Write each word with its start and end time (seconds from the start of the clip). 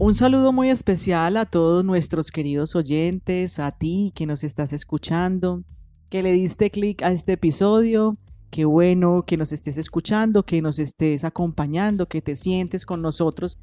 Un 0.00 0.14
saludo 0.14 0.52
muy 0.52 0.70
especial 0.70 1.36
a 1.36 1.44
todos 1.44 1.84
nuestros 1.84 2.30
queridos 2.30 2.76
oyentes, 2.76 3.58
a 3.58 3.72
ti 3.72 4.12
que 4.14 4.26
nos 4.26 4.44
estás 4.44 4.72
escuchando, 4.72 5.64
que 6.08 6.22
le 6.22 6.30
diste 6.30 6.70
clic 6.70 7.02
a 7.02 7.10
este 7.10 7.32
episodio. 7.32 8.16
Qué 8.50 8.64
bueno 8.64 9.24
que 9.26 9.36
nos 9.36 9.50
estés 9.50 9.76
escuchando, 9.76 10.44
que 10.44 10.62
nos 10.62 10.78
estés 10.78 11.24
acompañando, 11.24 12.06
que 12.06 12.22
te 12.22 12.36
sientes 12.36 12.86
con 12.86 13.02
nosotros 13.02 13.58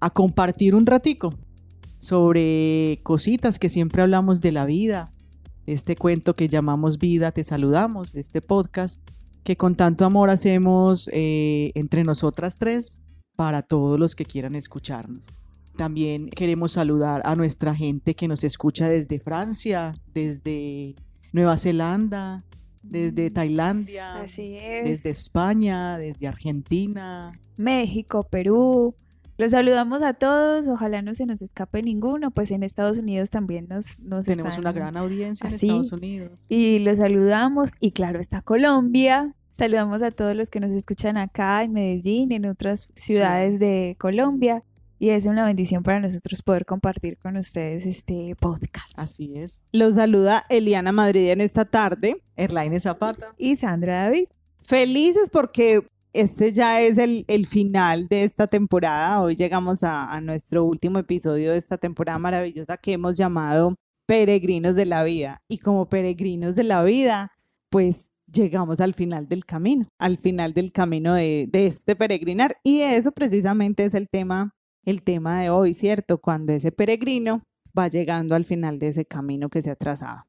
a 0.00 0.10
compartir 0.10 0.74
un 0.74 0.84
ratico 0.84 1.32
sobre 1.98 2.98
cositas 3.04 3.60
que 3.60 3.68
siempre 3.68 4.02
hablamos 4.02 4.40
de 4.40 4.50
la 4.50 4.64
vida, 4.64 5.12
este 5.66 5.94
cuento 5.94 6.34
que 6.34 6.48
llamamos 6.48 6.98
vida, 6.98 7.30
te 7.30 7.44
saludamos, 7.44 8.16
este 8.16 8.42
podcast 8.42 8.98
que 9.44 9.56
con 9.56 9.76
tanto 9.76 10.04
amor 10.04 10.30
hacemos 10.30 11.08
eh, 11.12 11.70
entre 11.76 12.02
nosotras 12.02 12.58
tres 12.58 13.00
para 13.36 13.62
todos 13.62 13.96
los 13.96 14.16
que 14.16 14.24
quieran 14.24 14.56
escucharnos. 14.56 15.28
También 15.78 16.28
queremos 16.30 16.72
saludar 16.72 17.22
a 17.24 17.36
nuestra 17.36 17.72
gente 17.72 18.16
que 18.16 18.26
nos 18.26 18.42
escucha 18.42 18.88
desde 18.88 19.20
Francia, 19.20 19.94
desde 20.12 20.96
Nueva 21.32 21.56
Zelanda, 21.56 22.44
desde 22.82 23.30
Tailandia, 23.30 24.24
desde 24.24 25.10
España, 25.10 25.96
desde 25.96 26.26
Argentina, 26.26 27.30
México, 27.56 28.24
Perú. 28.24 28.96
Los 29.36 29.52
saludamos 29.52 30.02
a 30.02 30.14
todos, 30.14 30.66
ojalá 30.66 31.00
no 31.00 31.14
se 31.14 31.26
nos 31.26 31.42
escape 31.42 31.80
ninguno, 31.80 32.32
pues 32.32 32.50
en 32.50 32.64
Estados 32.64 32.98
Unidos 32.98 33.30
también 33.30 33.68
nos, 33.70 34.00
nos 34.00 34.24
Tenemos 34.24 34.58
una 34.58 34.72
gran 34.72 34.96
audiencia 34.96 35.46
en 35.46 35.54
Estados 35.54 35.92
Unidos. 35.92 36.46
Y 36.48 36.80
los 36.80 36.98
saludamos, 36.98 37.70
y 37.78 37.92
claro, 37.92 38.18
está 38.18 38.42
Colombia, 38.42 39.32
saludamos 39.52 40.02
a 40.02 40.10
todos 40.10 40.34
los 40.34 40.50
que 40.50 40.58
nos 40.58 40.72
escuchan 40.72 41.16
acá 41.16 41.62
en 41.62 41.72
Medellín, 41.72 42.32
en 42.32 42.46
otras 42.46 42.90
ciudades 42.96 43.60
de 43.60 43.94
Colombia, 44.00 44.64
y 44.98 45.10
es 45.10 45.26
una 45.26 45.46
bendición 45.46 45.82
para 45.82 46.00
nosotros 46.00 46.42
poder 46.42 46.66
compartir 46.66 47.18
con 47.18 47.36
ustedes 47.36 47.86
este 47.86 48.34
podcast. 48.40 48.98
Así 48.98 49.36
es. 49.36 49.64
Los 49.72 49.94
saluda 49.94 50.44
Eliana 50.48 50.92
Madrid 50.92 51.30
en 51.30 51.40
esta 51.40 51.64
tarde. 51.64 52.22
Erlaine 52.36 52.80
Zapata. 52.80 53.34
Y 53.38 53.56
Sandra 53.56 54.04
David. 54.04 54.28
Felices 54.60 55.30
porque 55.30 55.86
este 56.12 56.52
ya 56.52 56.80
es 56.80 56.98
el, 56.98 57.24
final 57.46 58.08
de 58.08 58.24
esta 58.24 58.48
temporada. 58.48 59.22
Hoy 59.22 59.36
llegamos 59.36 59.84
a, 59.84 60.10
a 60.10 60.20
nuestro 60.20 60.64
último 60.64 60.98
episodio 60.98 61.52
de 61.52 61.58
esta 61.58 61.78
temporada 61.78 62.18
maravillosa 62.18 62.76
que 62.76 62.94
hemos 62.94 63.16
llamado 63.16 63.76
Peregrinos 64.06 64.74
de 64.74 64.86
la 64.86 65.04
Vida. 65.04 65.42
Y 65.46 65.58
como 65.58 65.88
peregrinos 65.88 66.56
de 66.56 66.64
la 66.64 66.82
vida, 66.82 67.30
pues 67.70 68.12
llegamos 68.26 68.80
al 68.80 68.94
final 68.94 69.28
del 69.28 69.44
camino, 69.44 69.86
al 69.98 70.18
final 70.18 70.54
del 70.54 70.72
camino 70.72 71.14
de, 71.14 71.46
de, 71.48 71.66
este 71.66 71.94
peregrinar. 71.94 72.56
Y 72.64 72.80
eso 72.80 73.12
precisamente 73.12 73.84
es 73.84 73.94
el 73.94 74.08
tema 74.08 74.54
el 74.84 75.02
tema 75.02 75.40
de 75.42 75.50
hoy, 75.50 75.74
¿cierto? 75.74 76.18
Cuando 76.18 76.52
ese 76.52 76.72
peregrino 76.72 77.42
va 77.76 77.88
llegando 77.88 78.34
al 78.34 78.44
final 78.44 78.78
de 78.78 78.88
ese 78.88 79.04
camino 79.04 79.48
que 79.48 79.62
se 79.62 79.70
ha 79.70 79.76
trazado. 79.76 80.24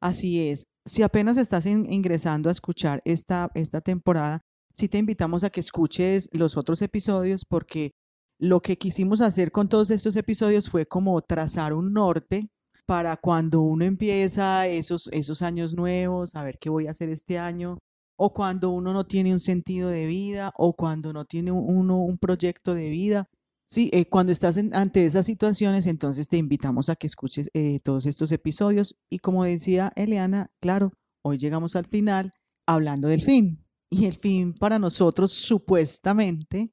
Así 0.00 0.48
es. 0.48 0.66
Si 0.84 1.02
apenas 1.02 1.36
estás 1.36 1.66
ingresando 1.66 2.48
a 2.48 2.52
escuchar 2.52 3.00
esta, 3.04 3.50
esta 3.54 3.80
temporada, 3.80 4.40
sí 4.72 4.88
te 4.88 4.98
invitamos 4.98 5.44
a 5.44 5.50
que 5.50 5.60
escuches 5.60 6.28
los 6.32 6.56
otros 6.56 6.80
episodios 6.82 7.44
porque 7.44 7.92
lo 8.38 8.60
que 8.60 8.78
quisimos 8.78 9.20
hacer 9.20 9.50
con 9.50 9.68
todos 9.68 9.90
estos 9.90 10.14
episodios 10.16 10.70
fue 10.70 10.86
como 10.86 11.20
trazar 11.20 11.72
un 11.72 11.92
norte 11.92 12.48
para 12.86 13.16
cuando 13.16 13.60
uno 13.60 13.84
empieza 13.84 14.66
esos, 14.66 15.10
esos 15.12 15.42
años 15.42 15.74
nuevos, 15.74 16.34
a 16.36 16.42
ver 16.42 16.56
qué 16.58 16.70
voy 16.70 16.86
a 16.86 16.92
hacer 16.92 17.10
este 17.10 17.38
año, 17.38 17.78
o 18.16 18.32
cuando 18.32 18.70
uno 18.70 18.92
no 18.92 19.04
tiene 19.06 19.32
un 19.32 19.40
sentido 19.40 19.90
de 19.90 20.06
vida, 20.06 20.52
o 20.56 20.74
cuando 20.74 21.12
no 21.12 21.26
tiene 21.26 21.52
uno 21.52 21.98
un 21.98 22.16
proyecto 22.16 22.74
de 22.74 22.88
vida, 22.88 23.28
Sí, 23.68 23.90
eh, 23.92 24.06
cuando 24.08 24.32
estás 24.32 24.56
ante 24.56 25.04
esas 25.04 25.26
situaciones, 25.26 25.86
entonces 25.86 26.26
te 26.26 26.38
invitamos 26.38 26.88
a 26.88 26.96
que 26.96 27.06
escuches 27.06 27.50
eh, 27.52 27.80
todos 27.84 28.06
estos 28.06 28.32
episodios. 28.32 28.96
Y 29.10 29.18
como 29.18 29.44
decía 29.44 29.92
Eliana, 29.94 30.50
claro, 30.58 30.92
hoy 31.22 31.36
llegamos 31.36 31.76
al 31.76 31.84
final 31.84 32.32
hablando 32.66 33.08
del 33.08 33.20
fin. 33.20 33.62
Y 33.90 34.06
el 34.06 34.14
fin 34.14 34.54
para 34.54 34.78
nosotros 34.78 35.32
supuestamente 35.32 36.70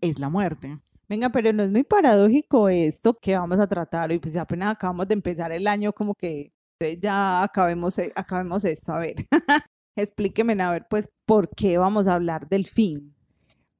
es 0.00 0.20
la 0.20 0.28
muerte. 0.28 0.78
Venga, 1.08 1.30
pero 1.30 1.52
no 1.52 1.64
es 1.64 1.70
muy 1.72 1.82
paradójico 1.82 2.68
esto 2.68 3.18
que 3.20 3.36
vamos 3.36 3.58
a 3.58 3.66
tratar 3.66 4.10
hoy, 4.10 4.20
pues 4.20 4.36
apenas 4.36 4.70
acabamos 4.70 5.08
de 5.08 5.14
empezar 5.14 5.50
el 5.50 5.66
año, 5.66 5.92
como 5.92 6.14
que 6.14 6.52
ya 7.00 7.42
acabemos, 7.42 7.98
eh, 7.98 8.12
acabemos 8.14 8.64
esto. 8.64 8.92
A 8.92 9.00
ver, 9.00 9.16
explíqueme, 9.96 10.52
a 10.62 10.70
ver, 10.70 10.86
pues, 10.88 11.08
¿por 11.26 11.50
qué 11.56 11.76
vamos 11.76 12.06
a 12.06 12.14
hablar 12.14 12.48
del 12.48 12.68
fin? 12.68 13.16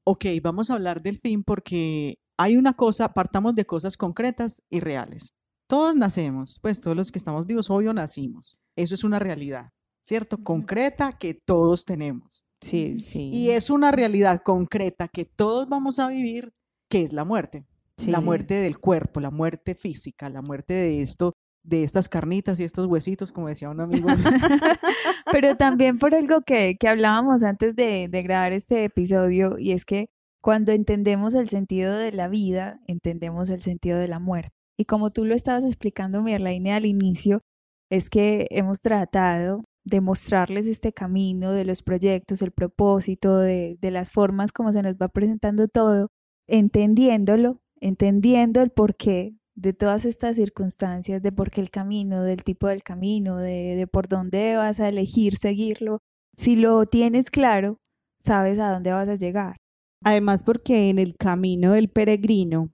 Ok, 0.03 0.25
vamos 0.43 0.69
a 0.69 0.75
hablar 0.75 1.01
del 1.01 1.19
fin 1.19 1.45
porque 1.45 2.19
hay 2.41 2.57
una 2.57 2.73
cosa, 2.73 3.13
partamos 3.13 3.55
de 3.55 3.67
cosas 3.67 3.99
concretas 3.99 4.63
y 4.71 4.81
reales. 4.81 5.35
Todos 5.67 5.95
nacemos, 5.95 6.59
pues 6.63 6.81
todos 6.81 6.97
los 6.97 7.13
que 7.13 7.19
estamos 7.19 7.47
vivos, 7.47 7.69
obvio, 7.69 7.93
nacimos. 7.93 8.59
Eso 8.77 8.95
es 8.95 9.05
una 9.05 9.19
realidad, 9.19 9.73
¿cierto? 10.01 10.43
Concreta 10.43 11.13
que 11.13 11.35
todos 11.35 11.85
tenemos. 11.85 12.43
Sí, 12.63 12.99
sí. 13.01 13.29
Y 13.31 13.51
es 13.51 13.69
una 13.69 13.93
realidad 13.93 14.41
concreta 14.43 15.07
que 15.07 15.27
todos 15.27 15.69
vamos 15.69 15.99
a 15.99 16.09
vivir, 16.09 16.55
que 16.89 17.03
es 17.03 17.13
la 17.13 17.27
muerte. 17.27 17.67
La 18.07 18.21
muerte 18.21 18.55
del 18.55 18.79
cuerpo, 18.79 19.21
la 19.21 19.31
muerte 19.31 19.75
física, 19.75 20.31
la 20.31 20.41
muerte 20.41 20.73
de 20.73 21.03
esto, 21.03 21.35
de 21.63 21.85
estas 21.85 22.09
carnitas 22.09 22.59
y 22.59 22.65
estos 22.65 22.87
huesitos, 22.87 23.33
como 23.33 23.49
decía 23.49 23.69
un 23.69 23.83
amigo. 23.83 24.09
Pero 25.31 25.57
también 25.57 25.99
por 25.99 26.15
algo 26.15 26.41
que, 26.41 26.79
que 26.81 26.89
hablábamos 26.89 27.43
antes 27.43 27.77
de, 27.77 28.09
de 28.09 28.23
grabar 28.23 28.55
este 28.55 28.85
episodio, 28.85 29.59
y 29.59 29.73
es 29.73 29.85
que 29.85 30.09
cuando 30.43 30.73
entendemos 30.73 31.35
el 31.35 31.49
sentido 31.49 31.97
de 31.97 32.13
la 32.13 32.29
vida, 32.29 32.81
entendemos 32.87 33.51
el 33.51 33.61
sentido 33.61 33.99
de 33.99 34.09
la 34.09 34.19
muerte. 34.19 34.51
Y 34.79 34.87
como 34.87 35.11
tú 35.11 35.25
lo 35.25 35.35
estabas 35.35 35.65
explicando, 35.65 36.23
Mirlaine, 36.23 36.73
al 36.73 36.87
inicio, 36.87 37.43
es 37.91 38.09
que 38.09 38.47
hemos 38.51 38.81
tratado 38.81 39.65
de 39.85 40.01
mostrarles 40.01 40.67
este 40.67 40.93
camino 40.93 41.53
de 41.53 41.65
los 41.65 41.83
proyectos, 41.83 42.43
el 42.43 42.53
propósito, 42.53 43.39
de, 43.39 43.77
de 43.81 43.91
las 43.91 44.13
formas 44.13 44.53
como 44.53 44.73
se 44.73 44.83
nos 44.83 44.95
va 44.95 45.09
presentando 45.09 45.69
todo, 45.69 46.09
entendiéndolo, 46.49 47.61
entendiendo 47.81 48.63
el 48.63 48.71
porqué 48.71 49.35
de 49.55 49.73
todas 49.73 50.05
estas 50.05 50.37
circunstancias, 50.37 51.21
de 51.23 51.33
por 51.33 51.51
qué 51.51 51.61
el 51.61 51.71
camino, 51.71 52.23
del 52.23 52.45
tipo 52.45 52.69
del 52.69 52.83
camino, 52.83 53.37
de, 53.37 53.75
de 53.77 53.87
por 53.87 54.09
dónde 54.09 54.57
vas 54.57 54.81
a 54.81 54.89
elegir 54.89 55.37
seguirlo. 55.37 55.99
Si 56.33 56.57
lo 56.57 56.87
tienes 56.87 57.31
claro, 57.31 57.79
sabes 58.19 58.59
a 58.59 58.71
dónde 58.71 58.93
vas 58.93 59.09
a 59.09 59.17
llegar. 59.17 59.60
Además, 60.03 60.45
porque 60.45 60.89
en 60.89 60.99
el 60.99 61.17
camino 61.17 61.73
del 61.73 61.91
peregrino, 61.91 62.71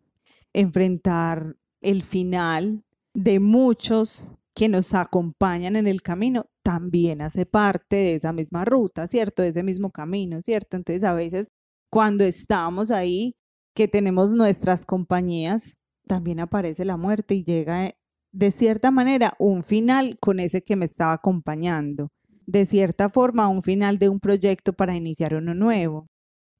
enfrentar 0.52 1.56
el 1.80 2.02
final 2.02 2.84
de 3.14 3.40
muchos 3.40 4.30
que 4.54 4.68
nos 4.68 4.94
acompañan 4.94 5.76
en 5.76 5.86
el 5.86 6.02
camino 6.02 6.46
también 6.62 7.20
hace 7.20 7.44
parte 7.44 7.96
de 7.96 8.14
esa 8.14 8.32
misma 8.32 8.64
ruta, 8.64 9.06
¿cierto? 9.08 9.42
De 9.42 9.48
ese 9.48 9.62
mismo 9.62 9.90
camino, 9.90 10.40
¿cierto? 10.40 10.76
Entonces, 10.76 11.04
a 11.04 11.14
veces 11.14 11.48
cuando 11.90 12.24
estamos 12.24 12.90
ahí, 12.90 13.34
que 13.74 13.88
tenemos 13.88 14.34
nuestras 14.34 14.86
compañías, 14.86 15.74
también 16.06 16.40
aparece 16.40 16.84
la 16.84 16.96
muerte 16.96 17.34
y 17.34 17.44
llega 17.44 17.94
de 18.32 18.50
cierta 18.50 18.90
manera 18.90 19.34
un 19.38 19.62
final 19.62 20.16
con 20.20 20.40
ese 20.40 20.62
que 20.62 20.76
me 20.76 20.86
estaba 20.86 21.12
acompañando, 21.12 22.08
de 22.46 22.64
cierta 22.64 23.10
forma 23.10 23.48
un 23.48 23.62
final 23.62 23.98
de 23.98 24.08
un 24.08 24.20
proyecto 24.20 24.72
para 24.72 24.96
iniciar 24.96 25.34
uno 25.34 25.54
nuevo 25.54 26.06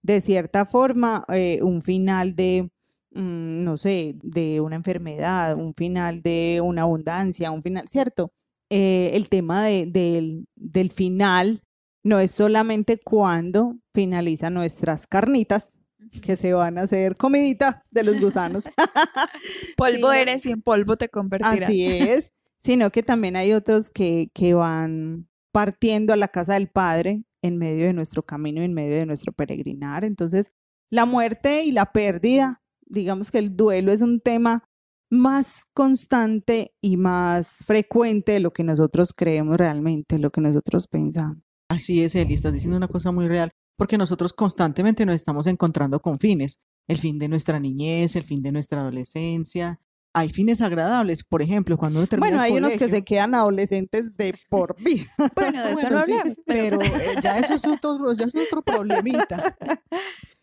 de 0.06 0.20
cierta 0.20 0.64
forma, 0.64 1.24
eh, 1.28 1.58
un 1.62 1.82
final 1.82 2.36
de, 2.36 2.70
mm, 3.10 3.64
no 3.64 3.76
sé, 3.76 4.14
de 4.22 4.60
una 4.60 4.76
enfermedad, 4.76 5.56
un 5.56 5.74
final 5.74 6.22
de 6.22 6.60
una 6.62 6.82
abundancia, 6.82 7.50
un 7.50 7.62
final, 7.62 7.88
¿cierto? 7.88 8.32
Eh, 8.70 9.10
el 9.14 9.28
tema 9.28 9.66
del, 9.66 10.46
del 10.54 10.90
final 10.92 11.62
no 12.04 12.20
es 12.20 12.30
solamente 12.30 12.98
cuando 12.98 13.76
finalizan 13.92 14.54
nuestras 14.54 15.08
carnitas, 15.08 15.80
que 16.22 16.36
se 16.36 16.52
van 16.52 16.78
a 16.78 16.82
hacer 16.82 17.16
comidita 17.16 17.82
de 17.90 18.04
los 18.04 18.20
gusanos. 18.20 18.64
polvo 19.76 20.12
eres 20.12 20.46
y 20.46 20.52
en 20.52 20.62
polvo 20.62 20.96
te 20.96 21.08
convertirás. 21.08 21.62
Así 21.62 21.84
es, 21.84 22.32
sino 22.56 22.90
que 22.90 23.02
también 23.02 23.34
hay 23.34 23.52
otros 23.52 23.90
que, 23.90 24.30
que 24.32 24.54
van 24.54 25.26
partiendo 25.50 26.12
a 26.12 26.16
la 26.16 26.28
casa 26.28 26.54
del 26.54 26.68
Padre 26.68 27.24
en 27.46 27.58
medio 27.58 27.86
de 27.86 27.92
nuestro 27.92 28.22
camino, 28.22 28.62
en 28.62 28.74
medio 28.74 28.96
de 28.96 29.06
nuestro 29.06 29.32
peregrinar. 29.32 30.04
Entonces, 30.04 30.52
la 30.90 31.04
muerte 31.04 31.64
y 31.64 31.72
la 31.72 31.92
pérdida, 31.92 32.62
digamos 32.86 33.30
que 33.30 33.38
el 33.38 33.56
duelo 33.56 33.92
es 33.92 34.02
un 34.02 34.20
tema 34.20 34.64
más 35.10 35.64
constante 35.72 36.74
y 36.80 36.96
más 36.96 37.58
frecuente 37.64 38.32
de 38.32 38.40
lo 38.40 38.52
que 38.52 38.64
nosotros 38.64 39.12
creemos 39.14 39.56
realmente, 39.56 40.18
lo 40.18 40.30
que 40.30 40.40
nosotros 40.40 40.88
pensamos. 40.88 41.38
Así 41.68 42.02
es, 42.02 42.14
Eli, 42.14 42.34
estás 42.34 42.52
diciendo 42.52 42.76
una 42.76 42.88
cosa 42.88 43.10
muy 43.12 43.28
real, 43.28 43.50
porque 43.76 43.98
nosotros 43.98 44.32
constantemente 44.32 45.06
nos 45.06 45.16
estamos 45.16 45.46
encontrando 45.46 46.00
con 46.00 46.18
fines, 46.18 46.60
el 46.88 46.98
fin 46.98 47.18
de 47.18 47.28
nuestra 47.28 47.58
niñez, 47.58 48.16
el 48.16 48.24
fin 48.24 48.42
de 48.42 48.52
nuestra 48.52 48.80
adolescencia, 48.80 49.80
hay 50.16 50.30
fines 50.30 50.62
agradables, 50.62 51.22
por 51.24 51.42
ejemplo, 51.42 51.76
cuando 51.76 51.98
uno 51.98 52.06
termina 52.06 52.30
Bueno, 52.30 52.42
hay 52.42 52.52
unos 52.52 52.72
que 52.72 52.88
se 52.88 53.04
quedan 53.04 53.34
adolescentes 53.34 54.16
de 54.16 54.34
por 54.48 54.74
vida. 54.82 55.10
Bueno, 55.34 55.62
de 55.62 55.72
eso 55.72 55.90
no 55.90 56.02
Pero 56.46 56.80
eh, 56.80 57.16
ya 57.22 57.38
eso 57.38 57.52
es 57.52 57.66
otro, 57.66 58.14
ya 58.14 58.24
es 58.24 58.34
otro 58.34 58.62
problemita. 58.62 59.54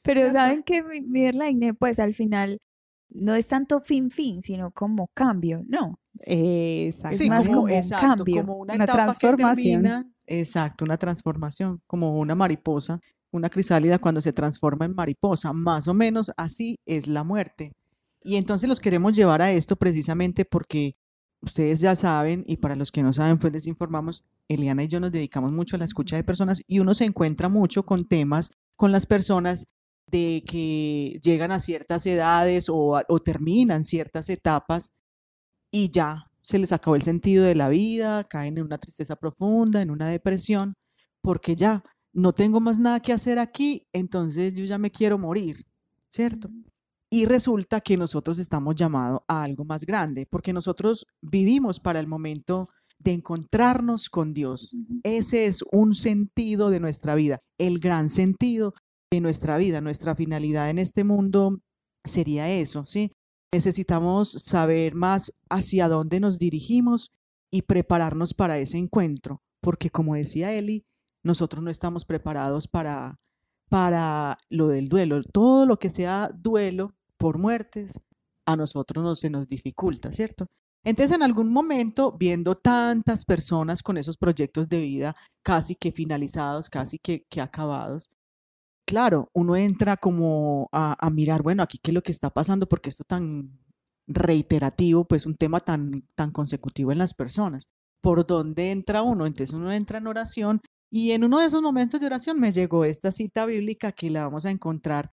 Pero 0.04 0.32
saben 0.32 0.62
que, 0.62 0.84
Mirlaine, 0.84 1.74
pues 1.74 2.00
al 2.00 2.14
final 2.14 2.62
no 3.10 3.34
es 3.34 3.48
tanto 3.48 3.82
fin 3.82 4.12
fin, 4.12 4.44
sino 4.44 4.70
como 4.70 5.08
cambio, 5.16 5.64
¿no? 5.68 6.00
Exacto. 6.20 7.24
Es 7.24 7.30
más 7.30 7.48
como 7.48 7.64
un 7.64 7.90
cambio, 8.00 8.42
como 8.42 8.58
una, 8.58 8.76
una 8.76 8.84
etapa 8.84 9.00
que 9.00 9.06
transformación. 9.06 9.82
termina. 9.82 10.12
exacto, 10.28 10.86
una 10.86 10.98
transformación, 10.98 11.82
como 11.88 12.20
una 12.20 12.36
mariposa, 12.36 13.00
una 13.32 13.50
crisálida 13.50 13.98
cuando 13.98 14.22
se 14.22 14.34
transforma 14.34 14.86
en 14.86 14.94
mariposa. 14.94 15.52
Más 15.52 15.88
o 15.88 15.96
menos 15.96 16.32
así 16.38 16.76
es 16.86 17.08
la 17.08 17.24
muerte. 17.24 17.72
Y 18.24 18.38
entonces 18.38 18.70
los 18.70 18.80
queremos 18.80 19.14
llevar 19.16 19.42
a 19.42 19.52
esto 19.52 19.76
precisamente 19.76 20.46
porque 20.46 20.96
ustedes 21.42 21.82
ya 21.82 21.96
saben, 21.96 22.44
y 22.48 22.58
para 22.58 22.76
los 22.76 22.92
que 22.92 23.04
no 23.04 23.12
saben, 23.14 23.38
pues 23.38 23.52
les 23.52 23.68
informamos, 23.68 24.24
Eliana 24.48 24.84
y 24.84 24.88
yo 24.88 25.00
nos 25.00 25.12
dedicamos 25.12 25.52
mucho 25.52 25.76
a 25.76 25.80
la 25.80 25.86
escucha 25.86 26.16
de 26.16 26.24
personas 26.24 26.62
y 26.68 26.80
uno 26.80 26.94
se 26.94 27.06
encuentra 27.06 27.50
mucho 27.50 27.86
con 27.86 28.06
temas 28.06 28.52
con 28.78 28.92
las 28.92 29.06
personas 29.06 29.68
de 30.08 30.44
que 30.48 31.20
llegan 31.22 31.52
a 31.52 31.60
ciertas 31.60 32.06
edades 32.06 32.70
o, 32.70 33.02
o 33.08 33.20
terminan 33.20 33.84
ciertas 33.84 34.30
etapas 34.30 34.94
y 35.72 35.92
ya 35.92 36.32
se 36.42 36.60
les 36.60 36.72
acabó 36.72 36.96
el 36.96 37.02
sentido 37.02 37.46
de 37.46 37.56
la 37.56 37.70
vida, 37.70 38.24
caen 38.26 38.58
en 38.58 38.66
una 38.66 38.78
tristeza 38.78 39.16
profunda, 39.16 39.82
en 39.82 39.92
una 39.92 40.10
depresión, 40.10 40.76
porque 41.22 41.56
ya 41.56 41.84
no 42.14 42.34
tengo 42.34 42.60
más 42.60 42.80
nada 42.80 43.00
que 43.00 43.14
hacer 43.14 43.40
aquí, 43.40 43.88
entonces 43.92 44.56
yo 44.56 44.66
ya 44.66 44.78
me 44.78 44.92
quiero 44.92 45.18
morir, 45.18 45.66
¿cierto? 46.10 46.50
Y 47.14 47.28
resulta 47.28 47.80
que 47.80 47.96
nosotros 47.96 48.40
estamos 48.40 48.74
llamados 48.74 49.22
a 49.28 49.44
algo 49.44 49.66
más 49.66 49.86
grande, 49.86 50.26
porque 50.26 50.52
nosotros 50.52 51.06
vivimos 51.22 51.80
para 51.80 52.00
el 52.00 52.08
momento 52.08 52.70
de 53.04 53.12
encontrarnos 53.12 54.10
con 54.10 54.34
Dios. 54.34 54.76
Ese 55.04 55.46
es 55.46 55.64
un 55.72 55.94
sentido 55.94 56.72
de 56.72 56.80
nuestra 56.80 57.14
vida, 57.14 57.38
el 57.60 57.78
gran 57.78 58.10
sentido 58.10 58.74
de 59.12 59.22
nuestra 59.22 59.60
vida, 59.60 59.80
nuestra 59.80 60.16
finalidad 60.16 60.72
en 60.72 60.80
este 60.80 61.04
mundo 61.04 61.60
sería 62.04 62.50
eso, 62.50 62.88
¿sí? 62.88 63.12
Necesitamos 63.52 64.32
saber 64.32 64.96
más 64.96 65.34
hacia 65.52 65.90
dónde 65.90 66.20
nos 66.20 66.40
dirigimos 66.40 67.12
y 67.52 67.62
prepararnos 67.62 68.34
para 68.34 68.58
ese 68.58 68.80
encuentro, 68.80 69.44
porque 69.62 69.92
como 69.92 70.16
decía 70.16 70.52
Eli, 70.52 70.84
nosotros 71.22 71.64
no 71.64 71.70
estamos 71.70 72.06
preparados 72.06 72.68
para, 72.68 73.20
para 73.70 74.36
lo 74.50 74.70
del 74.70 74.90
duelo. 74.90 75.22
Todo 75.22 75.68
lo 75.68 75.78
que 75.78 75.92
sea 75.92 76.32
duelo 76.34 76.96
por 77.24 77.38
muertes, 77.38 78.02
a 78.46 78.58
nosotros 78.58 79.02
no 79.02 79.16
se 79.16 79.30
nos 79.30 79.48
dificulta, 79.48 80.12
¿cierto? 80.12 80.48
Entonces, 80.84 81.16
en 81.16 81.24
algún 81.24 81.54
momento, 81.54 82.18
viendo 82.20 82.56
tantas 82.56 83.24
personas 83.24 83.82
con 83.82 83.98
esos 83.98 84.18
proyectos 84.18 84.68
de 84.68 84.82
vida 84.82 85.16
casi 85.42 85.78
que 85.78 85.94
finalizados, 85.94 86.70
casi 86.70 87.00
que, 87.00 87.24
que 87.30 87.40
acabados, 87.40 88.12
claro, 88.86 89.30
uno 89.34 89.56
entra 89.56 89.96
como 89.96 90.68
a, 90.74 90.98
a 91.00 91.10
mirar, 91.12 91.44
bueno, 91.44 91.64
aquí 91.64 91.80
qué 91.82 91.92
es 91.92 91.96
lo 91.96 92.04
que 92.04 92.12
está 92.12 92.30
pasando, 92.30 92.68
porque 92.68 92.90
esto 92.90 93.06
tan 93.06 93.58
reiterativo, 94.06 95.06
pues 95.06 95.26
un 95.26 95.36
tema 95.36 95.62
tan, 95.62 96.06
tan 96.16 96.32
consecutivo 96.32 96.92
en 96.92 96.98
las 96.98 97.14
personas. 97.14 97.70
¿Por 98.02 98.28
dónde 98.28 98.72
entra 98.72 99.02
uno? 99.02 99.26
Entonces 99.28 99.56
uno 99.56 99.72
entra 99.72 100.00
en 100.00 100.08
oración 100.08 100.60
y 100.92 101.12
en 101.12 101.24
uno 101.24 101.40
de 101.40 101.46
esos 101.46 101.62
momentos 101.62 102.02
de 102.02 102.08
oración 102.08 102.38
me 102.38 102.52
llegó 102.52 102.84
esta 102.84 103.14
cita 103.14 103.46
bíblica 103.46 103.94
que 103.94 104.10
la 104.10 104.26
vamos 104.26 104.46
a 104.46 104.52
encontrar 104.52 105.14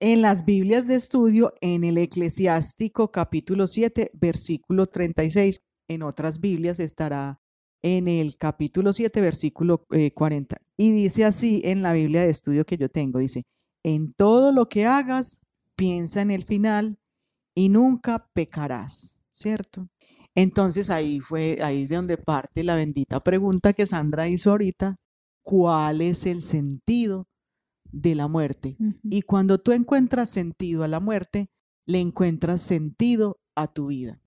en 0.00 0.20
las 0.22 0.44
Biblias 0.44 0.86
de 0.86 0.96
estudio 0.96 1.54
en 1.60 1.84
el 1.84 1.96
Eclesiástico 1.96 3.10
capítulo 3.10 3.66
7, 3.66 4.10
versículo 4.14 4.86
36. 4.86 5.62
En 5.88 6.02
otras 6.02 6.40
Biblias 6.40 6.80
estará 6.80 7.40
en 7.82 8.08
el 8.08 8.36
capítulo 8.36 8.92
7, 8.92 9.20
versículo 9.20 9.86
eh, 9.90 10.12
40. 10.12 10.58
Y 10.76 10.90
dice 10.90 11.24
así 11.24 11.62
en 11.64 11.82
la 11.82 11.92
Biblia 11.92 12.22
de 12.22 12.30
estudio 12.30 12.66
que 12.66 12.76
yo 12.76 12.88
tengo, 12.88 13.20
dice, 13.20 13.44
en 13.82 14.12
todo 14.12 14.52
lo 14.52 14.68
que 14.68 14.84
hagas, 14.84 15.40
piensa 15.76 16.20
en 16.20 16.30
el 16.30 16.44
final 16.44 16.98
y 17.54 17.68
nunca 17.68 18.28
pecarás, 18.34 19.20
¿cierto? 19.32 19.88
Entonces 20.34 20.90
ahí 20.90 21.20
fue, 21.20 21.58
ahí 21.62 21.86
de 21.86 21.96
donde 21.96 22.18
parte 22.18 22.64
la 22.64 22.74
bendita 22.74 23.20
pregunta 23.20 23.72
que 23.72 23.86
Sandra 23.86 24.28
hizo 24.28 24.50
ahorita, 24.50 24.96
¿cuál 25.42 26.02
es 26.02 26.26
el 26.26 26.42
sentido 26.42 27.26
de 27.96 28.14
la 28.14 28.28
muerte? 28.28 28.76
Y 29.04 29.22
cuando 29.22 29.58
tú 29.58 29.72
encuentras 29.72 30.28
sentido 30.28 30.84
a 30.84 30.88
la 30.88 31.00
muerte, 31.00 31.48
le 31.86 32.00
encuentras 32.00 32.60
sentido 32.60 33.40
a 33.54 33.68
tu 33.68 33.86
vida. 33.86 34.20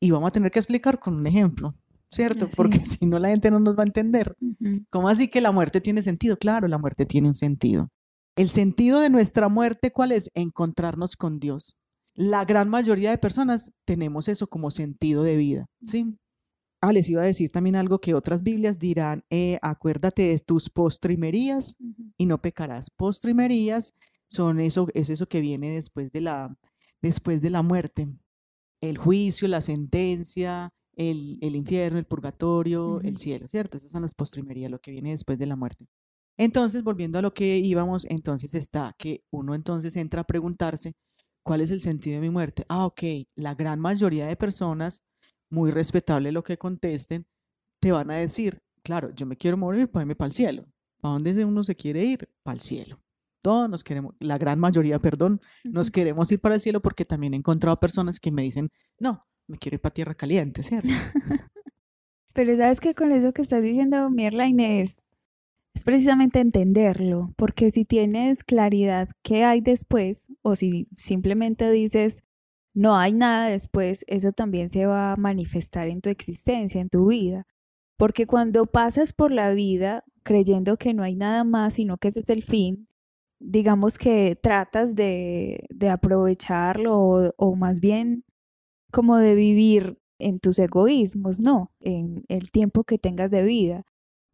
Y 0.00 0.10
vamos 0.10 0.28
a 0.28 0.32
tener 0.32 0.50
que 0.50 0.58
explicar 0.58 0.98
con 0.98 1.14
un 1.14 1.26
ejemplo, 1.26 1.74
¿cierto? 2.10 2.46
Así 2.46 2.56
Porque 2.56 2.80
si 2.80 3.06
no 3.06 3.18
la 3.18 3.28
gente 3.28 3.50
no 3.50 3.60
nos 3.60 3.78
va 3.78 3.84
a 3.84 3.86
entender. 3.86 4.34
Ujú. 4.40 4.84
¿Cómo 4.90 5.08
así 5.08 5.28
que 5.28 5.40
la 5.40 5.52
muerte 5.52 5.80
tiene 5.80 6.02
sentido? 6.02 6.36
Claro, 6.36 6.66
la 6.66 6.78
muerte 6.78 7.06
tiene 7.06 7.28
un 7.28 7.34
sentido. 7.34 7.88
El 8.36 8.48
sentido 8.48 9.00
de 9.00 9.10
nuestra 9.10 9.48
muerte, 9.48 9.92
¿cuál 9.92 10.10
es? 10.10 10.30
Encontrarnos 10.34 11.16
con 11.16 11.38
Dios. 11.38 11.78
La 12.14 12.44
gran 12.44 12.68
mayoría 12.68 13.10
de 13.10 13.18
personas 13.18 13.72
tenemos 13.84 14.28
eso 14.28 14.48
como 14.48 14.70
sentido 14.70 15.22
de 15.22 15.36
vida, 15.36 15.66
¿sí? 15.84 16.16
Ah, 16.86 16.92
les 16.92 17.08
iba 17.08 17.22
a 17.22 17.24
decir 17.24 17.50
también 17.50 17.76
algo 17.76 17.98
que 17.98 18.12
otras 18.12 18.42
Biblias 18.42 18.78
dirán, 18.78 19.24
eh, 19.30 19.58
acuérdate 19.62 20.28
de 20.28 20.38
tus 20.38 20.68
postrimerías 20.68 21.78
y 22.18 22.26
no 22.26 22.42
pecarás. 22.42 22.90
Postrimerías 22.90 23.94
son 24.26 24.60
eso, 24.60 24.88
es 24.92 25.08
eso 25.08 25.26
que 25.26 25.40
viene 25.40 25.70
después 25.70 26.12
de 26.12 26.20
la, 26.20 26.54
después 27.00 27.40
de 27.40 27.48
la 27.48 27.62
muerte. 27.62 28.06
El 28.82 28.98
juicio, 28.98 29.48
la 29.48 29.62
sentencia, 29.62 30.74
el, 30.94 31.38
el 31.40 31.56
infierno, 31.56 31.98
el 31.98 32.04
purgatorio, 32.04 33.00
el 33.00 33.16
cielo, 33.16 33.48
¿cierto? 33.48 33.78
Esas 33.78 33.90
son 33.90 34.02
las 34.02 34.12
postrimerías, 34.14 34.70
lo 34.70 34.78
que 34.80 34.90
viene 34.90 35.12
después 35.12 35.38
de 35.38 35.46
la 35.46 35.56
muerte. 35.56 35.86
Entonces, 36.36 36.82
volviendo 36.82 37.18
a 37.18 37.22
lo 37.22 37.32
que 37.32 37.56
íbamos, 37.56 38.04
entonces 38.10 38.52
está 38.54 38.94
que 38.98 39.20
uno 39.30 39.54
entonces 39.54 39.96
entra 39.96 40.20
a 40.20 40.24
preguntarse, 40.26 40.96
¿cuál 41.42 41.62
es 41.62 41.70
el 41.70 41.80
sentido 41.80 42.16
de 42.16 42.20
mi 42.20 42.30
muerte? 42.30 42.66
Ah, 42.68 42.84
ok, 42.84 43.02
la 43.36 43.54
gran 43.54 43.80
mayoría 43.80 44.26
de 44.26 44.36
personas, 44.36 45.02
muy 45.54 45.70
respetable 45.70 46.32
lo 46.32 46.42
que 46.42 46.58
contesten, 46.58 47.26
te 47.80 47.92
van 47.92 48.10
a 48.10 48.16
decir, 48.16 48.60
claro, 48.82 49.10
yo 49.14 49.24
me 49.24 49.36
quiero 49.36 49.56
morir 49.56 49.90
para 49.90 50.02
irme 50.02 50.16
para 50.16 50.26
el 50.26 50.32
cielo. 50.32 50.66
¿Para 51.00 51.14
dónde 51.14 51.44
uno 51.44 51.62
se 51.64 51.74
quiere 51.74 52.04
ir? 52.04 52.28
Para 52.42 52.54
el 52.54 52.60
cielo. 52.60 53.00
Todos 53.42 53.68
nos 53.68 53.84
queremos, 53.84 54.14
la 54.20 54.38
gran 54.38 54.58
mayoría, 54.58 54.98
perdón, 54.98 55.40
nos 55.64 55.90
queremos 55.90 56.32
ir 56.32 56.40
para 56.40 56.54
el 56.54 56.60
cielo 56.60 56.80
porque 56.80 57.04
también 57.04 57.34
he 57.34 57.36
encontrado 57.36 57.78
personas 57.78 58.18
que 58.18 58.30
me 58.30 58.42
dicen, 58.42 58.70
no, 58.98 59.26
me 59.46 59.58
quiero 59.58 59.76
ir 59.76 59.80
para 59.80 59.92
tierra 59.92 60.14
caliente, 60.14 60.62
¿cierto? 60.62 60.88
Pero 62.32 62.56
sabes 62.56 62.80
que 62.80 62.94
con 62.94 63.12
eso 63.12 63.32
que 63.32 63.42
estás 63.42 63.62
diciendo, 63.62 64.08
Mierline, 64.10 64.80
es, 64.80 65.04
es 65.74 65.84
precisamente 65.84 66.40
entenderlo, 66.40 67.34
porque 67.36 67.70
si 67.70 67.84
tienes 67.84 68.42
claridad 68.42 69.10
qué 69.22 69.44
hay 69.44 69.60
después, 69.60 70.32
o 70.42 70.56
si 70.56 70.88
simplemente 70.96 71.70
dices 71.70 72.24
no 72.74 72.96
hay 72.96 73.12
nada 73.12 73.48
después, 73.48 74.04
eso 74.08 74.32
también 74.32 74.68
se 74.68 74.86
va 74.86 75.12
a 75.12 75.16
manifestar 75.16 75.88
en 75.88 76.00
tu 76.00 76.10
existencia, 76.10 76.80
en 76.80 76.88
tu 76.88 77.08
vida. 77.08 77.46
Porque 77.96 78.26
cuando 78.26 78.66
pasas 78.66 79.12
por 79.12 79.30
la 79.30 79.52
vida 79.52 80.04
creyendo 80.24 80.76
que 80.76 80.94
no 80.94 81.02
hay 81.04 81.14
nada 81.14 81.44
más, 81.44 81.74
sino 81.74 81.98
que 81.98 82.08
ese 82.08 82.20
es 82.20 82.30
el 82.30 82.42
fin, 82.42 82.88
digamos 83.40 83.98
que 83.98 84.36
tratas 84.36 84.94
de, 84.94 85.66
de 85.70 85.90
aprovecharlo 85.90 86.98
o, 86.98 87.30
o 87.36 87.56
más 87.56 87.80
bien 87.80 88.24
como 88.92 89.16
de 89.18 89.34
vivir 89.34 89.98
en 90.18 90.40
tus 90.40 90.58
egoísmos, 90.58 91.40
no, 91.40 91.72
en 91.80 92.24
el 92.28 92.50
tiempo 92.50 92.84
que 92.84 92.98
tengas 92.98 93.30
de 93.30 93.42
vida. 93.44 93.84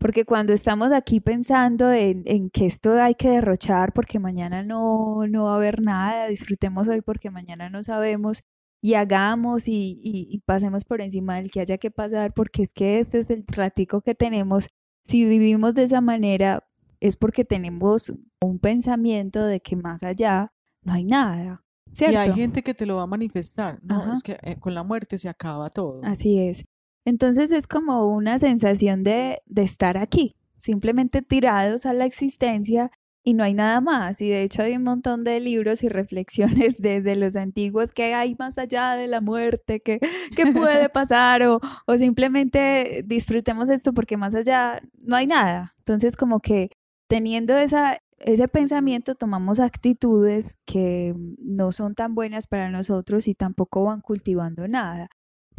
Porque 0.00 0.24
cuando 0.24 0.52
estamos 0.54 0.92
aquí 0.92 1.20
pensando 1.20 1.92
en, 1.92 2.22
en 2.24 2.48
que 2.50 2.64
esto 2.66 3.00
hay 3.00 3.14
que 3.14 3.28
derrochar 3.28 3.92
porque 3.92 4.18
mañana 4.18 4.62
no, 4.64 5.26
no 5.28 5.44
va 5.44 5.52
a 5.52 5.56
haber 5.56 5.80
nada, 5.82 6.26
disfrutemos 6.28 6.88
hoy 6.88 7.02
porque 7.02 7.30
mañana 7.30 7.68
no 7.68 7.84
sabemos 7.84 8.40
y 8.82 8.94
hagamos 8.94 9.68
y, 9.68 10.00
y- 10.02 10.26
y 10.30 10.40
pasemos 10.40 10.84
por 10.86 11.02
encima 11.02 11.36
del 11.36 11.50
que 11.50 11.60
haya 11.60 11.76
que 11.76 11.90
pasar 11.90 12.32
porque 12.32 12.62
es 12.62 12.72
que 12.72 12.98
este 12.98 13.18
es 13.18 13.30
el 13.30 13.44
ratico 13.46 14.00
que 14.00 14.14
tenemos. 14.14 14.68
Si 15.04 15.26
vivimos 15.26 15.74
de 15.74 15.82
esa 15.82 16.00
manera 16.00 16.66
es 16.98 17.16
porque 17.16 17.44
tenemos 17.44 18.10
un 18.42 18.58
pensamiento 18.58 19.44
de 19.44 19.60
que 19.60 19.76
más 19.76 20.02
allá 20.02 20.50
no 20.82 20.94
hay 20.94 21.04
nada, 21.04 21.62
¿cierto? 21.92 22.14
Y 22.14 22.16
hay 22.16 22.32
gente 22.32 22.62
que 22.62 22.72
te 22.72 22.86
lo 22.86 22.96
va 22.96 23.02
a 23.02 23.06
manifestar. 23.06 23.78
No, 23.82 24.00
Ajá. 24.02 24.14
es 24.14 24.22
que 24.22 24.38
eh, 24.42 24.56
con 24.58 24.74
la 24.74 24.82
muerte 24.82 25.18
se 25.18 25.28
acaba 25.28 25.68
todo. 25.68 26.00
Así 26.04 26.38
es. 26.38 26.64
Entonces 27.04 27.52
es 27.52 27.66
como 27.66 28.06
una 28.06 28.38
sensación 28.38 29.04
de, 29.04 29.42
de 29.46 29.62
estar 29.62 29.96
aquí, 29.96 30.36
simplemente 30.60 31.22
tirados 31.22 31.86
a 31.86 31.92
la 31.94 32.04
existencia 32.04 32.90
y 33.22 33.34
no 33.34 33.44
hay 33.44 33.54
nada 33.54 33.80
más. 33.80 34.20
Y 34.20 34.28
de 34.28 34.42
hecho 34.42 34.62
hay 34.62 34.76
un 34.76 34.84
montón 34.84 35.24
de 35.24 35.40
libros 35.40 35.82
y 35.82 35.88
reflexiones 35.88 36.76
desde 36.82 37.16
los 37.16 37.36
antiguos 37.36 37.92
que 37.92 38.14
hay 38.14 38.34
más 38.38 38.58
allá 38.58 38.94
de 38.94 39.06
la 39.06 39.20
muerte, 39.20 39.80
que, 39.80 40.00
que 40.36 40.46
puede 40.52 40.88
pasar 40.90 41.42
o, 41.44 41.60
o 41.86 41.98
simplemente 41.98 43.02
disfrutemos 43.06 43.70
esto 43.70 43.92
porque 43.92 44.16
más 44.16 44.34
allá 44.34 44.80
no 45.00 45.16
hay 45.16 45.26
nada. 45.26 45.74
Entonces 45.78 46.16
como 46.16 46.40
que 46.40 46.70
teniendo 47.08 47.56
esa, 47.56 47.98
ese 48.18 48.48
pensamiento 48.48 49.14
tomamos 49.14 49.60
actitudes 49.60 50.58
que 50.64 51.14
no 51.38 51.72
son 51.72 51.94
tan 51.94 52.14
buenas 52.14 52.46
para 52.46 52.70
nosotros 52.70 53.26
y 53.28 53.34
tampoco 53.34 53.84
van 53.84 54.00
cultivando 54.00 54.68
nada. 54.68 55.08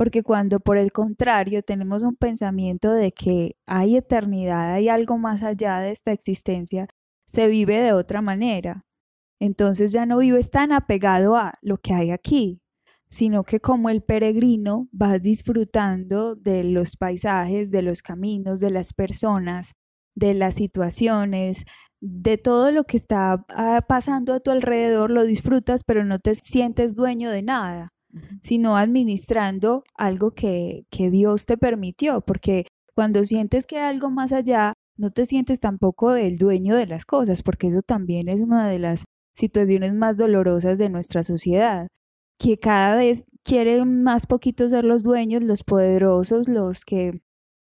Porque 0.02 0.24
cuando 0.24 0.60
por 0.60 0.80
el 0.80 0.92
contrario 0.92 1.62
tenemos 1.62 2.02
un 2.02 2.16
pensamiento 2.16 2.92
de 2.92 3.12
que 3.12 3.56
hay 3.68 3.98
eternidad, 3.98 4.74
hay 4.74 4.90
algo 4.90 5.20
más 5.20 5.44
allá 5.44 5.78
de 5.78 5.92
esta 5.92 6.12
existencia, 6.12 6.88
se 7.28 7.48
vive 7.48 7.78
de 7.78 7.94
otra 7.94 8.20
manera. 8.24 8.84
Entonces 9.40 9.92
ya 9.92 10.08
no 10.08 10.18
vives 10.18 10.50
tan 10.50 10.72
apegado 10.72 11.36
a 11.36 11.54
lo 11.62 11.78
que 11.78 11.94
hay 11.94 12.10
aquí, 12.10 12.64
sino 13.12 13.44
que 13.44 13.60
como 13.60 13.92
el 13.92 14.02
peregrino 14.02 14.88
vas 14.92 15.22
disfrutando 15.22 16.36
de 16.36 16.64
los 16.64 16.98
paisajes, 16.98 17.70
de 17.70 17.84
los 17.84 18.02
caminos, 18.02 18.60
de 18.60 18.72
las 18.72 18.94
personas, 18.94 19.74
de 20.16 20.34
las 20.34 20.56
situaciones, 20.56 21.66
de 22.00 22.40
todo 22.40 22.72
lo 22.72 22.86
que 22.86 22.98
está 22.98 23.46
ah, 23.50 23.86
pasando 23.88 24.34
a 24.34 24.40
tu 24.40 24.50
alrededor, 24.50 25.12
lo 25.12 25.26
disfrutas, 25.26 25.84
pero 25.84 26.04
no 26.04 26.18
te 26.18 26.34
sientes 26.34 26.96
dueño 26.96 27.30
de 27.30 27.44
nada, 27.44 27.91
sino 28.42 28.78
administrando 28.78 29.84
algo 29.96 30.32
que, 30.32 30.86
que 30.90 31.10
Dios 31.10 31.46
te 31.46 31.58
permitió, 31.58 32.22
porque 32.22 32.66
cuando 32.96 33.24
sientes 33.24 33.66
que 33.66 33.78
hay 33.78 33.94
algo 33.94 34.10
más 34.10 34.34
allá, 34.34 34.74
no 34.98 35.10
te 35.10 35.26
sientes 35.26 35.60
tampoco 35.60 36.16
el 36.16 36.38
dueño 36.38 36.76
de 36.76 36.88
las 36.88 37.06
cosas, 37.06 37.42
porque 37.44 37.68
eso 37.68 37.82
también 37.82 38.28
es 38.28 38.42
una 38.42 38.68
de 38.70 38.80
las 38.80 39.06
situaciones 39.36 39.94
más 39.94 40.18
dolorosas 40.18 40.78
de 40.78 40.90
nuestra 40.90 41.24
sociedad, 41.24 41.88
que 42.40 42.58
cada 42.58 42.96
vez 42.96 43.26
quieren 43.44 44.04
más 44.04 44.26
poquitos 44.28 44.72
ser 44.72 44.84
los 44.84 45.04
dueños, 45.04 45.44
los 45.44 45.64
poderosos, 45.64 46.48
los 46.48 46.86
que 46.86 47.22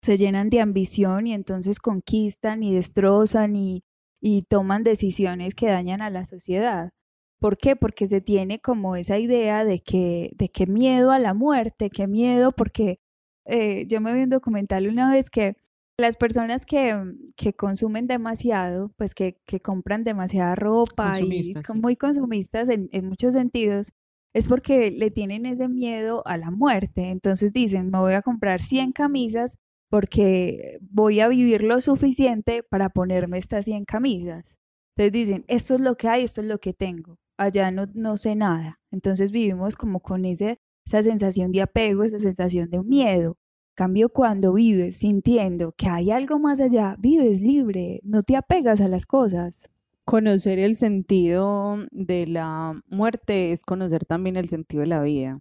se 0.01 0.17
llenan 0.17 0.49
de 0.49 0.61
ambición 0.61 1.27
y 1.27 1.33
entonces 1.33 1.79
conquistan 1.79 2.63
y 2.63 2.73
destrozan 2.73 3.55
y, 3.55 3.81
y 4.21 4.43
toman 4.43 4.83
decisiones 4.83 5.55
que 5.55 5.67
dañan 5.67 6.01
a 6.01 6.09
la 6.09 6.23
sociedad. 6.23 6.91
¿Por 7.39 7.57
qué? 7.57 7.75
Porque 7.75 8.07
se 8.07 8.21
tiene 8.21 8.59
como 8.59 8.95
esa 8.95 9.17
idea 9.17 9.63
de 9.63 9.79
que, 9.79 10.31
de 10.35 10.49
que 10.49 10.67
miedo 10.67 11.11
a 11.11 11.19
la 11.19 11.33
muerte, 11.33 11.89
que 11.89 12.07
miedo, 12.07 12.51
porque 12.51 12.99
eh, 13.45 13.85
yo 13.87 14.01
me 14.01 14.13
vi 14.13 14.23
un 14.23 14.29
documental 14.29 14.87
una 14.87 15.11
vez 15.11 15.29
que 15.29 15.55
las 15.97 16.17
personas 16.17 16.65
que, 16.65 16.95
que 17.35 17.53
consumen 17.53 18.07
demasiado, 18.07 18.91
pues 18.97 19.13
que, 19.13 19.37
que, 19.45 19.59
compran 19.59 20.03
demasiada 20.03 20.55
ropa 20.55 21.19
y 21.19 21.53
son 21.65 21.79
muy 21.81 21.95
consumistas 21.95 22.69
en, 22.69 22.89
en 22.91 23.07
muchos 23.07 23.33
sentidos, 23.33 23.93
es 24.33 24.47
porque 24.47 24.91
le 24.91 25.11
tienen 25.11 25.45
ese 25.45 25.67
miedo 25.67 26.23
a 26.25 26.37
la 26.37 26.51
muerte. 26.51 27.09
Entonces 27.09 27.51
dicen, 27.53 27.89
me 27.89 27.99
voy 27.99 28.13
a 28.13 28.21
comprar 28.21 28.61
100 28.61 28.93
camisas 28.93 29.57
porque 29.89 30.77
voy 30.81 31.19
a 31.19 31.27
vivir 31.27 31.63
lo 31.63 31.81
suficiente 31.81 32.63
para 32.63 32.89
ponerme 32.89 33.37
estas 33.37 33.65
100 33.65 33.85
camisas. 33.85 34.59
Entonces 34.95 35.11
dicen, 35.11 35.45
esto 35.47 35.75
es 35.75 35.81
lo 35.81 35.95
que 35.95 36.07
hay, 36.07 36.23
esto 36.23 36.41
es 36.41 36.47
lo 36.47 36.59
que 36.59 36.73
tengo. 36.73 37.18
Allá 37.39 37.71
no, 37.71 37.85
no 37.93 38.17
sé 38.17 38.35
nada. 38.35 38.81
Entonces 38.91 39.31
vivimos 39.31 39.77
como 39.77 40.01
con 40.01 40.25
ese, 40.25 40.59
esa 40.85 41.01
sensación 41.03 41.53
de 41.53 41.61
apego, 41.61 42.03
esa 42.03 42.19
sensación 42.19 42.69
de 42.69 42.83
miedo. 42.83 43.37
Cambio 43.75 44.09
cuando 44.09 44.51
vives 44.51 44.97
sintiendo 44.97 45.71
que 45.71 45.87
hay 45.87 46.11
algo 46.11 46.37
más 46.37 46.59
allá, 46.59 46.97
vives 46.99 47.39
libre, 47.39 48.01
no 48.03 48.23
te 48.23 48.35
apegas 48.35 48.81
a 48.81 48.89
las 48.89 49.05
cosas. 49.05 49.69
Conocer 50.03 50.59
el 50.59 50.75
sentido 50.75 51.77
de 51.91 52.27
la 52.27 52.81
muerte 52.87 53.53
es 53.53 53.63
conocer 53.63 54.03
también 54.03 54.35
el 54.35 54.49
sentido 54.49 54.81
de 54.81 54.87
la 54.87 55.01
vida. 55.01 55.39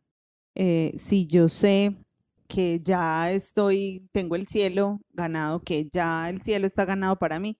Eh, 0.54 0.92
si 0.96 1.26
yo 1.26 1.48
sé 1.48 1.96
que 2.46 2.80
ya 2.80 3.32
estoy, 3.32 4.08
tengo 4.12 4.36
el 4.36 4.46
cielo 4.46 5.00
ganado, 5.12 5.62
que 5.62 5.88
ya 5.90 6.30
el 6.30 6.42
cielo 6.42 6.64
está 6.64 6.84
ganado 6.84 7.16
para 7.16 7.40
mí, 7.40 7.58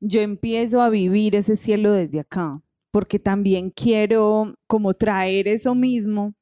yo 0.00 0.22
empiezo 0.22 0.80
a 0.80 0.88
vivir 0.88 1.34
ese 1.34 1.56
cielo 1.56 1.92
desde 1.92 2.20
acá, 2.20 2.62
porque 2.94 3.18
también 3.18 3.70
quiero 3.70 4.54
como 4.68 4.94
traer 4.94 5.48
eso 5.48 5.74
mismo 5.74 6.34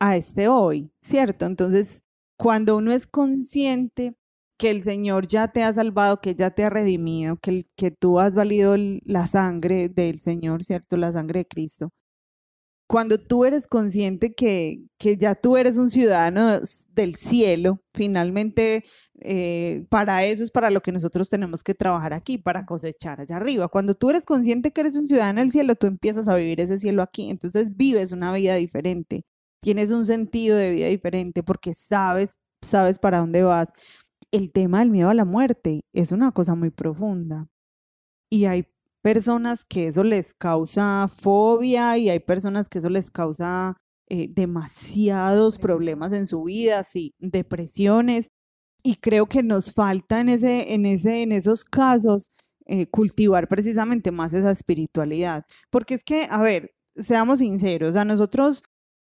a 0.00 0.16
este 0.16 0.48
hoy, 0.48 0.90
¿cierto? 1.02 1.44
Entonces, 1.44 2.04
cuando 2.38 2.78
uno 2.78 2.90
es 2.90 3.06
consciente 3.06 4.14
que 4.58 4.70
el 4.70 4.82
Señor 4.82 5.28
ya 5.28 5.52
te 5.52 5.62
ha 5.62 5.70
salvado, 5.70 6.22
que 6.22 6.34
ya 6.34 6.52
te 6.52 6.64
ha 6.64 6.70
redimido, 6.70 7.36
que, 7.36 7.64
que 7.76 7.90
tú 7.90 8.18
has 8.18 8.34
valido 8.34 8.76
la 8.78 9.26
sangre 9.26 9.90
del 9.90 10.20
Señor, 10.20 10.64
¿cierto? 10.64 10.96
La 10.96 11.12
sangre 11.12 11.40
de 11.40 11.46
Cristo. 11.46 11.90
Cuando 12.88 13.18
tú 13.18 13.44
eres 13.44 13.66
consciente 13.66 14.32
que, 14.32 14.86
que 14.98 15.18
ya 15.18 15.34
tú 15.34 15.58
eres 15.58 15.76
un 15.76 15.90
ciudadano 15.90 16.60
del 16.94 17.14
cielo, 17.16 17.82
finalmente 17.92 18.84
eh, 19.22 19.86
para 19.90 20.24
eso 20.24 20.42
es 20.42 20.50
para 20.50 20.70
lo 20.70 20.82
que 20.82 20.92
nosotros 20.92 21.30
tenemos 21.30 21.62
que 21.62 21.74
trabajar 21.74 22.12
aquí, 22.14 22.38
para 22.38 22.66
cosechar 22.66 23.20
allá 23.20 23.36
arriba. 23.36 23.68
Cuando 23.68 23.94
tú 23.94 24.10
eres 24.10 24.24
consciente 24.24 24.72
que 24.72 24.80
eres 24.82 24.96
un 24.96 25.06
ciudadano 25.06 25.40
del 25.40 25.50
cielo, 25.50 25.74
tú 25.74 25.86
empiezas 25.86 26.28
a 26.28 26.34
vivir 26.36 26.60
ese 26.60 26.78
cielo 26.78 27.02
aquí, 27.02 27.30
entonces 27.30 27.76
vives 27.76 28.12
una 28.12 28.32
vida 28.32 28.54
diferente 28.54 29.24
tienes 29.60 29.90
un 29.90 30.06
sentido 30.06 30.56
de 30.56 30.72
vida 30.72 30.86
diferente 30.86 31.42
porque 31.42 31.74
sabes, 31.74 32.38
sabes 32.62 32.98
para 32.98 33.18
dónde 33.18 33.42
vas. 33.42 33.68
El 34.30 34.52
tema 34.52 34.80
del 34.80 34.90
miedo 34.90 35.10
a 35.10 35.14
la 35.14 35.24
muerte 35.24 35.82
es 35.92 36.12
una 36.12 36.32
cosa 36.32 36.54
muy 36.54 36.70
profunda. 36.70 37.48
Y 38.30 38.46
hay 38.46 38.66
personas 39.02 39.64
que 39.64 39.88
eso 39.88 40.04
les 40.04 40.34
causa 40.34 41.08
fobia 41.08 41.98
y 41.98 42.10
hay 42.10 42.20
personas 42.20 42.68
que 42.68 42.78
eso 42.78 42.90
les 42.90 43.10
causa 43.10 43.76
eh, 44.08 44.28
demasiados 44.30 45.58
problemas 45.58 46.12
en 46.12 46.26
su 46.26 46.44
vida, 46.44 46.84
sí, 46.84 47.14
depresiones. 47.18 48.28
Y 48.82 48.96
creo 48.96 49.26
que 49.26 49.42
nos 49.42 49.72
falta 49.72 50.20
en, 50.20 50.28
ese, 50.28 50.74
en, 50.74 50.86
ese, 50.86 51.22
en 51.22 51.32
esos 51.32 51.64
casos 51.64 52.30
eh, 52.66 52.86
cultivar 52.86 53.48
precisamente 53.48 54.10
más 54.10 54.32
esa 54.34 54.50
espiritualidad. 54.50 55.44
Porque 55.70 55.94
es 55.94 56.04
que, 56.04 56.26
a 56.30 56.40
ver, 56.40 56.72
seamos 56.96 57.40
sinceros, 57.40 57.96
a 57.96 58.04
nosotros 58.04 58.62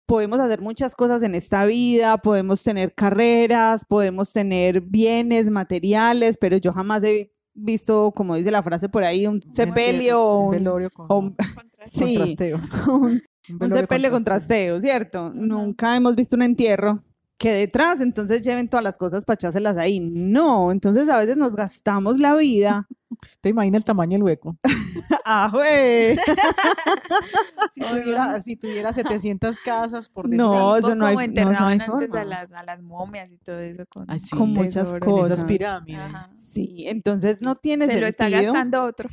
podemos 0.07 0.41
hacer 0.41 0.61
muchas 0.61 0.95
cosas 0.95 1.23
en 1.23 1.35
esta 1.35 1.65
vida, 1.65 2.19
podemos 2.19 2.63
tener 2.63 2.95
carreras, 2.95 3.85
podemos 3.89 4.33
tener 4.33 4.81
bienes 4.81 5.51
materiales, 5.51 6.37
pero 6.39 6.57
yo 6.59 6.73
jamás 6.73 7.03
he 7.05 7.33
visto, 7.55 8.13
como 8.15 8.37
dice 8.37 8.51
la 8.51 8.63
frase 8.63 8.89
por 8.89 9.05
ahí, 9.05 9.27
un 9.27 9.41
sepelio 9.51 10.23
o 10.23 10.45
un, 10.45 10.51
velorio 10.51 10.91
con, 10.91 11.35
sí, 11.87 12.15
contrasteo. 12.17 12.61
un, 12.89 13.73
sepelio 13.73 14.11
con 14.11 14.25
trasteo, 14.25 14.81
¿cierto? 14.81 15.33
Nunca 15.35 15.97
hemos 15.97 16.15
visto 16.15 16.37
un 16.37 16.43
entierro 16.43 17.03
que 17.39 17.53
detrás 17.53 18.01
entonces 18.01 18.43
lleven 18.43 18.69
todas 18.69 18.83
las 18.83 18.97
cosas 18.97 19.25
para 19.25 19.35
echárselas 19.35 19.77
ahí. 19.77 20.01
No, 20.01 20.73
entonces 20.73 21.09
a 21.09 21.19
veces 21.19 21.37
nos 21.37 21.55
gastamos 21.55 22.19
la 22.19 22.35
vida. 22.35 22.89
¿Te 23.41 23.51
imaginas 23.51 23.81
el 23.81 23.85
tamaño 23.85 24.13
del 24.13 24.23
hueco? 24.23 24.57
¡Ah, 25.25 25.51
güey! 25.53 26.17
si, 27.71 27.81
tuviera, 27.81 28.41
si 28.41 28.57
tuviera 28.57 28.93
700 28.93 29.61
casas 29.61 30.09
por 30.09 30.27
decir. 30.29 30.39
No, 30.39 30.77
eso 30.77 30.95
no 30.95 31.07
hay, 31.07 31.15
como 31.15 31.21
enterraban 31.21 31.79
no, 31.79 31.95
antes 31.95 32.15
a 32.15 32.25
las, 32.25 32.53
a 32.53 32.63
las 32.63 32.83
momias 32.83 33.31
y 33.31 33.39
todo 33.39 33.59
eso 33.59 33.85
con, 33.89 34.07
Ay, 34.09 34.19
sí, 34.19 34.37
con 34.37 34.53
muchas 34.53 34.95
cosas. 34.95 35.33
esas 35.33 35.45
pirámides. 35.45 36.01
Ajá. 36.01 36.27
Sí, 36.37 36.85
entonces 36.87 37.43
no 37.43 37.57
tiene 37.57 37.87
Se 37.87 37.93
sentido. 37.93 38.01
lo 38.01 38.09
está 38.09 38.29
gastando 38.29 38.85
otro. 38.85 39.09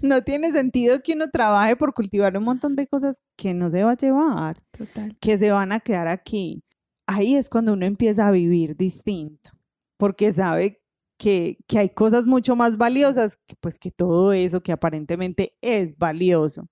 no 0.00 0.22
tiene 0.22 0.52
sentido 0.52 1.02
que 1.02 1.12
uno 1.12 1.28
trabaje 1.30 1.76
por 1.76 1.92
cultivar 1.92 2.36
un 2.36 2.44
montón 2.44 2.76
de 2.76 2.86
cosas 2.86 3.22
que 3.36 3.52
no 3.52 3.70
se 3.70 3.82
va 3.82 3.92
a 3.92 3.96
llevar, 3.96 4.56
Total. 4.76 5.16
que 5.20 5.38
se 5.38 5.50
van 5.50 5.72
a 5.72 5.80
quedar 5.80 6.08
aquí. 6.08 6.64
Ahí 7.06 7.36
es 7.36 7.50
cuando 7.50 7.72
uno 7.74 7.86
empieza 7.86 8.26
a 8.28 8.30
vivir 8.30 8.76
distinto, 8.76 9.50
porque 9.98 10.32
sabe 10.32 10.82
que, 11.18 11.58
que 11.68 11.78
hay 11.78 11.90
cosas 11.90 12.26
mucho 12.26 12.56
más 12.56 12.76
valiosas, 12.78 13.36
que, 13.46 13.56
pues 13.60 13.78
que 13.78 13.90
todo 13.90 14.32
eso 14.32 14.62
que 14.62 14.72
aparentemente 14.72 15.56
es 15.60 15.96
valioso 15.98 16.66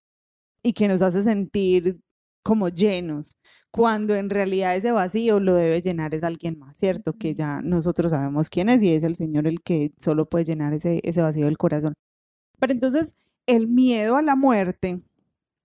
y 0.63 0.73
que 0.75 0.89
nos 0.89 1.03
hace 1.03 1.25
sentir 1.25 2.01
como 2.45 2.69
llenos, 2.69 3.37
cuando 3.71 4.15
en 4.17 4.31
realidad 4.31 4.77
ese 4.77 4.93
vacío 4.93 5.41
lo 5.41 5.55
debe 5.55 5.81
llenar 5.81 6.15
es 6.15 6.25
alguien 6.25 6.59
más, 6.59 6.77
¿cierto? 6.79 7.15
Que 7.19 7.35
ya 7.35 7.61
nosotros 7.63 8.13
sabemos 8.13 8.51
quién 8.51 8.69
es 8.69 8.83
y 8.83 8.95
es 8.95 9.05
el 9.05 9.17
Señor 9.17 9.47
el 9.47 9.63
que 9.63 9.93
solo 9.99 10.29
puede 10.29 10.45
llenar 10.47 10.75
ese, 10.75 11.01
ese 11.05 11.23
vacío 11.23 11.47
del 11.47 11.59
corazón. 11.59 11.95
Pero 12.59 12.73
entonces 12.73 13.17
el 13.47 13.69
miedo 13.69 14.17
a 14.17 14.23
la 14.23 14.37
muerte 14.37 15.03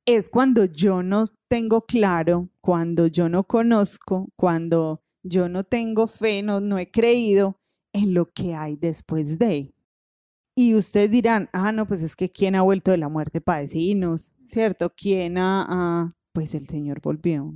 es 0.08 0.30
cuando 0.30 0.66
yo 0.66 1.04
no 1.04 1.26
tengo 1.50 1.86
claro, 1.86 2.50
cuando 2.62 3.08
yo 3.08 3.30
no 3.30 3.44
conozco, 3.44 4.30
cuando 4.36 5.04
yo 5.22 5.50
no 5.50 5.66
tengo 5.66 6.08
fe, 6.08 6.42
no, 6.42 6.62
no 6.62 6.80
he 6.80 6.90
creído 6.90 7.60
en 7.94 8.14
lo 8.14 8.26
que 8.26 8.56
hay 8.56 8.78
después 8.78 9.38
de. 9.38 9.76
Y 10.56 10.74
ustedes 10.74 11.12
dirán, 11.12 11.50
ah, 11.54 11.72
no, 11.72 11.86
pues 11.88 12.02
es 12.02 12.16
que 12.16 12.32
¿quién 12.32 12.56
ha 12.56 12.62
vuelto 12.62 12.90
de 12.92 12.98
la 12.98 13.10
muerte 13.10 13.42
para 13.42 13.60
decirnos? 13.60 14.34
¿Cierto? 14.44 14.92
¿Quién 14.96 15.38
ha...? 15.38 15.66
ah, 15.70 16.14
pues 16.32 16.54
el 16.54 16.68
Señor 16.68 17.02
volvió. 17.02 17.54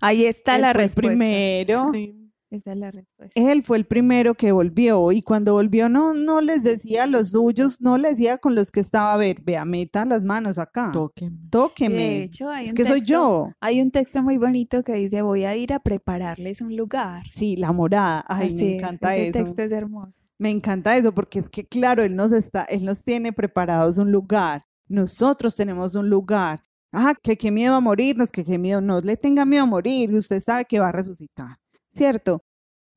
Ahí 0.00 0.24
está 0.24 0.58
la 0.58 0.72
respuesta. 0.72 1.08
primero. 1.08 1.90
Sí. 1.92 2.21
Esa 2.52 2.72
es 2.72 2.78
la 2.78 2.90
respuesta. 2.90 3.40
Él 3.40 3.62
fue 3.62 3.78
el 3.78 3.86
primero 3.86 4.34
que 4.34 4.52
volvió 4.52 5.10
y 5.10 5.22
cuando 5.22 5.54
volvió 5.54 5.88
no, 5.88 6.12
no 6.12 6.42
les 6.42 6.62
decía 6.62 7.04
a 7.04 7.06
los 7.06 7.30
suyos, 7.30 7.80
no 7.80 7.96
les 7.96 8.18
decía 8.18 8.36
con 8.36 8.54
los 8.54 8.70
que 8.70 8.80
estaba, 8.80 9.14
a 9.14 9.16
ver, 9.16 9.40
vea, 9.42 9.64
meta 9.64 10.04
las 10.04 10.22
manos 10.22 10.58
acá, 10.58 10.90
Tóquenme. 10.92 11.48
tóqueme, 11.50 11.96
De 11.96 12.22
hecho, 12.24 12.50
hay 12.50 12.64
es 12.64 12.70
un 12.72 12.76
que 12.76 12.84
soy 12.84 13.00
yo. 13.00 13.50
Hay 13.60 13.80
un 13.80 13.90
texto 13.90 14.22
muy 14.22 14.36
bonito 14.36 14.84
que 14.84 14.92
dice, 14.92 15.22
voy 15.22 15.44
a 15.44 15.56
ir 15.56 15.72
a 15.72 15.80
prepararles 15.80 16.60
un 16.60 16.76
lugar. 16.76 17.26
Sí, 17.26 17.56
la 17.56 17.72
morada, 17.72 18.22
ay, 18.28 18.48
Así 18.48 18.56
me 18.56 18.70
es, 18.76 18.82
encanta 18.82 19.16
ese 19.16 19.28
eso. 19.30 19.38
texto 19.44 19.62
es 19.62 19.72
hermoso. 19.72 20.22
Me 20.38 20.50
encanta 20.50 20.94
eso 20.96 21.12
porque 21.14 21.38
es 21.38 21.48
que 21.48 21.66
claro, 21.66 22.02
él 22.02 22.14
nos 22.14 22.32
está, 22.32 22.64
él 22.64 22.84
nos 22.84 23.02
tiene 23.02 23.32
preparados 23.32 23.96
un 23.96 24.12
lugar. 24.12 24.62
Nosotros 24.88 25.56
tenemos 25.56 25.94
un 25.94 26.10
lugar. 26.10 26.60
Ah, 26.92 27.14
que 27.22 27.38
qué 27.38 27.50
miedo 27.50 27.74
a 27.74 27.80
morirnos, 27.80 28.30
que 28.30 28.44
qué 28.44 28.58
miedo, 28.58 28.82
no 28.82 29.00
le 29.00 29.16
tenga 29.16 29.46
miedo 29.46 29.62
a 29.62 29.66
morir, 29.66 30.10
y 30.10 30.16
usted 30.18 30.38
sabe 30.40 30.66
que 30.66 30.78
va 30.78 30.88
a 30.88 30.92
resucitar, 30.92 31.56
¿cierto? 31.92 32.44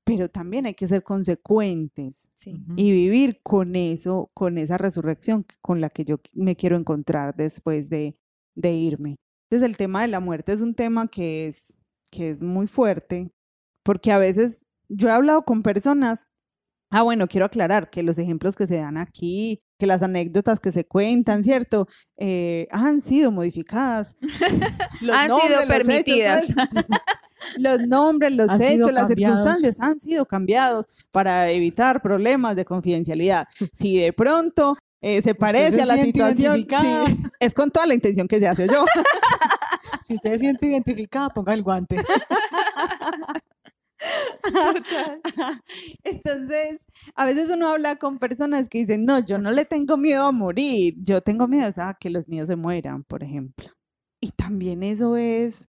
Pero 0.06 0.30
también 0.30 0.66
hay 0.66 0.76
que 0.76 0.88
ser 0.88 1.04
consecuentes 1.04 2.30
Sí. 2.36 2.64
Y 2.76 2.92
vivir 2.92 3.42
con 3.44 3.76
eso, 3.76 4.30
con 4.34 4.58
esa 4.58 4.78
resurrección 4.78 5.46
con 5.62 5.82
la 5.82 5.90
que 5.90 6.06
yo 6.06 6.20
me 6.34 6.56
quiero 6.56 6.78
encontrar 6.78 7.36
después 7.36 7.90
de, 7.90 8.18
de 8.56 8.74
irme. 8.74 9.18
Entonces 9.50 9.70
el 9.70 9.78
tema 9.78 10.02
de 10.02 10.08
la 10.08 10.20
muerte 10.20 10.54
es 10.54 10.62
un 10.62 10.76
tema 10.76 11.08
que 11.08 11.48
es, 11.48 11.78
que 12.12 12.30
es 12.30 12.42
muy 12.42 12.68
fuerte, 12.68 13.32
porque 13.84 14.12
a 14.12 14.18
veces 14.18 14.64
yo 14.90 15.10
he 15.10 15.12
hablado 15.12 15.44
con 15.44 15.64
personas, 15.64 16.28
ah, 16.92 17.04
bueno, 17.04 17.28
quiero 17.28 17.46
aclarar 17.46 17.90
que 17.90 18.04
los 18.04 18.18
ejemplos 18.18 18.56
que 18.56 18.68
se 18.68 18.78
dan 18.78 18.98
aquí, 18.98 19.62
que 19.80 19.88
las 19.88 20.04
anécdotas 20.04 20.60
que 20.60 20.72
se 20.72 20.86
cuentan, 20.86 21.44
¿cierto? 21.44 21.88
Eh, 22.18 22.68
han 22.72 23.02
sido 23.02 23.32
modificadas. 23.32 24.16
Los 25.02 25.16
han 25.16 25.30
sido 25.40 25.68
permitidas. 25.68 26.46
pues, 26.56 26.86
los 27.58 27.82
nombres, 27.82 28.36
los 28.36 28.50
Han 28.50 28.62
hechos, 28.62 28.92
las 28.92 29.08
circunstancias 29.08 29.80
han 29.80 30.00
sido 30.00 30.26
cambiados 30.26 30.88
para 31.12 31.50
evitar 31.52 32.02
problemas 32.02 32.56
de 32.56 32.66
confidencialidad. 32.66 33.48
Si 33.72 33.98
de 33.98 34.14
pronto 34.14 34.78
eh, 35.02 35.22
se 35.22 35.36
parece 35.36 35.78
se 35.78 35.82
a 35.82 35.86
la 35.86 36.02
situación, 36.02 36.66
sí, 36.68 37.28
es 37.40 37.54
con 37.54 37.70
toda 37.70 37.86
la 37.86 37.94
intención 37.94 38.28
que 38.28 38.40
se 38.40 38.48
hace 38.48 38.68
yo. 38.68 38.86
Si 40.04 40.14
usted 40.14 40.34
se 40.34 40.40
siente 40.40 40.68
identificada, 40.68 41.30
ponga 41.30 41.54
el 41.54 41.64
guante. 41.64 41.98
Entonces, 46.04 46.86
a 47.16 47.26
veces 47.26 47.50
uno 47.50 47.70
habla 47.70 47.96
con 47.96 48.20
personas 48.20 48.70
que 48.70 48.80
dicen, 48.80 49.06
no, 49.06 49.20
yo 49.20 49.38
no 49.38 49.52
le 49.52 49.66
tengo 49.66 49.98
miedo 49.98 50.26
a 50.26 50.32
morir, 50.32 50.96
yo 51.00 51.22
tengo 51.22 51.48
miedo 51.48 51.72
a 51.78 51.98
que 52.00 52.10
los 52.10 52.28
míos 52.28 52.48
se 52.48 52.56
mueran, 52.56 53.04
por 53.04 53.24
ejemplo. 53.24 53.70
Y 54.22 54.32
también 54.32 54.84
eso 54.84 55.18
es, 55.18 55.68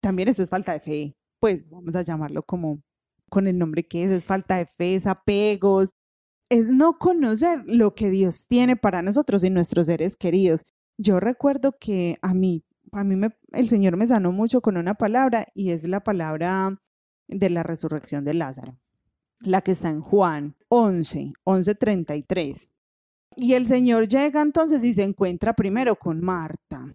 también 0.00 0.28
eso 0.28 0.42
es 0.42 0.50
falta 0.50 0.72
de 0.72 0.80
fe, 0.80 1.16
pues 1.40 1.68
vamos 1.68 1.96
a 1.96 2.02
llamarlo 2.02 2.42
como 2.42 2.82
con 3.28 3.46
el 3.46 3.58
nombre 3.58 3.86
que 3.86 4.04
es, 4.04 4.10
es 4.10 4.26
falta 4.26 4.56
de 4.56 4.66
fe, 4.66 4.94
es 4.94 5.06
apegos, 5.06 5.90
es 6.48 6.68
no 6.68 6.98
conocer 6.98 7.62
lo 7.66 7.94
que 7.94 8.10
Dios 8.10 8.46
tiene 8.48 8.76
para 8.76 9.02
nosotros 9.02 9.44
y 9.44 9.50
nuestros 9.50 9.86
seres 9.86 10.16
queridos. 10.16 10.64
Yo 10.96 11.20
recuerdo 11.20 11.76
que 11.78 12.18
a 12.22 12.34
mí, 12.34 12.64
a 12.92 13.04
mí 13.04 13.16
me, 13.16 13.30
el 13.52 13.68
Señor 13.68 13.96
me 13.96 14.06
sanó 14.06 14.32
mucho 14.32 14.60
con 14.60 14.76
una 14.76 14.94
palabra 14.94 15.46
y 15.54 15.70
es 15.70 15.86
la 15.86 16.00
palabra 16.00 16.80
de 17.28 17.50
la 17.50 17.62
resurrección 17.62 18.24
de 18.24 18.34
Lázaro, 18.34 18.78
la 19.40 19.60
que 19.60 19.72
está 19.72 19.90
en 19.90 20.00
Juan 20.00 20.56
11, 20.68 21.32
11:33. 21.44 22.70
Y 23.36 23.52
el 23.52 23.66
Señor 23.66 24.08
llega 24.08 24.40
entonces 24.40 24.82
y 24.82 24.94
se 24.94 25.04
encuentra 25.04 25.52
primero 25.52 25.96
con 25.96 26.22
Marta. 26.22 26.94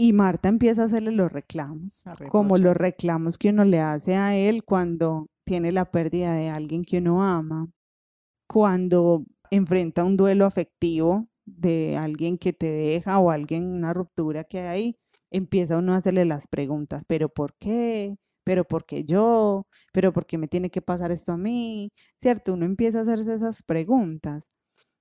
Y 0.00 0.12
Marta 0.12 0.48
empieza 0.48 0.82
a 0.82 0.84
hacerle 0.84 1.10
los 1.10 1.32
reclamos, 1.32 2.04
como 2.30 2.56
los 2.56 2.76
reclamos 2.76 3.36
que 3.36 3.50
uno 3.50 3.64
le 3.64 3.80
hace 3.80 4.14
a 4.14 4.36
él 4.36 4.62
cuando 4.64 5.26
tiene 5.44 5.72
la 5.72 5.90
pérdida 5.90 6.34
de 6.34 6.48
alguien 6.50 6.84
que 6.84 6.98
uno 6.98 7.24
ama, 7.24 7.68
cuando 8.48 9.24
enfrenta 9.50 10.04
un 10.04 10.16
duelo 10.16 10.46
afectivo 10.46 11.28
de 11.46 11.96
alguien 11.96 12.38
que 12.38 12.52
te 12.52 12.70
deja 12.70 13.18
o 13.18 13.30
alguien, 13.32 13.66
una 13.66 13.92
ruptura 13.92 14.44
que 14.44 14.60
hay 14.60 14.96
empieza 15.32 15.78
uno 15.78 15.94
a 15.94 15.96
hacerle 15.96 16.24
las 16.24 16.46
preguntas, 16.46 17.04
pero 17.06 17.28
¿por 17.28 17.54
qué? 17.58 18.16
¿Pero 18.44 18.64
por 18.64 18.86
qué 18.86 19.04
yo? 19.04 19.66
¿Pero 19.92 20.12
por 20.12 20.26
qué 20.26 20.38
me 20.38 20.48
tiene 20.48 20.70
que 20.70 20.80
pasar 20.82 21.12
esto 21.12 21.32
a 21.32 21.36
mí? 21.36 21.90
¿Cierto? 22.20 22.54
Uno 22.54 22.66
empieza 22.66 23.00
a 23.00 23.02
hacerse 23.02 23.34
esas 23.34 23.62
preguntas. 23.62 24.50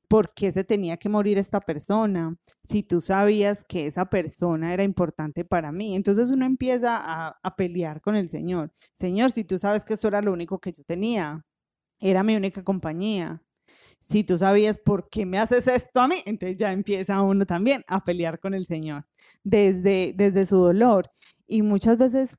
¿Por 0.08 0.34
qué 0.34 0.52
se 0.52 0.64
tenía 0.64 0.98
que 0.98 1.10
morir 1.10 1.38
esta 1.38 1.60
persona? 1.60 2.38
Si 2.64 2.84
tú 2.84 3.02
sabías 3.02 3.66
que 3.68 3.88
esa 3.88 4.06
persona 4.06 4.74
era 4.74 4.84
importante 4.84 5.44
para 5.46 5.72
mí. 5.72 5.96
Entonces 5.96 6.30
uno 6.32 6.46
empieza 6.46 6.98
a, 6.98 7.38
a 7.44 7.56
pelear 7.56 8.02
con 8.02 8.16
el 8.16 8.30
Señor. 8.30 8.72
Señor, 8.94 9.32
si 9.32 9.44
tú 9.44 9.60
sabes 9.60 9.84
que 9.84 9.94
esto 9.96 10.08
era 10.08 10.22
lo 10.22 10.32
único 10.34 10.60
que 10.60 10.72
yo 10.72 10.84
tenía, 10.84 11.46
era 12.00 12.24
mi 12.24 12.36
única 12.36 12.64
compañía. 12.64 13.42
Si 14.00 14.24
tú 14.24 14.38
sabías 14.38 14.78
por 14.78 15.10
qué 15.10 15.26
me 15.26 15.40
haces 15.40 15.68
esto 15.68 16.00
a 16.02 16.08
mí, 16.08 16.16
entonces 16.26 16.58
ya 16.58 16.72
empieza 16.72 17.22
uno 17.22 17.46
también 17.46 17.84
a 17.88 18.04
pelear 18.04 18.40
con 18.40 18.54
el 18.54 18.66
Señor 18.66 19.06
desde, 19.44 20.14
desde 20.16 20.46
su 20.46 20.58
dolor. 20.58 21.10
Y 21.48 21.64
muchas 21.64 21.98
veces, 21.98 22.38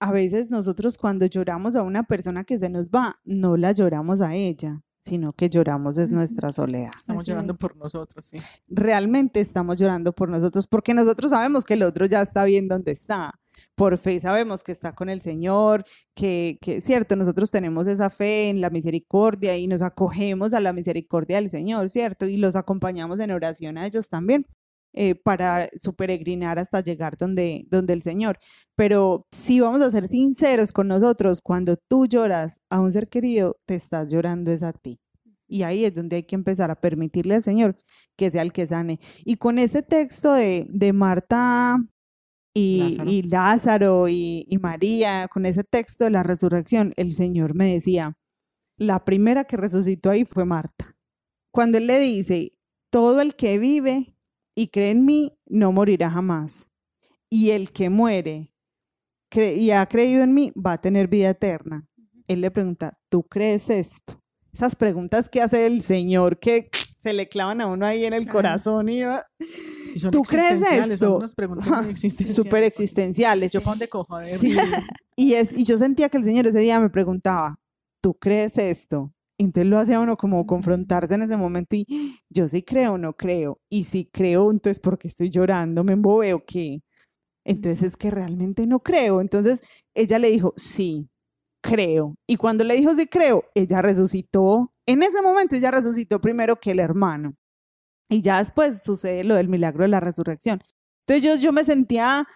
a 0.00 0.12
veces 0.12 0.50
nosotros 0.50 0.98
cuando 0.98 1.26
lloramos 1.26 1.76
a 1.76 1.82
una 1.82 2.04
persona 2.04 2.44
que 2.44 2.58
se 2.58 2.68
nos 2.70 2.90
va, 2.90 3.16
no 3.24 3.56
la 3.56 3.72
lloramos 3.72 4.20
a 4.20 4.34
ella, 4.34 4.82
sino 5.02 5.32
que 5.32 5.50
lloramos 5.50 5.98
es 5.98 6.12
nuestra 6.12 6.52
soledad. 6.52 6.92
Estamos 6.96 7.22
Así 7.22 7.30
llorando 7.32 7.54
es. 7.54 7.58
por 7.58 7.76
nosotros, 7.76 8.24
sí. 8.24 8.38
Realmente 8.68 9.40
estamos 9.40 9.78
llorando 9.80 10.12
por 10.12 10.28
nosotros 10.28 10.68
porque 10.68 10.94
nosotros 10.94 11.32
sabemos 11.32 11.64
que 11.64 11.74
el 11.74 11.82
otro 11.82 12.06
ya 12.06 12.22
está 12.22 12.44
bien 12.44 12.68
donde 12.68 12.92
está. 12.92 13.34
Por 13.74 13.98
fe 13.98 14.20
sabemos 14.20 14.62
que 14.62 14.70
está 14.70 14.94
con 14.94 15.08
el 15.10 15.20
Señor, 15.20 15.84
que, 16.14 16.56
que 16.60 16.80
cierto, 16.80 17.16
nosotros 17.16 17.50
tenemos 17.50 17.88
esa 17.88 18.10
fe 18.10 18.48
en 18.48 18.60
la 18.60 18.70
misericordia 18.70 19.56
y 19.56 19.66
nos 19.66 19.82
acogemos 19.82 20.54
a 20.54 20.60
la 20.60 20.72
misericordia 20.72 21.36
del 21.36 21.50
Señor, 21.50 21.90
¿cierto? 21.90 22.26
Y 22.26 22.36
los 22.36 22.54
acompañamos 22.54 23.18
en 23.18 23.32
oración 23.32 23.78
a 23.78 23.86
ellos 23.86 24.08
también 24.08 24.46
eh, 24.94 25.14
para 25.14 25.70
su 25.76 25.94
peregrinar 25.94 26.58
hasta 26.58 26.80
llegar 26.82 27.16
donde, 27.16 27.66
donde 27.70 27.94
el 27.94 28.02
Señor. 28.02 28.38
Pero 28.76 29.26
si 29.30 29.60
vamos 29.60 29.80
a 29.80 29.90
ser 29.90 30.06
sinceros 30.06 30.72
con 30.72 30.88
nosotros, 30.88 31.40
cuando 31.40 31.76
tú 31.76 32.06
lloras 32.06 32.60
a 32.70 32.80
un 32.80 32.92
ser 32.92 33.08
querido, 33.08 33.56
te 33.66 33.74
estás 33.74 34.10
llorando 34.10 34.52
es 34.52 34.62
a 34.62 34.72
ti. 34.72 35.00
Y 35.48 35.62
ahí 35.64 35.84
es 35.84 35.94
donde 35.94 36.16
hay 36.16 36.22
que 36.24 36.34
empezar 36.34 36.70
a 36.70 36.80
permitirle 36.80 37.34
al 37.34 37.42
Señor 37.42 37.76
que 38.16 38.30
sea 38.30 38.42
el 38.42 38.52
que 38.52 38.66
sane. 38.66 39.00
Y 39.24 39.36
con 39.36 39.58
ese 39.58 39.82
texto 39.82 40.32
de, 40.34 40.66
de 40.68 40.92
Marta 40.92 41.78
y 42.54 42.78
Lázaro. 42.78 43.10
y, 43.10 43.22
Lázaro 43.22 44.08
y, 44.08 44.46
y 44.48 44.58
María, 44.58 45.28
con 45.28 45.46
ese 45.46 45.64
texto 45.64 46.04
de 46.04 46.10
la 46.10 46.22
resurrección, 46.22 46.92
el 46.96 47.12
Señor 47.12 47.54
me 47.54 47.72
decía, 47.72 48.14
la 48.78 49.04
primera 49.04 49.44
que 49.44 49.56
resucitó 49.56 50.10
ahí 50.10 50.24
fue 50.24 50.44
Marta. 50.44 50.96
Cuando 51.50 51.78
Él 51.78 51.86
le 51.86 51.98
dice, 51.98 52.52
todo 52.90 53.20
el 53.20 53.36
que 53.36 53.58
vive 53.58 54.11
y 54.54 54.68
cree 54.68 54.90
en 54.90 55.04
mí 55.04 55.32
no 55.46 55.72
morirá 55.72 56.10
jamás. 56.10 56.68
Y 57.30 57.50
el 57.50 57.72
que 57.72 57.88
muere 57.88 58.52
y 59.34 59.70
ha 59.70 59.86
creído 59.86 60.22
en 60.22 60.34
mí 60.34 60.52
va 60.54 60.72
a 60.72 60.80
tener 60.80 61.08
vida 61.08 61.30
eterna. 61.30 61.86
Él 62.28 62.40
le 62.40 62.50
pregunta, 62.50 62.98
¿tú 63.08 63.22
crees 63.22 63.70
esto? 63.70 64.20
Esas 64.52 64.76
preguntas 64.76 65.30
que 65.30 65.40
hace 65.40 65.64
el 65.66 65.80
Señor 65.80 66.38
que 66.38 66.68
se 66.98 67.12
le 67.14 67.28
clavan 67.28 67.60
a 67.62 67.66
uno 67.66 67.86
ahí 67.86 68.04
en 68.04 68.12
el 68.12 68.28
corazón 68.28 68.88
y 68.90 69.00
Y 69.94 69.98
son 69.98 70.10
¿Tú 70.10 70.22
crees 70.22 70.52
existenciales, 70.52 70.98
Son 70.98 71.08
esto? 71.08 71.16
unas 71.16 71.34
preguntas 71.34 71.68
muy 71.82 71.90
existenciales. 71.90 72.36
súper 72.36 72.62
existenciales. 72.64 73.52
Yo 73.52 73.60
para 73.60 73.72
dónde 73.72 73.88
cojo, 73.88 74.14
a 74.16 74.18
ver. 74.18 74.38
Sí. 74.38 74.54
Y, 75.16 75.34
es, 75.34 75.56
y 75.56 75.64
yo 75.64 75.76
sentía 75.78 76.08
que 76.08 76.18
el 76.18 76.24
Señor 76.24 76.46
ese 76.46 76.58
día 76.58 76.80
me 76.80 76.90
preguntaba, 76.90 77.58
¿tú 78.02 78.14
crees 78.14 78.56
esto? 78.58 79.12
Entonces 79.38 79.68
lo 79.70 79.78
hacía 79.78 80.00
uno 80.00 80.16
como 80.16 80.46
confrontarse 80.46 81.14
en 81.14 81.22
ese 81.22 81.36
momento 81.36 81.76
y 81.76 81.86
yo 82.30 82.48
sí 82.48 82.62
creo 82.62 82.94
o 82.94 82.98
no 82.98 83.14
creo. 83.14 83.60
Y 83.68 83.84
si 83.84 84.06
creo, 84.06 84.50
entonces 84.52 84.80
¿por 84.80 84.98
qué 84.98 85.08
estoy 85.08 85.30
llorando? 85.30 85.84
¿Me 85.84 85.94
embobeo 85.94 86.44
qué? 86.46 86.82
Entonces 87.44 87.82
es 87.84 87.96
que 87.96 88.10
realmente 88.10 88.66
no 88.66 88.80
creo. 88.80 89.20
Entonces 89.20 89.62
ella 89.94 90.18
le 90.18 90.30
dijo, 90.30 90.54
sí, 90.56 91.08
creo. 91.62 92.16
Y 92.28 92.36
cuando 92.36 92.64
le 92.64 92.74
dijo 92.76 92.94
sí 92.94 93.06
creo, 93.06 93.44
ella 93.54 93.82
resucitó. 93.82 94.72
En 94.86 95.02
ese 95.02 95.22
momento 95.22 95.56
ella 95.56 95.70
resucitó 95.72 96.20
primero 96.20 96.56
que 96.60 96.72
el 96.72 96.80
hermano. 96.80 97.34
Y 98.10 98.22
ya 98.22 98.38
después 98.38 98.82
sucede 98.82 99.24
lo 99.24 99.36
del 99.36 99.48
milagro 99.48 99.82
de 99.84 99.88
la 99.88 100.00
resurrección. 100.00 100.60
Entonces 101.06 101.40
yo, 101.40 101.42
yo 101.42 101.52
me 101.52 101.64
sentía, 101.64 102.26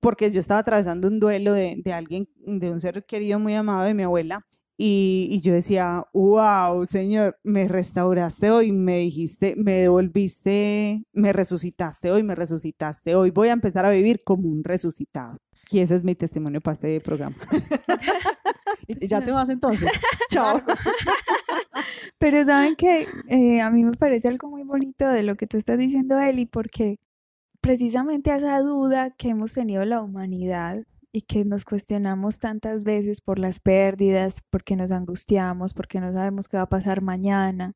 porque 0.00 0.30
yo 0.30 0.40
estaba 0.40 0.60
atravesando 0.60 1.08
un 1.08 1.20
duelo 1.20 1.52
de, 1.52 1.76
de 1.84 1.92
alguien, 1.92 2.28
de 2.36 2.70
un 2.70 2.80
ser 2.80 3.04
querido 3.06 3.38
muy 3.38 3.54
amado 3.54 3.84
de 3.84 3.94
mi 3.94 4.02
abuela, 4.04 4.46
y, 4.76 5.28
y 5.30 5.40
yo 5.40 5.54
decía, 5.54 6.04
wow, 6.12 6.84
Señor, 6.86 7.38
me 7.42 7.68
restauraste 7.68 8.50
hoy, 8.50 8.72
me 8.72 8.98
dijiste, 8.98 9.54
me 9.56 9.72
devolviste, 9.72 11.04
me 11.12 11.32
resucitaste 11.32 12.10
hoy, 12.10 12.22
me 12.22 12.34
resucitaste 12.34 13.14
hoy, 13.14 13.30
voy 13.30 13.48
a 13.48 13.52
empezar 13.52 13.84
a 13.86 13.90
vivir 13.90 14.22
como 14.24 14.48
un 14.48 14.64
resucitado. 14.64 15.38
Y 15.70 15.80
ese 15.80 15.96
es 15.96 16.04
mi 16.04 16.14
testimonio 16.14 16.60
para 16.60 16.74
este 16.74 17.00
programa. 17.00 17.36
Y 18.86 19.08
ya 19.08 19.20
te 19.22 19.32
vas 19.32 19.48
entonces. 19.48 19.90
Chao. 20.30 20.62
Pero 22.18 22.44
saben 22.44 22.76
que 22.76 23.06
eh, 23.28 23.60
a 23.60 23.70
mí 23.70 23.84
me 23.84 23.92
parece 23.92 24.28
algo 24.28 24.48
muy 24.48 24.62
bonito 24.62 25.06
de 25.08 25.22
lo 25.22 25.34
que 25.34 25.46
tú 25.46 25.56
estás 25.56 25.78
diciendo, 25.78 26.18
Eli, 26.18 26.46
porque 26.46 26.96
precisamente 27.60 28.34
esa 28.34 28.60
duda 28.60 29.10
que 29.10 29.30
hemos 29.30 29.52
tenido 29.52 29.84
la 29.84 30.00
humanidad 30.00 30.82
y 31.16 31.22
que 31.22 31.46
nos 31.46 31.64
cuestionamos 31.64 32.40
tantas 32.40 32.84
veces 32.84 33.22
por 33.22 33.38
las 33.38 33.58
pérdidas, 33.58 34.42
porque 34.50 34.76
nos 34.76 34.92
angustiamos, 34.92 35.72
porque 35.72 35.98
no 35.98 36.12
sabemos 36.12 36.46
qué 36.46 36.58
va 36.58 36.64
a 36.64 36.68
pasar 36.68 37.00
mañana. 37.00 37.72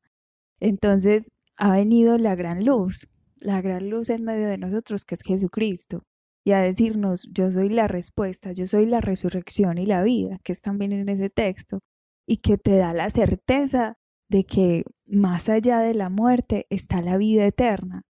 Entonces 0.59 1.31
ha 1.57 1.71
venido 1.71 2.19
la 2.19 2.35
gran 2.35 2.63
luz, 2.63 3.07
la 3.37 3.59
gran 3.63 3.89
luz 3.89 4.11
en 4.11 4.25
medio 4.25 4.47
de 4.47 4.59
nosotros, 4.59 5.05
que 5.05 5.15
es 5.15 5.23
Jesucristo, 5.23 6.03
y 6.45 6.51
a 6.51 6.59
decirnos, 6.59 7.27
yo 7.33 7.49
soy 7.49 7.69
la 7.69 7.87
respuesta, 7.87 8.51
yo 8.51 8.67
soy 8.67 8.85
la 8.85 9.01
resurrección 9.01 9.79
y 9.79 9.87
la 9.87 10.03
vida, 10.03 10.37
que 10.43 10.53
es 10.53 10.61
también 10.61 10.91
en 10.91 11.09
ese 11.09 11.31
texto, 11.31 11.79
y 12.27 12.37
que 12.37 12.59
te 12.59 12.77
da 12.77 12.93
la 12.93 13.09
certeza 13.09 13.95
de 14.29 14.43
que 14.43 14.83
más 15.07 15.49
allá 15.49 15.79
de 15.79 15.95
la 15.95 16.11
muerte 16.11 16.67
está 16.69 17.01
la 17.01 17.17
vida 17.17 17.47
eterna. 17.47 18.03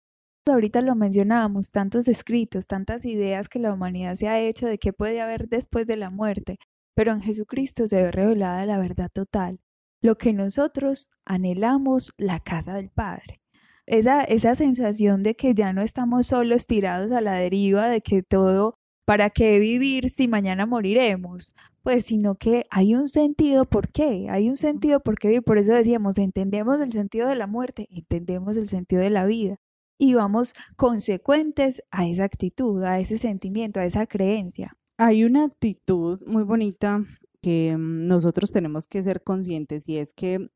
Ahorita 0.52 0.82
lo 0.82 0.94
mencionábamos, 0.94 1.70
tantos 1.72 2.08
escritos, 2.08 2.66
tantas 2.66 3.04
ideas 3.04 3.48
que 3.48 3.58
la 3.58 3.72
humanidad 3.72 4.14
se 4.14 4.28
ha 4.28 4.40
hecho 4.40 4.66
de 4.66 4.78
qué 4.78 4.92
puede 4.92 5.20
haber 5.20 5.48
después 5.48 5.86
de 5.86 5.96
la 5.96 6.10
muerte, 6.10 6.58
pero 6.94 7.12
en 7.12 7.22
Jesucristo 7.22 7.86
se 7.86 8.02
ve 8.02 8.10
revelada 8.10 8.66
la 8.66 8.78
verdad 8.78 9.10
total, 9.12 9.60
lo 10.02 10.16
que 10.16 10.32
nosotros 10.32 11.10
anhelamos, 11.24 12.12
la 12.18 12.40
casa 12.40 12.74
del 12.74 12.90
Padre. 12.90 13.40
esa, 13.86 14.22
esa 14.22 14.54
sensación 14.54 15.22
de 15.22 15.34
que 15.34 15.54
ya 15.54 15.72
no 15.72 15.82
estamos 15.82 16.28
solos 16.28 16.66
tirados 16.66 17.12
a 17.12 17.20
la 17.20 17.32
deriva, 17.34 17.88
de 17.88 18.00
que 18.02 18.22
todo, 18.22 18.76
¿para 19.06 19.30
qué 19.30 19.58
vivir 19.58 20.10
si 20.10 20.28
mañana 20.28 20.66
moriremos? 20.66 21.54
Pues 21.82 22.04
sino 22.04 22.36
que 22.36 22.66
hay 22.70 22.94
un 22.94 23.08
sentido 23.08 23.64
por 23.64 23.90
qué, 23.90 24.28
hay 24.30 24.48
un 24.48 24.56
sentido 24.56 25.00
por 25.00 25.18
qué 25.18 25.28
vivir. 25.28 25.42
Por 25.42 25.58
eso 25.58 25.74
decíamos, 25.74 26.18
entendemos 26.18 26.80
el 26.80 26.92
sentido 26.92 27.28
de 27.28 27.36
la 27.36 27.46
muerte, 27.46 27.88
entendemos 27.90 28.56
el 28.56 28.68
sentido 28.68 29.02
de 29.02 29.10
la 29.10 29.26
vida 29.26 29.58
y 30.00 30.14
vamos 30.14 30.54
consecuentes 30.76 31.82
a 31.90 32.06
esa 32.06 32.24
actitud, 32.24 32.82
a 32.84 32.98
ese 32.98 33.18
sentimiento, 33.18 33.80
a 33.80 33.84
esa 33.84 34.06
creencia. 34.06 34.74
Hay 34.96 35.24
una 35.24 35.44
actitud 35.44 36.22
muy 36.26 36.42
bonita 36.42 37.04
que 37.42 37.76
mm, 37.76 38.06
nosotros 38.06 38.50
tenemos 38.50 38.88
que 38.88 39.02
ser 39.02 39.22
conscientes 39.22 39.88
y 39.90 39.98
es 39.98 40.14
que 40.14 40.48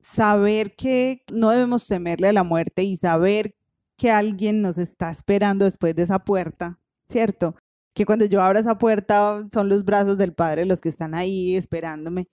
saber 0.00 0.74
que 0.74 1.22
no 1.30 1.50
debemos 1.50 1.86
temerle 1.86 2.28
a 2.28 2.32
la 2.32 2.44
muerte 2.44 2.82
y 2.82 2.96
saber 2.96 3.54
que 3.98 4.10
alguien 4.10 4.62
nos 4.62 4.78
está 4.78 5.10
esperando 5.10 5.66
después 5.66 5.94
de 5.94 6.04
esa 6.04 6.20
puerta, 6.20 6.78
¿cierto? 7.06 7.56
Que 7.94 8.06
cuando 8.06 8.24
yo 8.24 8.40
abra 8.40 8.60
esa 8.60 8.78
puerta 8.78 9.46
son 9.52 9.68
los 9.68 9.84
brazos 9.84 10.16
del 10.16 10.32
Padre 10.32 10.64
los 10.64 10.80
que 10.80 10.88
están 10.88 11.14
ahí 11.14 11.56
esperándome. 11.56 12.28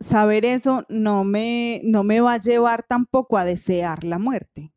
Saber 0.00 0.44
eso 0.44 0.84
no 0.90 1.24
me, 1.24 1.80
no 1.82 2.04
me 2.04 2.20
va 2.20 2.34
a 2.34 2.40
llevar 2.40 2.82
tampoco 2.82 3.38
a 3.38 3.44
desear 3.44 4.04
la 4.04 4.18
muerte, 4.18 4.73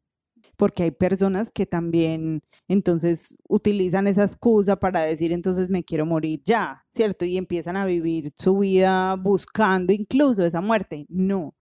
porque 0.57 0.83
hay 0.83 0.91
personas 0.91 1.51
que 1.51 1.65
también 1.65 2.43
entonces 2.67 3.37
utilizan 3.47 4.07
esa 4.07 4.23
excusa 4.23 4.75
para 4.77 5.01
decir 5.01 5.31
entonces 5.31 5.69
me 5.69 5.83
quiero 5.83 6.05
morir 6.05 6.41
ya, 6.43 6.85
¿cierto? 6.89 7.25
Y 7.25 7.37
empiezan 7.37 7.77
a 7.77 7.85
vivir 7.85 8.33
su 8.35 8.59
vida 8.59 9.15
buscando 9.15 9.93
incluso 9.93 10.43
esa 10.45 10.61
muerte. 10.61 11.05
No, 11.09 11.55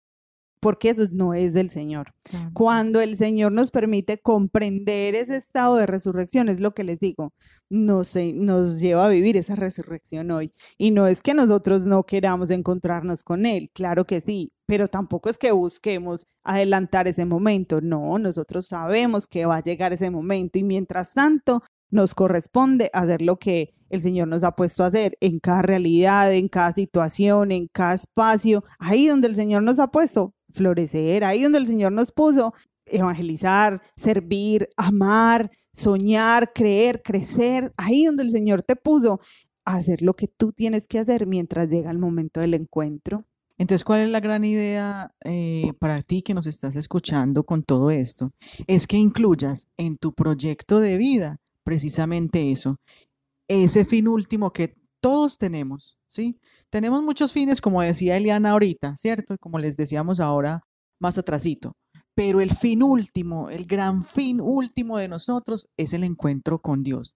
porque 0.64 0.90
eso 0.90 1.04
no 1.12 1.34
es 1.34 1.54
del 1.54 1.70
Señor. 1.70 2.14
Cuando 2.54 3.02
el 3.02 3.16
Señor 3.16 3.52
nos 3.52 3.70
permite 3.70 4.18
comprender 4.18 5.14
ese 5.14 5.36
estado 5.36 5.76
de 5.76 5.86
resurrección, 5.86 6.50
es 6.50 6.60
lo 6.60 6.74
que 6.74 6.84
les 6.84 7.00
digo, 7.00 7.34
nos, 7.70 8.16
nos 8.34 8.80
lleva 8.80 9.06
a 9.06 9.10
vivir 9.10 9.38
esa 9.38 9.56
resurrección 9.56 10.32
hoy. 10.32 10.52
Y 10.78 10.92
no 10.92 11.06
es 11.06 11.22
que 11.22 11.34
nosotros 11.34 11.86
no 11.86 12.04
queramos 12.04 12.50
encontrarnos 12.50 13.24
con 13.24 13.46
Él, 13.46 13.70
claro 13.74 14.06
que 14.06 14.22
sí, 14.22 14.54
pero 14.66 14.88
tampoco 14.88 15.30
es 15.30 15.38
que 15.38 15.52
busquemos 15.52 16.26
adelantar 16.44 17.08
ese 17.08 17.26
momento, 17.26 17.82
no, 17.82 18.18
nosotros 18.18 18.68
sabemos 18.68 19.28
que 19.28 19.46
va 19.46 19.58
a 19.58 19.62
llegar 19.62 19.92
ese 19.94 20.10
momento 20.10 20.58
y 20.58 20.64
mientras 20.64 21.14
tanto 21.14 21.62
nos 21.94 22.16
corresponde 22.16 22.90
hacer 22.92 23.22
lo 23.22 23.38
que 23.38 23.70
el 23.90 24.02
Señor 24.02 24.28
nos 24.28 24.44
ha 24.44 24.56
puesto 24.56 24.84
a 24.84 24.88
hacer 24.88 25.16
en 25.22 25.40
cada 25.40 25.62
realidad, 25.62 26.34
en 26.34 26.48
cada 26.48 26.72
situación, 26.72 27.52
en 27.52 27.68
cada 27.72 27.94
espacio, 27.94 28.64
ahí 28.80 29.08
donde 29.08 29.28
el 29.28 29.36
Señor 29.36 29.62
nos 29.62 29.80
ha 29.80 29.92
puesto, 29.92 30.34
florecer, 30.50 31.24
ahí 31.24 31.44
donde 31.44 31.60
el 31.60 31.68
Señor 31.68 31.92
nos 31.92 32.12
puso, 32.12 32.54
evangelizar, 32.88 33.82
servir, 33.96 34.70
amar, 34.76 35.52
soñar, 35.72 36.52
creer, 36.54 37.02
crecer, 37.04 37.72
ahí 37.78 38.06
donde 38.06 38.24
el 38.24 38.32
Señor 38.32 38.64
te 38.64 38.76
puso, 38.76 39.20
hacer 39.64 40.02
lo 40.02 40.16
que 40.16 40.28
tú 40.28 40.52
tienes 40.52 40.88
que 40.88 41.00
hacer 41.00 41.28
mientras 41.28 41.70
llega 41.70 41.92
el 41.92 42.00
momento 42.00 42.40
del 42.42 42.56
encuentro. 42.56 43.26
Entonces, 43.60 43.86
¿cuál 43.86 44.02
es 44.02 44.10
la 44.10 44.20
gran 44.20 44.44
idea 44.44 45.14
eh, 45.24 45.74
para 45.80 46.02
ti 46.02 46.24
que 46.24 46.34
nos 46.34 46.48
estás 46.48 46.76
escuchando 46.76 47.44
con 47.44 47.62
todo 47.64 47.92
esto? 47.92 48.32
Es 48.66 48.88
que 48.88 48.98
incluyas 48.98 49.68
en 49.78 49.96
tu 49.96 50.14
proyecto 50.14 50.80
de 50.80 50.98
vida 50.98 51.40
precisamente 51.64 52.52
eso, 52.52 52.78
ese 53.48 53.86
fin 53.86 54.08
último 54.08 54.52
que 54.52 54.76
todos 55.02 55.38
tenemos, 55.38 55.98
¿sí? 56.08 56.40
Tenemos 56.70 57.04
muchos 57.04 57.34
fines, 57.34 57.60
como 57.60 57.82
decía 57.82 58.16
Eliana 58.16 58.52
ahorita, 58.52 58.96
¿cierto? 58.96 59.36
Como 59.38 59.60
les 59.60 59.76
decíamos 59.76 60.20
ahora 60.20 60.62
más 61.00 61.18
atrasito. 61.18 61.74
Pero 62.16 62.42
el 62.42 62.56
fin 62.56 62.84
último, 62.84 63.50
el 63.50 63.66
gran 63.66 64.06
fin 64.06 64.40
último 64.40 64.98
de 64.98 65.10
nosotros 65.10 65.68
es 65.78 65.94
el 65.94 66.04
encuentro 66.04 66.62
con 66.62 66.84
Dios. 66.84 67.16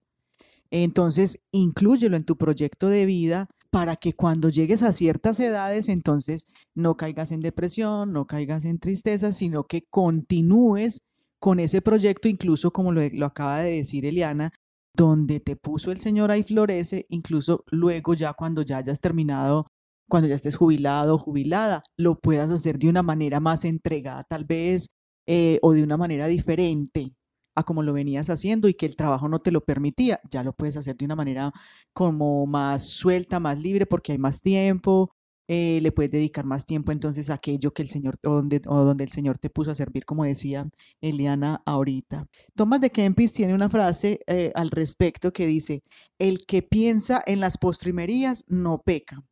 Entonces, 0.70 1.40
inclúyelo 1.50 2.16
en 2.16 2.24
tu 2.24 2.36
proyecto 2.36 2.88
de 2.88 3.06
vida 3.06 3.48
para 3.70 3.96
que 3.96 4.12
cuando 4.12 4.48
llegues 4.48 4.82
a 4.82 4.92
ciertas 4.92 5.40
edades, 5.40 5.88
entonces 5.88 6.46
no 6.74 6.96
caigas 6.96 7.32
en 7.32 7.40
depresión, 7.40 8.12
no 8.12 8.26
caigas 8.26 8.64
en 8.64 8.78
tristeza, 8.78 9.32
sino 9.32 9.64
que 9.64 9.84
continúes 9.88 11.00
con 11.38 11.60
ese 11.60 11.82
proyecto, 11.82 12.28
incluso 12.28 12.72
como 12.72 12.92
lo, 12.92 13.26
acaba 13.26 13.60
de 13.60 13.76
decir 13.76 14.06
Eliana, 14.06 14.52
donde 14.94 15.40
te 15.40 15.56
puso 15.56 15.92
el 15.92 16.00
Señor 16.00 16.30
ahí 16.30 16.42
florece, 16.42 17.06
incluso 17.08 17.64
luego 17.70 18.14
ya 18.14 18.32
cuando 18.32 18.62
ya 18.62 18.78
hayas 18.78 19.00
terminado, 19.00 19.66
cuando 20.08 20.28
ya 20.28 20.34
estés 20.34 20.56
jubilado 20.56 21.14
o 21.14 21.18
jubilada, 21.18 21.82
lo 21.96 22.18
puedas 22.18 22.50
hacer 22.50 22.78
de 22.78 22.88
una 22.88 23.02
manera 23.02 23.40
más 23.40 23.64
entregada 23.64 24.24
tal 24.24 24.44
vez 24.44 24.88
eh, 25.26 25.58
o 25.62 25.72
de 25.74 25.82
una 25.84 25.96
manera 25.96 26.26
diferente 26.26 27.12
a 27.54 27.64
como 27.64 27.82
lo 27.82 27.92
venías 27.92 28.30
haciendo 28.30 28.68
y 28.68 28.74
que 28.74 28.86
el 28.86 28.96
trabajo 28.96 29.28
no 29.28 29.40
te 29.40 29.50
lo 29.50 29.60
permitía, 29.62 30.20
ya 30.30 30.44
lo 30.44 30.52
puedes 30.52 30.76
hacer 30.76 30.96
de 30.96 31.04
una 31.04 31.16
manera 31.16 31.52
como 31.92 32.46
más 32.46 32.84
suelta, 32.84 33.40
más 33.40 33.58
libre 33.58 33.84
porque 33.84 34.12
hay 34.12 34.18
más 34.18 34.40
tiempo, 34.40 35.12
eh, 35.48 35.80
le 35.82 35.92
puedes 35.92 36.12
dedicar 36.12 36.44
más 36.44 36.66
tiempo 36.66 36.92
entonces 36.92 37.30
a 37.30 37.34
aquello 37.34 37.72
que 37.72 37.82
el 37.82 37.88
Señor, 37.88 38.18
o 38.24 38.34
donde, 38.34 38.60
donde 38.60 39.04
el 39.04 39.10
Señor 39.10 39.38
te 39.38 39.48
puso 39.48 39.70
a 39.70 39.74
servir, 39.74 40.04
como 40.04 40.24
decía 40.24 40.68
Eliana 41.00 41.62
ahorita. 41.64 42.26
Thomas 42.54 42.82
de 42.82 42.90
Kempis 42.90 43.32
tiene 43.32 43.54
una 43.54 43.70
frase 43.70 44.20
eh, 44.26 44.52
al 44.54 44.70
respecto 44.70 45.32
que 45.32 45.46
dice, 45.46 45.82
el 46.18 46.44
que 46.46 46.62
piensa 46.62 47.22
en 47.26 47.40
las 47.40 47.56
postrimerías 47.56 48.44
no 48.48 48.82
peca. 48.82 49.24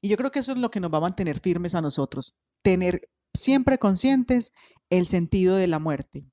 Y 0.00 0.08
yo 0.08 0.16
creo 0.16 0.30
que 0.30 0.38
eso 0.38 0.52
es 0.52 0.58
lo 0.58 0.70
que 0.70 0.80
nos 0.80 0.92
va 0.92 0.98
a 0.98 1.02
mantener 1.02 1.40
firmes 1.40 1.74
a 1.74 1.82
nosotros, 1.82 2.36
tener 2.62 3.08
siempre 3.34 3.78
conscientes 3.78 4.52
el 4.90 5.06
sentido 5.06 5.56
de 5.56 5.66
la 5.66 5.80
muerte 5.80 6.24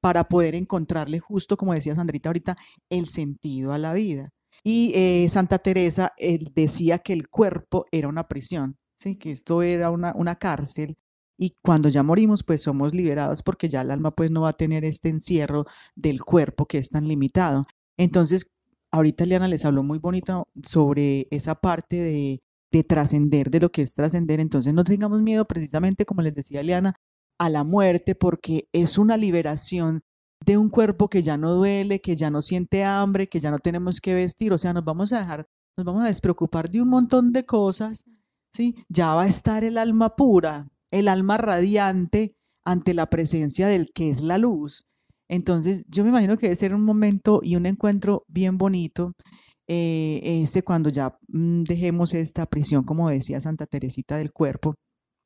para 0.00 0.28
poder 0.28 0.54
encontrarle 0.54 1.18
justo, 1.18 1.56
como 1.56 1.74
decía 1.74 1.94
Sandrita 1.94 2.28
ahorita, 2.28 2.56
el 2.88 3.06
sentido 3.06 3.72
a 3.72 3.78
la 3.78 3.92
vida. 3.92 4.30
Y 4.62 4.92
eh, 4.94 5.28
Santa 5.28 5.58
Teresa 5.58 6.12
decía 6.54 6.98
que 6.98 7.12
el 7.12 7.28
cuerpo 7.28 7.86
era 7.90 8.08
una 8.08 8.28
prisión, 8.28 8.76
¿sí? 8.94 9.16
que 9.16 9.32
esto 9.32 9.62
era 9.62 9.90
una, 9.90 10.12
una 10.14 10.36
cárcel 10.36 10.96
y 11.40 11.56
cuando 11.62 11.88
ya 11.88 12.02
morimos 12.02 12.42
pues 12.42 12.62
somos 12.62 12.94
liberados 12.94 13.42
porque 13.42 13.70
ya 13.70 13.80
el 13.80 13.90
alma 13.90 14.10
pues 14.14 14.30
no 14.30 14.42
va 14.42 14.50
a 14.50 14.52
tener 14.52 14.84
este 14.84 15.08
encierro 15.08 15.64
del 15.96 16.22
cuerpo 16.22 16.66
que 16.66 16.76
es 16.76 16.90
tan 16.90 17.08
limitado. 17.08 17.62
Entonces, 17.96 18.52
ahorita 18.90 19.24
Liana 19.24 19.48
les 19.48 19.64
habló 19.64 19.82
muy 19.82 19.98
bonito 19.98 20.48
sobre 20.62 21.28
esa 21.30 21.54
parte 21.54 21.96
de, 21.96 22.42
de 22.70 22.84
trascender, 22.84 23.50
de 23.50 23.60
lo 23.60 23.72
que 23.72 23.80
es 23.80 23.94
trascender. 23.94 24.38
Entonces 24.38 24.74
no 24.74 24.84
tengamos 24.84 25.22
miedo 25.22 25.46
precisamente, 25.46 26.04
como 26.04 26.20
les 26.20 26.34
decía 26.34 26.62
Liana, 26.62 26.94
a 27.38 27.48
la 27.48 27.64
muerte 27.64 28.14
porque 28.14 28.68
es 28.72 28.98
una 28.98 29.16
liberación 29.16 30.02
de 30.44 30.56
un 30.56 30.70
cuerpo 30.70 31.08
que 31.08 31.22
ya 31.22 31.36
no 31.36 31.54
duele, 31.54 32.00
que 32.00 32.16
ya 32.16 32.30
no 32.30 32.42
siente 32.42 32.84
hambre, 32.84 33.28
que 33.28 33.40
ya 33.40 33.50
no 33.50 33.58
tenemos 33.58 34.00
que 34.00 34.14
vestir, 34.14 34.52
o 34.52 34.58
sea, 34.58 34.72
nos 34.72 34.84
vamos 34.84 35.12
a 35.12 35.20
dejar, 35.20 35.46
nos 35.76 35.84
vamos 35.84 36.02
a 36.04 36.08
despreocupar 36.08 36.70
de 36.70 36.82
un 36.82 36.88
montón 36.88 37.32
de 37.32 37.44
cosas, 37.44 38.04
¿sí? 38.52 38.76
Ya 38.88 39.14
va 39.14 39.24
a 39.24 39.28
estar 39.28 39.64
el 39.64 39.78
alma 39.78 40.16
pura, 40.16 40.68
el 40.90 41.08
alma 41.08 41.36
radiante 41.36 42.34
ante 42.64 42.94
la 42.94 43.06
presencia 43.06 43.66
del 43.66 43.90
que 43.92 44.10
es 44.10 44.22
la 44.22 44.38
luz. 44.38 44.86
Entonces, 45.28 45.84
yo 45.88 46.02
me 46.02 46.10
imagino 46.10 46.36
que 46.36 46.46
debe 46.46 46.56
ser 46.56 46.74
un 46.74 46.84
momento 46.84 47.40
y 47.42 47.56
un 47.56 47.66
encuentro 47.66 48.24
bien 48.28 48.58
bonito, 48.58 49.12
eh, 49.68 50.20
ese 50.42 50.64
cuando 50.64 50.90
ya 50.90 51.16
mm, 51.28 51.62
dejemos 51.62 52.14
esta 52.14 52.46
prisión, 52.46 52.82
como 52.82 53.08
decía 53.08 53.40
Santa 53.40 53.66
Teresita 53.66 54.16
del 54.16 54.32
cuerpo, 54.32 54.74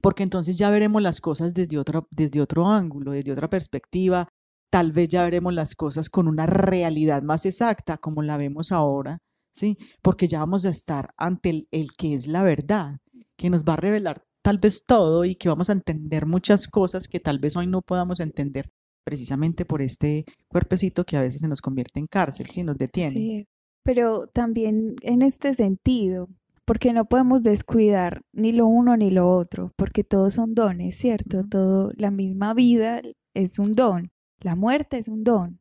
porque 0.03 0.23
entonces 0.23 0.59
ya 0.59 0.69
veremos 0.69 1.01
las 1.01 1.23
cosas 1.23 1.55
desde 1.55 1.79
otro, 1.79 2.07
desde 2.11 2.43
otro 2.43 2.69
ángulo, 2.69 3.13
desde 3.13 3.33
otra 3.33 3.49
perspectiva, 3.49 4.29
tal 4.75 4.91
vez 4.91 5.09
ya 5.09 5.23
veremos 5.23 5.55
las 5.55 5.77
cosas 5.77 6.11
con 6.11 6.27
una 6.27 6.47
realidad 6.47 7.23
más 7.23 7.47
exacta 7.47 7.97
como 7.97 8.23
la 8.23 8.37
vemos 8.37 8.73
ahora, 8.73 9.19
¿sí? 9.53 9.79
Porque 10.03 10.27
ya 10.27 10.41
vamos 10.41 10.65
a 10.65 10.71
estar 10.71 11.15
ante 11.17 11.51
el, 11.51 11.69
el 11.71 11.93
que 11.97 12.15
es 12.15 12.27
la 12.27 12.43
verdad, 12.43 12.99
que 13.37 13.51
nos 13.51 13.63
va 13.63 13.75
a 13.75 13.77
revelar 13.77 14.25
tal 14.43 14.59
vez 14.59 14.85
todo 14.85 15.25
y 15.25 15.37
que 15.37 15.49
vamos 15.49 15.71
a 15.71 15.75
entender 15.75 16.27
muchas 16.27 16.67
cosas 16.67 17.07
que 17.07 17.21
tal 17.21 17.39
vez 17.39 17.55
hoy 17.55 17.69
no 17.69 17.83
podamos 17.83 18.19
entender 18.19 18.69
precisamente 19.05 19.65
por 19.65 19.81
este 19.81 20.25
cuerpecito 20.49 21.05
que 21.05 21.19
a 21.19 21.21
veces 21.21 21.43
se 21.43 21.47
nos 21.47 21.61
convierte 21.61 22.01
en 22.01 22.09
cárcel, 22.09 22.49
si 22.49 22.65
nos 22.65 22.77
detiene. 22.77 23.13
Sí, 23.13 23.47
pero 23.85 24.27
también 24.27 24.97
en 25.03 25.23
este 25.23 25.55
sentido, 25.55 26.27
porque 26.65 26.93
no 26.93 27.05
podemos 27.05 27.45
descuidar 27.45 28.23
ni 28.33 28.51
lo 28.51 28.67
uno 28.67 28.97
ni 28.97 29.13
lo 29.13 29.31
otro, 29.31 29.71
porque 29.77 30.03
todos 30.03 30.35
son 30.35 30.53
dones, 30.53 30.97
¿cierto? 30.97 31.45
Todo, 31.49 31.93
la 31.95 32.11
misma 32.11 32.55
vida 32.55 33.03
es 33.35 33.61
un 33.61 33.75
don. 33.75 34.11
La 34.45 34.57
muerte 34.57 34.99
es 34.99 35.09
un 35.09 35.25
don. 35.25 35.59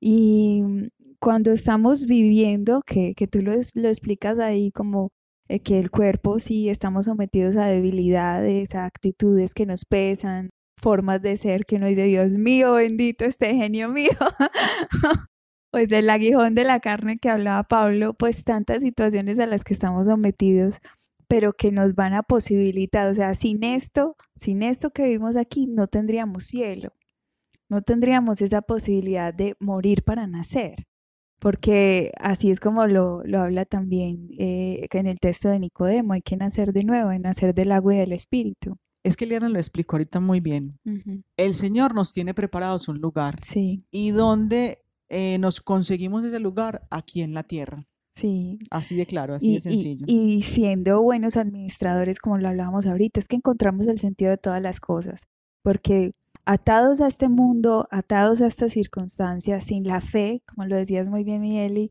Y 0.00 0.62
cuando 1.20 1.52
estamos 1.52 2.06
viviendo, 2.06 2.80
que, 2.86 3.14
tú 3.30 3.42
lo, 3.42 3.52
lo, 3.52 3.88
explicas 3.88 4.38
ahí 4.38 4.70
como 4.72 5.10
eh, 5.48 5.60
que 5.60 5.78
el 5.78 5.90
cuerpo 5.90 6.38
sí 6.38 6.70
estamos 6.70 7.06
sometidos 7.06 7.56
a 7.56 7.66
debilidades, 7.66 8.74
a 8.74 8.86
actitudes 8.86 9.52
que 9.52 9.66
nos 9.66 9.84
pesan, 9.84 10.48
formas 10.80 11.20
de 11.20 11.36
ser 11.36 11.66
que 11.66 11.76
uno 11.76 11.88
dice, 11.88 12.04
Dios 12.04 12.32
mío, 12.32 12.74
bendito 12.74 13.26
este 13.26 13.54
genio 13.54 13.90
mío. 13.90 14.08
pues 15.70 15.90
del 15.90 16.08
aguijón 16.08 16.54
de 16.54 16.64
la 16.64 16.80
carne 16.80 17.18
que 17.18 17.28
hablaba 17.28 17.64
Pablo, 17.64 18.14
pues 18.14 18.44
tantas 18.44 18.82
situaciones 18.82 19.38
a 19.40 19.46
las 19.46 19.62
que 19.62 19.74
estamos 19.74 20.06
sometidos, 20.06 20.80
pero 21.28 21.52
que 21.52 21.70
nos 21.70 21.94
van 21.94 22.14
a 22.14 22.22
posibilitar, 22.22 23.08
o 23.10 23.14
sea, 23.14 23.34
sin 23.34 23.62
esto, 23.62 24.16
sin 24.36 24.62
esto 24.62 24.90
que 24.90 25.04
vivimos 25.04 25.36
aquí, 25.36 25.66
no 25.66 25.86
tendríamos 25.86 26.46
cielo 26.46 26.95
no 27.68 27.82
tendríamos 27.82 28.40
esa 28.42 28.62
posibilidad 28.62 29.34
de 29.34 29.56
morir 29.60 30.02
para 30.02 30.26
nacer, 30.26 30.86
porque 31.38 32.12
así 32.18 32.50
es 32.50 32.60
como 32.60 32.86
lo, 32.86 33.22
lo 33.24 33.40
habla 33.40 33.64
también 33.64 34.30
eh, 34.38 34.86
en 34.90 35.06
el 35.06 35.18
texto 35.18 35.48
de 35.48 35.58
Nicodemo, 35.58 36.14
hay 36.14 36.22
que 36.22 36.36
nacer 36.36 36.72
de 36.72 36.84
nuevo, 36.84 37.10
hay 37.10 37.18
nacer 37.18 37.54
del 37.54 37.72
agua 37.72 37.94
y 37.94 37.98
del 37.98 38.12
espíritu. 38.12 38.76
Es 39.06 39.16
que 39.16 39.24
Eliana 39.24 39.48
lo 39.48 39.58
explicó 39.60 39.94
ahorita 39.94 40.18
muy 40.18 40.40
bien. 40.40 40.70
El 41.36 41.54
Señor 41.54 41.94
nos 41.94 42.12
tiene 42.12 42.34
preparados 42.34 42.88
un 42.88 42.98
lugar. 42.98 43.38
Sí. 43.44 43.84
¿Y 43.92 44.10
dónde 44.10 44.82
eh, 45.08 45.38
nos 45.38 45.60
conseguimos 45.60 46.24
ese 46.24 46.40
lugar? 46.40 46.88
Aquí 46.90 47.22
en 47.22 47.32
la 47.32 47.44
tierra. 47.44 47.86
Sí. 48.10 48.58
Así 48.68 48.96
de 48.96 49.06
claro, 49.06 49.36
así 49.36 49.54
de 49.54 49.60
sencillo. 49.60 50.06
Y, 50.08 50.42
siendo 50.42 51.00
buenos 51.02 51.36
administradores, 51.36 52.18
como 52.18 52.38
lo 52.38 52.48
hablábamos 52.48 52.84
ahorita, 52.86 53.20
es 53.20 53.28
que 53.28 53.36
encontramos 53.36 53.86
el 53.86 54.00
sentido 54.00 54.32
de 54.32 54.38
todas 54.38 54.60
las 54.60 54.80
cosas. 54.80 55.28
Porque 55.62 56.10
atados 56.46 57.00
a 57.00 57.08
este 57.08 57.28
mundo, 57.28 57.88
atados 57.90 58.40
a 58.40 58.46
estas 58.46 58.72
circunstancias, 58.72 59.64
sin 59.64 59.86
la 59.86 60.00
fe, 60.00 60.42
como 60.46 60.66
lo 60.66 60.76
decías 60.76 61.08
muy 61.08 61.24
bien, 61.24 61.42
Mieli, 61.42 61.90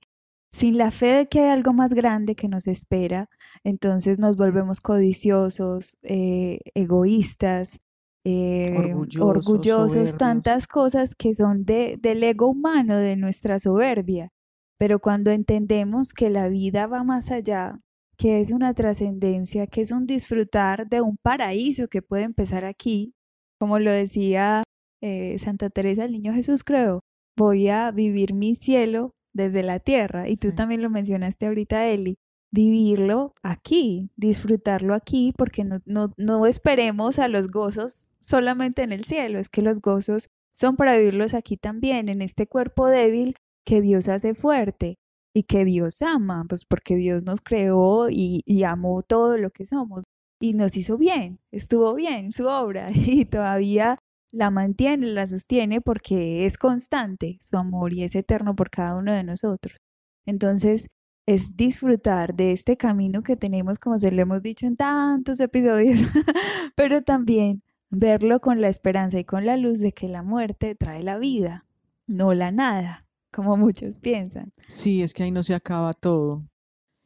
sin 0.50 0.78
la 0.78 0.92
fe 0.92 1.08
de 1.08 1.28
que 1.28 1.42
hay 1.42 1.50
algo 1.50 1.74
más 1.74 1.94
grande 1.94 2.36
que 2.36 2.48
nos 2.48 2.68
espera, 2.68 3.30
entonces 3.66 4.18
nos 4.18 4.38
volvemos 4.38 4.80
codiciosos, 4.80 5.98
eh, 6.04 6.60
egoístas, 6.74 7.80
eh, 8.24 8.96
orgullosos, 9.20 10.18
tantas 10.18 10.66
cosas 10.66 11.14
que 11.16 11.34
son 11.34 11.66
de, 11.66 11.98
del 12.02 12.24
ego 12.24 12.48
humano, 12.48 12.96
de 12.96 13.18
nuestra 13.18 13.60
soberbia. 13.60 14.32
Pero 14.78 15.00
cuando 15.00 15.32
entendemos 15.32 16.14
que 16.14 16.30
la 16.30 16.48
vida 16.48 16.88
va 16.88 17.04
más 17.04 17.30
allá, 17.30 17.80
que 18.18 18.40
es 18.40 18.52
una 18.52 18.74
trascendencia, 18.74 19.68
que 19.68 19.82
es 19.82 19.92
un 19.92 20.08
disfrutar 20.08 20.88
de 20.88 21.02
un 21.02 21.18
paraíso 21.18 21.88
que 21.90 22.02
puede 22.02 22.24
empezar 22.24 22.66
aquí, 22.66 23.14
como 23.60 23.80
lo 23.80 23.92
decía 23.92 24.64
eh, 25.02 25.38
Santa 25.40 25.70
Teresa, 25.70 26.06
el 26.06 26.12
Niño 26.12 26.34
Jesús 26.34 26.64
creo, 26.64 27.02
voy 27.38 27.70
a 27.70 27.92
vivir 27.92 28.34
mi 28.34 28.56
cielo 28.56 29.12
desde 29.34 29.64
la 29.64 29.80
tierra. 29.80 30.30
Y 30.30 30.38
tú 30.38 30.54
también 30.54 30.82
lo 30.82 30.90
mencionaste 30.90 31.48
ahorita, 31.48 31.88
Eli, 31.88 32.18
vivirlo 32.52 33.34
aquí, 33.44 34.10
disfrutarlo 34.16 34.94
aquí, 34.94 35.34
porque 35.38 35.64
no, 35.64 35.80
no, 35.86 36.14
no 36.18 36.46
esperemos 36.46 37.20
a 37.20 37.28
los 37.28 37.48
gozos 37.48 38.12
solamente 38.22 38.82
en 38.84 38.94
el 38.94 39.04
cielo, 39.04 39.40
es 39.40 39.50
que 39.50 39.62
los 39.62 39.82
gozos 39.82 40.30
son 40.54 40.78
para 40.78 40.98
vivirlos 40.98 41.34
aquí 41.34 41.58
también, 41.58 42.08
en 42.08 42.22
este 42.22 42.48
cuerpo 42.48 42.88
débil 42.88 43.36
que 43.66 43.82
Dios 43.82 44.08
hace 44.08 44.34
fuerte 44.34 44.96
y 45.36 45.44
que 45.44 45.66
Dios 45.66 46.02
ama, 46.02 46.46
pues 46.48 46.64
porque 46.64 46.96
Dios 46.96 47.24
nos 47.26 47.42
creó 47.42 48.10
y, 48.10 48.42
y, 48.46 48.64
amó 48.64 49.02
todo 49.04 49.38
lo 49.38 49.50
que 49.50 49.66
somos 49.66 50.06
y 50.50 50.54
nos 50.54 50.78
hizo 50.78 50.98
bien, 50.98 51.40
estuvo 51.52 51.94
bien 51.96 52.32
su 52.32 52.48
obra 52.48 52.88
y 52.94 53.26
todavía 53.26 53.98
la 54.32 54.52
mantiene, 54.52 55.08
la 55.08 55.28
sostiene 55.28 55.82
porque 55.82 56.46
es 56.46 56.58
constante 56.58 57.38
su 57.40 57.58
amor 57.58 57.94
y 57.94 58.04
es 58.04 58.16
eterno 58.16 58.56
por 58.56 58.70
cada 58.70 58.96
uno 58.96 59.14
de 59.14 59.24
nosotros. 59.24 59.78
Entonces, 60.26 60.88
es 61.26 61.56
disfrutar 61.56 62.36
de 62.36 62.52
este 62.52 62.78
camino 62.78 63.24
que 63.24 63.36
tenemos, 63.36 63.80
como 63.80 63.98
se 63.98 64.12
lo 64.12 64.22
hemos 64.22 64.42
dicho 64.42 64.68
en 64.68 64.76
tantos 64.76 65.40
episodios, 65.40 66.02
pero 66.76 67.02
también 67.02 67.64
verlo 67.90 68.42
con 68.42 68.62
la 68.62 68.68
esperanza 68.68 69.18
y 69.20 69.24
con 69.24 69.46
la 69.46 69.58
luz 69.58 69.80
de 69.80 69.92
que 69.92 70.08
la 70.08 70.22
muerte 70.22 70.76
trae 70.76 71.02
la 71.02 71.18
vida, 71.18 71.66
no 72.06 72.34
la 72.34 72.52
nada, 72.52 73.08
como 73.32 73.58
muchos 73.58 74.00
piensan. 74.00 74.52
Sí, 74.68 75.02
es 75.02 75.14
que 75.14 75.24
ahí 75.24 75.32
no 75.32 75.44
se 75.44 75.56
acaba 75.56 75.94
todo. 75.94 76.40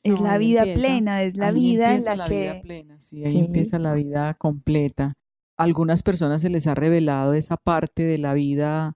Es 0.03 0.19
la 0.21 0.37
vida 0.37 0.63
plena, 0.63 1.23
es 1.23 1.35
la 1.35 1.51
vida 1.51 1.95
en 1.95 2.03
la, 2.05 2.15
la 2.15 2.27
que... 2.27 2.41
vida 2.41 2.61
plena, 2.61 2.99
sí, 2.99 3.23
ahí 3.25 3.37
empieza 3.37 3.79
la 3.79 3.93
vida 3.93 4.33
completa 4.35 5.15
algunas 5.59 6.03
personas 6.03 6.41
se 6.41 6.49
les 6.49 6.67
ha 6.67 6.73
revelado 6.73 7.33
esa 7.33 7.57
parte 7.57 8.03
de 8.03 8.17
la 8.17 8.33
vida 8.33 8.93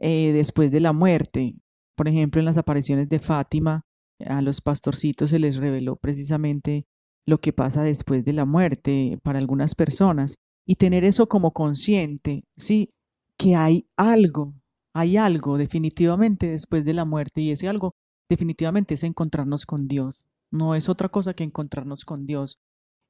eh, 0.00 0.32
después 0.32 0.72
de 0.72 0.80
la 0.80 0.92
muerte. 0.92 1.54
Por 1.94 2.08
ejemplo, 2.08 2.40
en 2.40 2.46
las 2.46 2.58
apariciones 2.58 3.08
de 3.08 3.20
Fátima, 3.20 3.82
a 4.26 4.42
los 4.42 4.60
pastorcitos 4.60 5.30
se 5.30 5.38
les 5.38 5.56
reveló 5.56 5.94
precisamente 5.94 6.84
lo 7.26 7.40
que 7.40 7.52
pasa 7.52 7.84
después 7.84 8.24
de 8.24 8.32
la 8.32 8.44
muerte 8.44 9.20
para 9.22 9.38
algunas 9.38 9.76
personas. 9.76 10.34
Y 10.66 10.74
tener 10.74 11.04
eso 11.04 11.28
como 11.28 11.52
consciente, 11.52 12.42
sí, 12.56 12.90
que 13.36 13.54
hay 13.54 13.86
algo, 13.96 14.54
hay 14.92 15.16
algo 15.16 15.58
definitivamente 15.58 16.50
después 16.50 16.84
de 16.84 16.94
la 16.94 17.04
muerte 17.04 17.40
y 17.40 17.52
ese 17.52 17.68
algo 17.68 17.94
definitivamente 18.28 18.94
es 18.94 19.04
encontrarnos 19.04 19.64
con 19.64 19.86
Dios. 19.86 20.26
No 20.50 20.74
es 20.74 20.88
otra 20.88 21.08
cosa 21.08 21.34
que 21.34 21.44
encontrarnos 21.44 22.04
con 22.04 22.26
Dios 22.26 22.58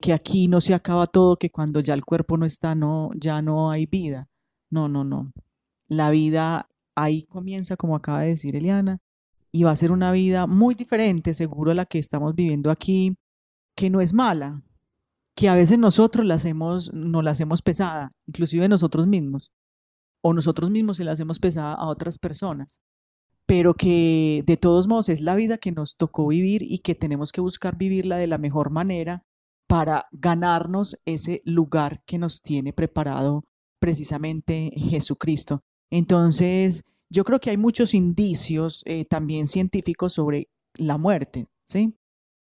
que 0.00 0.12
aquí 0.12 0.48
no 0.48 0.60
se 0.60 0.74
acaba 0.74 1.06
todo, 1.06 1.36
que 1.36 1.50
cuando 1.50 1.80
ya 1.80 1.94
el 1.94 2.04
cuerpo 2.04 2.38
no 2.38 2.46
está, 2.46 2.74
no, 2.74 3.10
ya 3.14 3.42
no 3.42 3.70
hay 3.70 3.86
vida. 3.86 4.28
No, 4.70 4.88
no, 4.88 5.04
no. 5.04 5.32
La 5.88 6.10
vida 6.10 6.68
ahí 6.94 7.24
comienza, 7.24 7.76
como 7.76 7.96
acaba 7.96 8.22
de 8.22 8.28
decir 8.28 8.56
Eliana, 8.56 8.98
y 9.52 9.64
va 9.64 9.72
a 9.72 9.76
ser 9.76 9.92
una 9.92 10.12
vida 10.12 10.46
muy 10.46 10.74
diferente, 10.74 11.34
seguro, 11.34 11.70
a 11.70 11.74
la 11.74 11.84
que 11.84 11.98
estamos 11.98 12.34
viviendo 12.34 12.70
aquí, 12.70 13.16
que 13.76 13.90
no 13.90 14.00
es 14.00 14.12
mala, 14.12 14.62
que 15.34 15.48
a 15.48 15.54
veces 15.54 15.78
nosotros 15.78 16.24
la 16.24 16.34
hacemos, 16.34 16.92
no 16.94 17.22
la 17.22 17.32
hacemos 17.32 17.62
pesada, 17.62 18.10
inclusive 18.26 18.68
nosotros 18.68 19.06
mismos, 19.06 19.52
o 20.22 20.32
nosotros 20.32 20.70
mismos 20.70 20.98
se 20.98 21.04
la 21.04 21.12
hacemos 21.12 21.40
pesada 21.40 21.74
a 21.74 21.86
otras 21.86 22.18
personas, 22.18 22.80
pero 23.50 23.74
que 23.74 24.44
de 24.46 24.56
todos 24.56 24.86
modos 24.86 25.08
es 25.08 25.20
la 25.20 25.34
vida 25.34 25.58
que 25.58 25.72
nos 25.72 25.96
tocó 25.96 26.28
vivir 26.28 26.62
y 26.62 26.78
que 26.78 26.94
tenemos 26.94 27.32
que 27.32 27.40
buscar 27.40 27.76
vivirla 27.76 28.16
de 28.16 28.28
la 28.28 28.38
mejor 28.38 28.70
manera 28.70 29.24
para 29.68 30.04
ganarnos 30.12 31.00
ese 31.04 31.42
lugar 31.44 32.00
que 32.06 32.16
nos 32.16 32.42
tiene 32.42 32.72
preparado 32.72 33.42
precisamente 33.80 34.70
Jesucristo. 34.76 35.64
Entonces, 35.90 36.84
yo 37.10 37.24
creo 37.24 37.40
que 37.40 37.50
hay 37.50 37.56
muchos 37.56 37.92
indicios 37.92 38.84
eh, 38.86 39.04
también 39.04 39.48
científicos 39.48 40.12
sobre 40.12 40.48
la 40.76 40.96
muerte, 40.96 41.48
¿sí? 41.66 41.96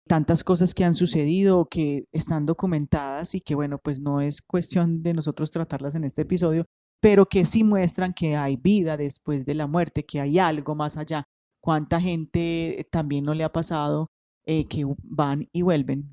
Tantas 0.08 0.44
cosas 0.44 0.74
que 0.74 0.86
han 0.86 0.96
sucedido, 0.96 1.68
que 1.70 2.06
están 2.14 2.48
documentadas 2.48 3.36
y 3.36 3.42
que, 3.42 3.54
bueno, 3.54 3.78
pues 3.78 4.00
no 4.00 4.22
es 4.22 4.42
cuestión 4.42 5.04
de 5.04 5.14
nosotros 5.14 5.52
tratarlas 5.52 5.94
en 5.94 6.04
este 6.04 6.24
episodio, 6.24 6.66
pero 7.06 7.28
que 7.28 7.46
sí 7.46 7.64
muestran 7.64 8.16
que 8.16 8.36
hay 8.36 8.56
vida 8.56 8.98
después 8.98 9.46
de 9.46 9.54
la 9.54 9.68
muerte, 9.68 10.08
que 10.08 10.20
hay 10.20 10.40
algo 10.40 10.74
más 10.74 10.98
allá. 10.98 11.24
¿Cuánta 11.62 12.02
gente 12.02 12.88
también 12.92 13.26
no 13.26 13.36
le 13.36 13.44
ha 13.44 13.52
pasado 13.52 14.08
eh, 14.44 14.66
que 14.68 14.86
van 15.04 15.48
y 15.52 15.62
vuelven? 15.62 16.12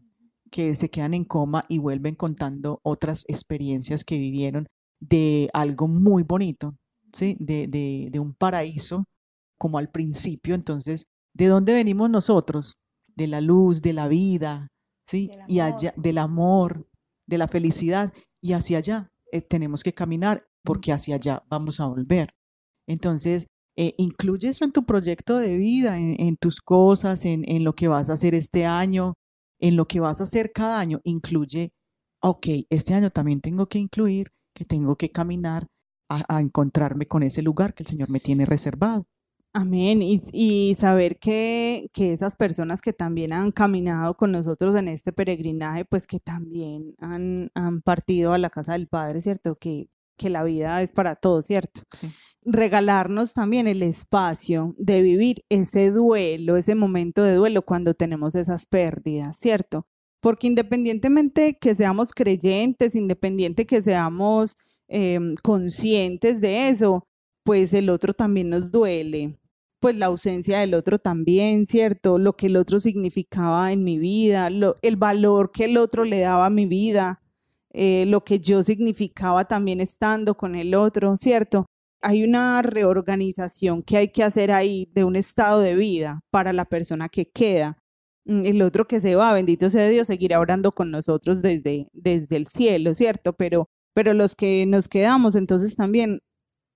que 0.51 0.75
se 0.75 0.91
quedan 0.91 1.15
en 1.15 1.25
coma 1.25 1.65
y 1.67 1.79
vuelven 1.79 2.15
contando 2.15 2.79
otras 2.83 3.25
experiencias 3.27 4.05
que 4.05 4.19
vivieron 4.19 4.69
de 5.01 5.49
algo 5.55 5.89
muy 5.89 6.25
bonito, 6.25 6.77
¿sí? 7.15 7.39
De, 7.41 7.69
de, 7.69 8.21
un 8.21 8.35
paraíso 8.35 9.07
como 9.57 9.79
al 9.79 9.89
principio. 9.91 10.55
Entonces, 10.55 11.07
¿de 11.33 11.47
dónde 11.47 11.73
venimos 11.73 12.11
nosotros? 12.11 12.83
De 13.17 13.29
la 13.29 13.41
luz, 13.41 13.81
de 13.81 13.95
la 13.95 14.09
vida, 14.09 14.69
¿sí? 15.07 15.31
Y 15.49 15.61
allá, 15.61 15.95
del 15.97 16.19
amor, 16.19 16.87
de 17.27 17.39
la 17.39 17.49
felicidad. 17.49 18.13
Y 18.43 18.53
hacia 18.53 18.77
allá 18.77 19.11
eh, 19.33 19.41
tenemos 19.41 19.83
que 19.83 19.95
caminar 19.95 20.47
porque 20.65 20.93
hacia 20.93 21.17
allá 21.17 21.43
vamos 21.49 21.81
a 21.81 21.87
volver. 21.87 22.31
Entonces, 22.87 23.47
eh, 23.77 23.95
incluye 23.99 24.49
eso 24.49 24.65
en 24.65 24.73
tu 24.73 24.85
proyecto 24.85 25.39
de 25.39 25.57
vida, 25.57 25.99
en, 25.99 26.37
tus 26.37 26.61
cosas, 26.61 27.25
en, 27.25 27.45
en, 27.49 27.65
lo 27.65 27.75
que 27.75 27.89
vas 27.89 28.11
a 28.11 28.15
hacer 28.15 28.35
este 28.35 28.67
año, 28.67 29.15
en 29.61 29.77
lo 29.77 29.87
que 29.87 30.01
vas 30.01 30.21
a 30.21 30.25
hacer 30.25 30.53
cada 30.53 30.81
año 30.81 31.01
incluye, 31.05 31.71
ok, 32.21 32.47
este 32.71 32.95
año 32.95 33.11
también 33.11 33.41
tengo 33.41 33.67
que 33.69 33.79
incluir 33.79 34.29
que 34.55 34.65
tengo 34.65 34.97
que 34.97 35.11
caminar 35.11 35.67
a, 36.09 36.41
encontrarme 36.41 37.07
con 37.07 37.23
ese 37.23 37.43
lugar 37.43 37.75
que 37.75 37.85
el 37.85 37.87
Señor 37.87 38.11
me 38.11 38.21
tiene 38.21 38.45
reservado. 38.45 39.07
Amén. 39.55 40.01
Y, 40.03 40.75
saber 40.75 41.19
que, 41.19 41.89
que, 41.93 42.13
esas 42.13 42.37
personas 42.37 42.81
que 42.81 42.93
también 42.93 43.33
han 43.33 43.53
caminado 43.53 44.15
con 44.15 44.33
nosotros 44.33 44.75
en 44.75 44.89
este 44.89 45.13
peregrinaje, 45.13 45.85
pues 45.85 46.07
que 46.07 46.21
también 46.21 46.95
han, 46.99 47.51
han 47.55 47.83
partido 47.83 48.33
a 48.33 48.39
la 48.39 48.51
casa 48.51 48.73
del 48.73 48.89
Padre, 48.89 49.21
¿cierto? 49.21 49.57
Que, 49.57 49.89
que 50.23 50.31
la 50.31 50.45
vida 50.45 50.83
es 50.83 50.93
para 50.93 51.17
todos, 51.17 51.47
¿cierto? 51.47 51.83
Sí 51.93 52.09
regalarnos 52.45 53.35
también 53.35 53.69
el 53.69 53.83
espacio 53.83 54.75
de 54.79 55.03
vivir 55.03 55.45
ese 55.49 55.91
duelo, 55.91 56.57
ese 56.57 56.75
momento 56.75 57.23
de 57.23 57.35
duelo 57.35 57.63
cuando 57.63 57.95
tenemos 57.95 58.35
esas 58.35 58.67
pérdidas, 58.67 59.37
¿cierto? 59.39 59.87
Porque 60.21 60.49
independientemente 60.49 61.57
que 61.61 61.75
seamos 61.75 62.13
creyentes, 62.13 62.95
independiente 62.95 63.67
que 63.67 63.83
seamos 63.83 64.57
em, 64.89 65.35
conscientes 65.43 66.41
de 66.41 66.69
eso, 66.69 67.07
pues 67.45 67.75
el 67.75 67.89
otro 67.89 68.13
también 68.13 68.51
nos 68.51 68.71
duele, 68.71 69.39
pues 69.81 69.97
la 69.97 70.07
ausencia 70.07 70.61
del 70.61 70.75
otro 70.75 70.99
también, 70.99 71.67
¿cierto? 71.67 72.19
Lo 72.19 72.37
que 72.37 72.47
el 72.47 72.57
otro 72.57 72.79
significaba 72.79 73.73
en 73.73 73.85
mi 73.85 73.99
vida, 73.99 74.49
el 74.49 74.97
valor 74.97 75.51
que 75.53 75.65
el 75.65 75.77
otro 75.77 76.05
le 76.05 76.21
daba 76.21 76.47
a 76.47 76.51
mi 76.51 76.67
vida, 76.67 77.22
eh, 77.73 78.05
lo 78.07 78.25
que 78.25 78.39
yo 78.41 78.63
significaba 78.63 79.47
también 79.47 79.81
estando 79.81 80.37
con 80.37 80.55
el 80.55 80.75
otro, 80.75 81.17
¿cierto? 81.17 81.67
hay 82.03 82.25
una 82.25 82.61
reorganización 82.63 83.83
que 83.83 83.97
hay 83.97 84.09
que 84.09 84.25
hacer 84.25 84.51
ahí 84.51 84.91
de 84.93 85.05
un 85.05 85.17
estado 85.17 85.61
de 85.61 85.77
vida 85.77 86.21
para 86.31 86.53
la 86.53 86.65
persona 86.65 87.09
que 87.09 87.31
queda. 87.31 87.79
Mm, 88.27 88.45
el 88.45 88.63
otro 88.63 88.87
que 88.87 89.01
se 89.01 89.15
va, 89.17 89.33
bendito 89.33 89.71
sea 89.71 89.89
Dios, 89.89 90.09
seguirá 90.09 90.41
orando 90.41 90.73
con 90.73 90.91
nosotros 90.91 91.43
desde, 91.43 91.89
desde 91.93 92.37
el 92.37 92.47
cielo, 92.47 92.95
¿cierto? 92.95 93.33
Pero, 93.35 93.69
pero 93.95 94.13
los 94.15 94.35
que 94.37 94.67
nos 94.67 94.89
quedamos, 94.89 95.37
entonces 95.37 95.77
también 95.77 96.21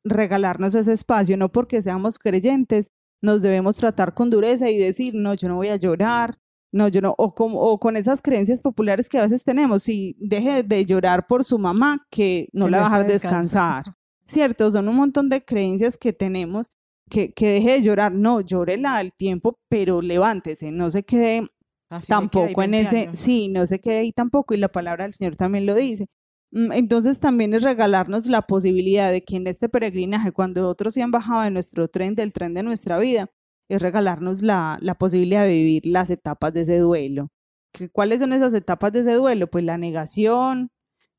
regalarnos 0.05 0.75
ese 0.75 0.93
espacio, 0.93 1.37
no 1.37 1.51
porque 1.51 1.83
seamos 1.83 2.19
creyentes, 2.19 2.89
nos 3.23 3.43
debemos 3.43 3.75
tratar 3.75 4.15
con 4.15 4.31
dureza 4.31 4.71
y 4.71 4.79
decir, 4.79 5.15
no, 5.15 5.35
yo 5.35 5.49
no 5.49 5.57
voy 5.57 5.69
a 5.69 5.77
llorar, 5.77 6.37
no, 6.73 6.89
yo 6.89 7.01
no, 7.01 7.15
o, 7.19 7.35
como, 7.35 7.61
o 7.61 7.79
con 7.79 7.97
esas 7.97 8.21
creencias 8.23 8.61
populares 8.61 9.09
que 9.09 9.19
a 9.19 9.23
veces 9.23 9.45
tenemos, 9.45 9.83
si 9.85 10.17
deje 10.19 10.63
de 10.63 10.85
llorar 10.87 11.27
por 11.27 11.45
su 11.45 11.59
mamá, 11.59 12.07
que 12.11 12.49
no 12.53 12.67
Que 12.67 12.71
la 12.73 12.79
va 12.81 12.87
a 12.87 12.91
dejar 12.91 13.07
descansar, 13.07 13.85
¿cierto? 14.25 14.71
Son 14.71 14.89
un 14.89 14.97
montón 14.97 15.29
de 15.29 15.45
creencias 15.45 15.97
que 15.99 16.13
tenemos 16.13 16.71
que, 17.11 17.33
que 17.33 17.49
deje 17.51 17.73
de 17.73 17.83
llorar, 17.83 18.13
no, 18.13 18.41
llórela 18.41 18.97
al 18.97 19.13
tiempo, 19.15 19.59
pero 19.69 20.03
levántese, 20.03 20.73
no 20.73 20.91
se 20.91 21.05
quede 21.05 21.49
Así 21.89 22.09
tampoco 22.09 22.63
en 22.63 22.73
20 22.73 22.81
ese, 22.81 22.99
años. 22.99 23.13
sí, 23.13 23.49
no 23.49 23.67
se 23.67 23.81
quede 23.81 23.99
ahí 23.99 24.13
tampoco, 24.13 24.55
y 24.55 24.59
la 24.59 24.69
palabra 24.69 25.05
del 25.05 25.15
Señor 25.15 25.37
también 25.37 25.67
lo 25.67 25.75
dice. 25.75 26.09
Mm, 26.53 26.73
Entonces 26.73 27.21
también 27.21 27.55
es 27.55 27.63
regalarnos 27.63 28.27
la 28.27 28.43
posibilidad 28.43 29.11
de 29.13 29.23
que 29.25 29.37
en 29.37 29.47
este 29.47 29.69
peregrinaje, 29.69 30.33
cuando 30.33 30.69
otros 30.69 30.95
se 30.95 31.03
han 31.03 31.11
bajado 31.13 31.43
de 31.43 31.51
nuestro 31.51 31.89
tren, 31.89 32.15
del 32.15 32.33
tren 32.33 32.55
de 32.55 32.63
nuestra 32.65 32.99
vida, 32.99 33.31
es 33.69 33.83
regalarnos 33.83 34.43
la, 34.43 34.79
la 34.81 34.95
posibilidad 34.95 35.45
de 35.45 35.55
vivir 35.55 35.87
las 35.87 36.11
etapas 36.11 36.53
de 36.53 36.63
ese 36.63 36.79
duelo. 36.79 37.29
¿Que- 37.73 37.89
¿Cuáles 37.91 38.21
son 38.21 38.33
esas 38.33 38.55
etapas 38.55 38.93
de 38.93 39.01
ese 39.01 39.15
duelo? 39.15 39.49
Pues 39.49 39.65
la 39.65 39.77
negación, 39.79 40.71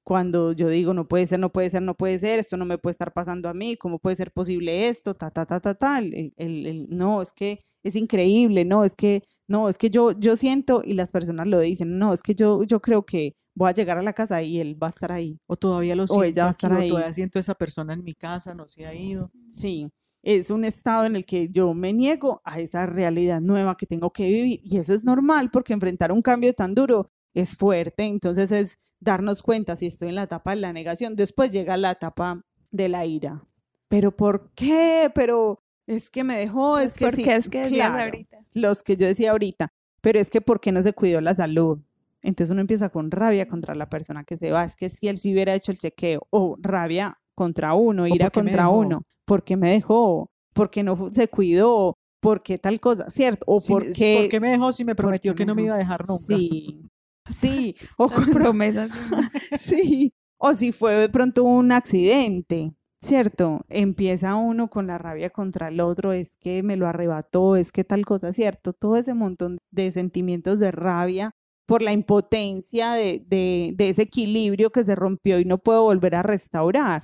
cuando 0.04 0.54
yo 0.54 0.70
digo, 0.70 0.94
no 0.94 1.08
puede 1.08 1.28
ser, 1.28 1.40
no 1.40 1.52
puede 1.52 1.70
ser, 1.70 1.82
no 1.82 1.94
puede 1.96 2.18
ser, 2.20 2.40
esto 2.40 2.56
no 2.56 2.64
me 2.66 2.78
puede 2.78 2.92
estar 2.92 3.12
pasando 3.14 3.50
a 3.50 3.54
mí, 3.54 3.76
¿cómo 3.76 4.00
puede 4.00 4.16
ser 4.16 4.32
posible 4.32 4.88
esto? 4.88 5.14
Ta, 5.16 5.30
ta, 5.32 5.46
ta, 5.46 5.60
ta, 5.60 5.76
ta. 5.76 6.00
el- 6.00 6.34
el- 6.38 6.66
el- 6.66 6.88
no, 6.90 7.22
es 7.22 7.34
que 7.34 7.60
es 7.84 7.96
increíble, 7.96 8.64
no, 8.66 8.84
es 8.86 8.96
que, 8.96 9.24
no, 9.48 9.68
es 9.70 9.78
que 9.78 9.90
yo, 9.90 10.12
yo 10.18 10.36
siento 10.38 10.82
y 10.86 10.94
las 10.94 11.12
personas 11.12 11.48
lo 11.48 11.60
dicen, 11.60 11.98
no, 12.00 12.14
es 12.14 12.22
que 12.22 12.36
yo, 12.36 12.64
yo 12.64 12.80
creo 12.82 13.06
que 13.06 13.36
voy 13.54 13.70
a 13.70 13.74
llegar 13.74 13.98
a 13.98 14.02
la 14.02 14.14
casa 14.14 14.42
y 14.42 14.60
él 14.60 14.82
va 14.82 14.88
a 14.88 14.92
estar 14.92 15.12
ahí. 15.12 15.40
O 15.48 15.58
todavía 15.58 15.96
lo 15.96 16.04
o 16.04 16.08
siento 16.08 16.26
ella 16.26 16.44
va 16.44 16.48
a 16.50 16.52
aquí, 16.52 16.66
estar 16.66 16.74
o 16.78 16.80
ahí. 16.82 16.88
todavía 16.90 17.14
siento 17.14 17.40
esa 17.40 17.56
persona 17.56 17.94
en 17.94 18.04
mi 18.04 18.14
casa, 18.14 18.54
no 18.56 18.68
se 18.68 18.86
ha 18.86 18.94
ido. 18.94 19.30
Sí, 19.50 19.88
es 20.28 20.50
un 20.50 20.66
estado 20.66 21.06
en 21.06 21.16
el 21.16 21.26
que 21.26 21.48
yo 21.48 21.74
me 21.74 21.94
niego 21.94 22.42
a 22.44 22.60
esa 22.60 22.86
realidad 22.86 23.40
nueva 23.40 23.78
que 23.78 23.86
tengo 23.86 24.12
que 24.12 24.28
vivir 24.28 24.60
y 24.62 24.76
eso 24.76 24.94
es 24.94 25.06
normal 25.06 25.50
porque 25.50 25.72
enfrentar 25.72 26.12
un 26.12 26.22
cambio 26.22 26.54
tan 26.54 26.76
duro 26.76 27.10
es 27.34 27.56
fuerte, 27.56 28.04
entonces 28.04 28.52
es 28.52 28.78
darnos 29.00 29.42
cuenta 29.42 29.78
si 29.78 29.88
estoy 29.88 30.10
en 30.10 30.16
la 30.16 30.24
etapa 30.24 30.52
de 30.52 30.58
la 30.58 30.74
negación, 30.74 31.16
después 31.16 31.50
llega 31.52 31.78
la 31.78 31.92
etapa 31.92 32.44
de 32.72 32.90
la 32.90 33.06
ira. 33.06 33.42
Pero 33.88 34.18
¿por 34.18 34.52
qué? 34.54 35.10
Pero 35.16 35.64
es 35.86 36.10
que 36.10 36.26
me 36.26 36.38
dejó, 36.38 36.78
es, 36.78 36.88
Es 36.88 36.98
que 36.98 37.06
porque 37.06 37.24
sí, 37.24 37.30
es 37.30 37.48
que 37.50 37.62
claro, 37.62 38.04
ahorita. 38.04 38.40
los 38.54 38.84
que 38.84 38.98
yo 38.98 39.08
decía 39.08 39.32
ahorita, 39.32 39.72
pero 40.02 40.20
es 40.20 40.30
que 40.30 40.42
¿por 40.42 40.60
qué 40.60 40.74
no 40.74 40.82
se 40.82 40.92
cuidó 40.92 41.22
la 41.22 41.36
salud? 41.36 41.80
Entonces 42.22 42.52
uno 42.52 42.60
empieza 42.60 42.90
con 42.90 43.12
rabia 43.12 43.48
contra 43.48 43.76
la 43.76 43.90
persona 43.90 44.26
que 44.26 44.36
se 44.36 44.52
va, 44.52 44.66
es 44.66 44.76
que 44.76 44.90
si 44.90 45.08
él 45.08 45.16
sí 45.16 45.32
hubiera 45.32 45.56
hecho 45.56 45.72
el 45.72 45.78
chequeo, 45.78 46.28
o 46.32 46.58
rabia 46.60 47.18
contra 47.38 47.74
uno, 47.76 48.08
ira 48.08 48.26
¿por 48.26 48.32
qué 48.32 48.44
me 48.44 48.52
contra 48.52 48.70
uno, 48.70 49.02
¿por 49.26 49.44
qué 49.44 49.56
me 49.58 49.72
dejó? 49.72 50.28
¿Por 50.54 50.72
qué 50.72 50.82
no 50.84 51.10
se 51.12 51.28
cuidó? 51.28 51.94
¿Por 52.20 52.42
qué 52.42 52.58
tal 52.58 52.80
cosa? 52.80 53.10
¿Cierto? 53.12 53.44
O 53.48 53.60
Si 53.60 53.74
me- 53.76 53.80
por 53.82 53.88
¿Por 53.88 54.30
qué... 54.30 54.40
me 54.42 54.50
dejó 54.50 54.74
si 54.74 54.84
me 54.84 54.96
prometió 54.96 55.36
que 55.36 55.44
me 55.46 55.48
no 55.48 55.56
me 55.56 55.62
iba 55.64 55.76
a 55.76 55.78
dejar 55.78 56.02
nunca? 56.08 56.18
Sí, 56.18 56.82
sí, 57.26 57.76
o 57.98 58.08
cuando- 58.10 58.32
promesas. 58.34 58.90
Sí, 59.60 60.12
o 60.40 60.54
si 60.54 60.72
fue 60.72 60.94
de 60.96 61.10
pronto 61.10 61.44
un 61.44 61.72
accidente, 61.72 62.74
¿cierto? 63.00 63.62
Empieza 63.70 64.36
uno 64.36 64.70
con 64.70 64.88
la 64.88 64.98
rabia 64.98 65.30
contra 65.30 65.68
el 65.68 65.80
otro, 65.80 66.12
es 66.14 66.38
que 66.38 66.64
me 66.64 66.76
lo 66.76 66.88
arrebató, 66.88 67.56
es 67.56 67.72
que 67.72 67.84
tal 67.84 68.04
cosa, 68.06 68.34
¿cierto? 68.34 68.74
Todo 68.74 68.98
ese 68.98 69.14
montón 69.14 69.60
de 69.72 69.92
sentimientos 69.92 70.60
de 70.60 70.72
rabia 70.72 71.32
por 71.68 71.82
la 71.82 71.92
impotencia 71.94 72.94
de, 72.94 73.24
de, 73.28 73.74
de 73.76 73.90
ese 73.90 74.04
equilibrio 74.04 74.72
que 74.72 74.84
se 74.84 74.96
rompió 74.96 75.40
y 75.40 75.46
no 75.46 75.58
puedo 75.60 75.84
volver 75.84 76.16
a 76.16 76.24
restaurar. 76.24 77.04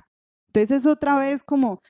Entonces 0.54 0.82
es 0.82 0.86
otra 0.86 1.16
vez 1.18 1.42
como 1.42 1.80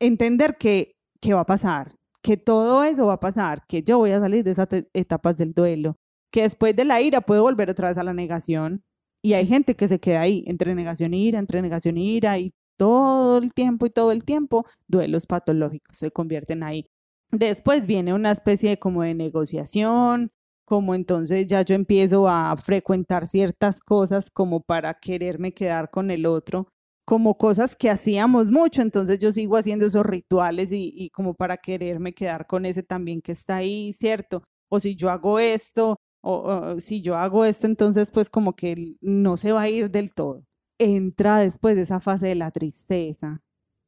entender 0.00 0.56
que, 0.58 0.96
que 1.20 1.34
va 1.34 1.40
a 1.42 1.46
pasar, 1.46 1.94
que 2.22 2.36
todo 2.36 2.82
eso 2.84 3.06
va 3.06 3.14
a 3.14 3.20
pasar, 3.20 3.62
que 3.68 3.82
yo 3.82 3.98
voy 3.98 4.10
a 4.10 4.20
salir 4.20 4.42
de 4.44 4.50
esas 4.50 4.68
te- 4.68 4.88
etapas 4.94 5.36
del 5.36 5.52
duelo, 5.52 5.96
que 6.32 6.42
después 6.42 6.74
de 6.74 6.84
la 6.84 7.00
ira 7.00 7.20
puedo 7.20 7.42
volver 7.42 7.70
otra 7.70 7.88
vez 7.88 7.98
a 7.98 8.04
la 8.04 8.14
negación. 8.14 8.82
Y 9.22 9.34
hay 9.34 9.46
gente 9.46 9.76
que 9.76 9.86
se 9.86 10.00
queda 10.00 10.22
ahí, 10.22 10.44
entre 10.46 10.74
negación 10.74 11.12
y 11.14 11.26
ira, 11.28 11.38
entre 11.38 11.60
negación 11.62 11.98
y 11.98 12.16
ira, 12.16 12.38
y 12.38 12.52
todo 12.78 13.38
el 13.38 13.52
tiempo 13.52 13.86
y 13.86 13.90
todo 13.90 14.12
el 14.12 14.24
tiempo, 14.24 14.64
duelos 14.88 15.26
patológicos 15.26 15.96
se 15.96 16.10
convierten 16.10 16.62
ahí. 16.62 16.86
Después 17.30 17.86
viene 17.86 18.14
una 18.14 18.30
especie 18.32 18.70
de 18.70 18.78
como 18.78 19.02
de 19.02 19.14
negociación, 19.14 20.30
como 20.64 20.94
entonces 20.94 21.46
ya 21.46 21.62
yo 21.62 21.74
empiezo 21.74 22.28
a 22.28 22.56
frecuentar 22.56 23.26
ciertas 23.26 23.80
cosas 23.80 24.30
como 24.30 24.60
para 24.60 24.94
quererme 24.94 25.52
quedar 25.52 25.90
con 25.90 26.10
el 26.10 26.24
otro, 26.26 26.68
como 27.10 27.36
cosas 27.36 27.74
que 27.74 27.90
hacíamos 27.90 28.52
mucho, 28.52 28.82
entonces 28.82 29.18
yo 29.18 29.32
sigo 29.32 29.56
haciendo 29.56 29.84
esos 29.84 30.06
rituales 30.06 30.68
y, 30.70 31.10
como 31.10 31.34
para 31.34 31.56
quererme 31.56 32.14
quedar 32.14 32.46
con 32.46 32.64
ese 32.64 32.84
también 32.84 33.20
que 33.20 33.32
está 33.32 33.56
ahí, 33.56 33.92
¿cierto? 33.94 34.44
O 34.70 34.78
si 34.78 34.94
yo 34.94 35.10
hago 35.10 35.40
esto, 35.40 35.96
o, 36.22 36.78
si 36.78 37.02
yo 37.02 37.16
hago 37.16 37.44
esto, 37.44 37.66
entonces 37.66 38.12
pues 38.12 38.30
como 38.30 38.54
que 38.54 38.94
no 39.00 39.36
se 39.36 39.50
va 39.50 39.62
a 39.62 39.68
ir 39.68 39.90
del 39.90 40.14
todo. 40.14 40.44
Entra 40.78 41.38
después 41.40 41.76
esa 41.78 41.98
fase 41.98 42.28
de 42.28 42.36
la 42.36 42.52
tristeza, 42.52 43.40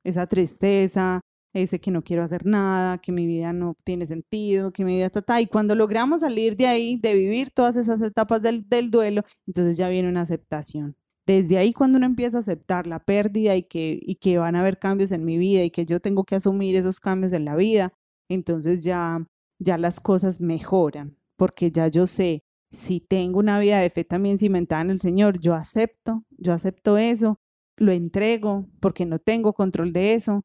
esa 0.05 0.27
tristeza, 0.27 1.21
ese 1.55 1.81
que 1.81 1.93
no 1.93 2.03
quiero 2.03 2.25
hacer 2.25 2.45
nada, 2.45 2.99
que 2.99 3.13
mi 3.13 3.27
vida 3.27 3.53
no 3.53 3.77
tiene 3.85 4.05
sentido, 4.07 4.73
que 4.73 4.85
mi 4.85 4.97
vida 4.97 5.07
está, 5.07 5.23
ta, 5.23 5.41
y 5.41 5.47
cuando 5.47 5.77
logramos 5.77 6.23
salir 6.23 6.57
de 6.57 6.67
ahí, 6.67 6.97
de 6.97 7.15
vivir 7.15 7.53
todas 7.53 7.77
esas 7.77 8.01
etapas 8.01 8.43
del, 8.43 8.69
del 8.69 8.91
duelo, 8.91 9.23
entonces 9.47 9.77
ya 9.77 9.89
viene 9.89 10.09
una 10.09 10.23
aceptación. 10.23 10.97
Desde 11.27 11.59
ahí 11.59 11.73
cuando 11.73 11.99
uno 11.99 12.07
empieza 12.07 12.39
a 12.39 12.41
aceptar 12.41 12.87
la 12.87 12.99
pérdida 13.05 13.55
y 13.57 13.63
que, 13.65 13.99
y 14.03 14.17
que 14.17 14.39
van 14.39 14.57
a 14.57 14.61
haber 14.61 14.79
cambios 14.79 15.13
en 15.13 15.25
mi 15.25 15.39
vida 15.39 15.63
y 15.65 15.71
que 15.71 15.87
yo 15.87 16.01
tengo 16.01 16.25
que 16.25 16.35
asumir 16.37 16.75
esos 16.77 16.99
cambios 17.01 17.33
en 17.33 17.45
la 17.45 17.55
vida, 17.57 17.93
entonces 18.29 18.83
ya, 18.83 19.25
ya 19.59 19.79
las 19.79 20.01
cosas 20.01 20.41
mejoran, 20.41 21.17
porque 21.37 21.71
ya 21.71 21.87
yo 21.89 22.07
sé, 22.07 22.43
si 22.71 23.01
tengo 23.01 23.39
una 23.39 23.59
vida 23.61 23.79
de 23.81 23.91
fe 23.91 24.05
también 24.05 24.39
cimentada 24.39 24.83
en 24.83 24.91
el 24.91 25.01
Señor, 25.01 25.39
yo 25.41 25.55
acepto, 25.55 26.25
yo 26.39 26.53
acepto 26.53 26.97
eso, 26.99 27.39
lo 27.77 27.93
entrego 27.93 28.67
porque 28.81 29.07
no 29.07 29.19
tengo 29.19 29.53
control 29.53 29.93
de 29.93 30.15
eso, 30.15 30.43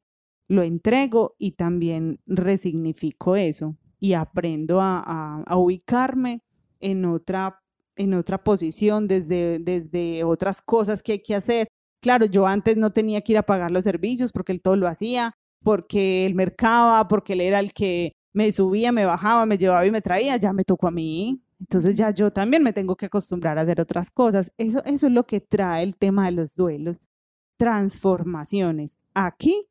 lo 0.47 0.63
entrego 0.63 1.35
y 1.37 1.51
también 1.53 2.19
resignifico 2.25 3.35
eso 3.35 3.77
y 3.99 4.13
aprendo 4.13 4.81
a, 4.81 5.01
a- 5.05 5.43
a 5.45 5.57
ubicarme 5.57 6.43
en 6.79 7.05
otra, 7.05 7.61
en 7.97 8.13
otra 8.13 8.43
posición 8.43 9.07
desde, 9.07 9.59
desde 9.59 10.23
otras 10.23 10.61
cosas 10.61 11.03
que 11.03 11.13
hay 11.13 11.19
que 11.19 11.35
hacer. 11.35 11.67
Claro, 12.01 12.25
yo 12.25 12.47
antes 12.47 12.77
no 12.77 12.91
tenía 12.91 13.21
que 13.21 13.33
ir 13.33 13.37
a 13.37 13.43
pagar 13.43 13.71
los 13.71 13.83
servicios 13.83 14.31
porque 14.31 14.51
él 14.51 14.61
todo 14.61 14.75
lo 14.75 14.87
hacía, 14.87 15.33
porque 15.63 16.25
él 16.25 16.35
mercaba, 16.35 17.07
porque 17.07 17.33
él 17.33 17.41
era 17.41 17.59
el 17.59 17.73
que 17.73 18.13
me 18.33 18.51
subía, 18.51 18.91
me 18.91 19.05
bajaba, 19.05 19.45
me 19.45 19.57
llevaba 19.57 19.85
y 19.85 19.91
me 19.91 20.01
traía, 20.01 20.37
ya 20.37 20.53
me 20.53 20.63
tocó 20.63 20.87
a 20.87 20.91
mí. 20.91 21.41
Entonces 21.59 21.95
ya 21.97 22.11
yo 22.11 22.31
también 22.31 22.63
me 22.63 22.73
tengo 22.73 22.95
que 22.95 23.07
acostumbrar 23.07 23.57
a 23.57 23.61
hacer 23.61 23.81
otras 23.81 24.11
cosas. 24.11 24.51
Eso, 24.57 24.83
eso 24.85 25.07
es 25.07 25.13
lo 25.13 25.25
que 25.25 25.41
trae 25.41 25.83
el 25.83 25.97
tema 25.97 26.25
de 26.25 26.31
los 26.33 26.55
duelos, 26.55 26.99
transformaciones 27.57 28.97
aquí 29.15 29.67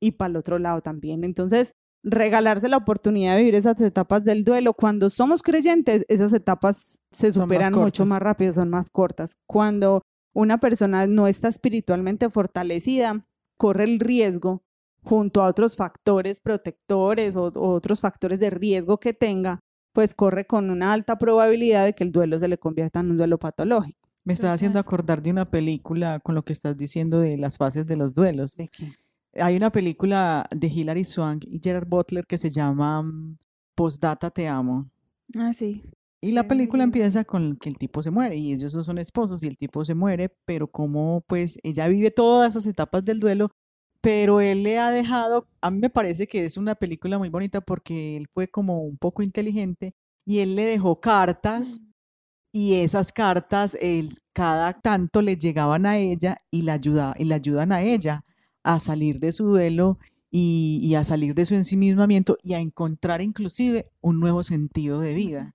y 0.00 0.12
para 0.12 0.30
el 0.30 0.36
otro 0.36 0.58
lado 0.58 0.82
también. 0.82 1.24
Entonces, 1.24 1.74
regalarse 2.02 2.68
la 2.68 2.78
oportunidad 2.78 3.34
de 3.34 3.40
vivir 3.40 3.54
esas 3.54 3.80
etapas 3.80 4.24
del 4.24 4.44
duelo. 4.44 4.74
Cuando 4.74 5.10
somos 5.10 5.42
creyentes, 5.42 6.04
esas 6.08 6.32
etapas 6.32 7.00
se 7.10 7.28
más 7.28 7.34
superan 7.34 7.72
mucho 7.74 8.06
más 8.06 8.20
rápido, 8.20 8.52
son 8.52 8.70
más 8.70 8.90
cortas. 8.90 9.32
Cuando 9.46 10.02
una 10.32 10.58
persona 10.58 11.06
no 11.06 11.26
está 11.26 11.48
espiritualmente 11.48 12.30
fortalecida, 12.30 13.26
corre 13.56 13.84
el 13.84 14.00
riesgo 14.00 14.62
junto 15.02 15.42
a 15.42 15.48
otros 15.48 15.76
factores 15.76 16.40
protectores 16.40 17.36
o, 17.36 17.44
o 17.44 17.72
otros 17.74 18.00
factores 18.00 18.38
de 18.40 18.50
riesgo 18.50 18.98
que 18.98 19.12
tenga, 19.12 19.60
pues 19.92 20.14
corre 20.14 20.46
con 20.46 20.70
una 20.70 20.92
alta 20.92 21.18
probabilidad 21.18 21.84
de 21.84 21.94
que 21.94 22.04
el 22.04 22.12
duelo 22.12 22.38
se 22.38 22.48
le 22.48 22.58
convierta 22.58 23.00
en 23.00 23.10
un 23.10 23.16
duelo 23.16 23.38
patológico. 23.38 24.08
Me 24.24 24.34
está 24.34 24.52
haciendo 24.52 24.78
acordar 24.78 25.22
de 25.22 25.30
una 25.30 25.50
película 25.50 26.20
con 26.20 26.34
lo 26.34 26.44
que 26.44 26.52
estás 26.52 26.76
diciendo 26.76 27.20
de 27.20 27.38
las 27.38 27.56
fases 27.56 27.86
de 27.86 27.96
los 27.96 28.12
duelos. 28.12 28.56
¿De 28.56 28.68
qué? 28.68 28.92
Hay 29.34 29.56
una 29.56 29.70
película 29.70 30.46
de 30.50 30.66
Hilary 30.66 31.04
Swank 31.04 31.44
y 31.46 31.60
Gerard 31.62 31.86
Butler 31.88 32.26
que 32.26 32.38
se 32.38 32.50
llama 32.50 33.02
mm, 33.02 33.38
Postdata 33.74 34.30
Te 34.30 34.48
Amo. 34.48 34.90
Ah, 35.36 35.52
sí. 35.52 35.82
Y 36.22 36.32
la 36.32 36.46
película 36.46 36.84
empieza 36.84 37.24
con 37.24 37.56
que 37.56 37.70
el 37.70 37.78
tipo 37.78 38.02
se 38.02 38.10
muere 38.10 38.36
y 38.36 38.52
ellos 38.52 38.72
dos 38.72 38.84
son 38.84 38.98
esposos 38.98 39.42
y 39.42 39.46
el 39.46 39.56
tipo 39.56 39.84
se 39.84 39.94
muere, 39.94 40.28
pero 40.44 40.68
como 40.68 41.22
pues 41.26 41.58
ella 41.62 41.88
vive 41.88 42.10
todas 42.10 42.50
esas 42.50 42.66
etapas 42.66 43.04
del 43.04 43.20
duelo, 43.20 43.50
pero 44.02 44.40
él 44.40 44.62
le 44.62 44.78
ha 44.78 44.90
dejado, 44.90 45.48
a 45.62 45.70
mí 45.70 45.78
me 45.78 45.88
parece 45.88 46.26
que 46.26 46.44
es 46.44 46.58
una 46.58 46.74
película 46.74 47.18
muy 47.18 47.30
bonita 47.30 47.62
porque 47.62 48.18
él 48.18 48.28
fue 48.34 48.48
como 48.48 48.82
un 48.82 48.98
poco 48.98 49.22
inteligente 49.22 49.94
y 50.26 50.40
él 50.40 50.56
le 50.56 50.64
dejó 50.64 51.00
cartas 51.00 51.86
y 52.52 52.74
esas 52.74 53.12
cartas 53.12 53.78
él, 53.80 54.18
cada 54.34 54.74
tanto 54.74 55.22
le 55.22 55.36
llegaban 55.36 55.86
a 55.86 55.98
ella 55.98 56.36
y 56.50 56.62
la 56.62 56.74
ayuda, 56.74 57.14
y 57.18 57.24
le 57.24 57.34
ayudan 57.34 57.72
a 57.72 57.82
ella 57.82 58.24
a 58.62 58.80
salir 58.80 59.20
de 59.20 59.32
su 59.32 59.46
duelo 59.46 59.98
y, 60.30 60.80
y 60.82 60.94
a 60.94 61.04
salir 61.04 61.34
de 61.34 61.46
su 61.46 61.54
ensimismamiento 61.54 62.36
y 62.42 62.54
a 62.54 62.60
encontrar 62.60 63.22
inclusive 63.22 63.90
un 64.00 64.20
nuevo 64.20 64.42
sentido 64.42 65.00
de 65.00 65.14
vida. 65.14 65.54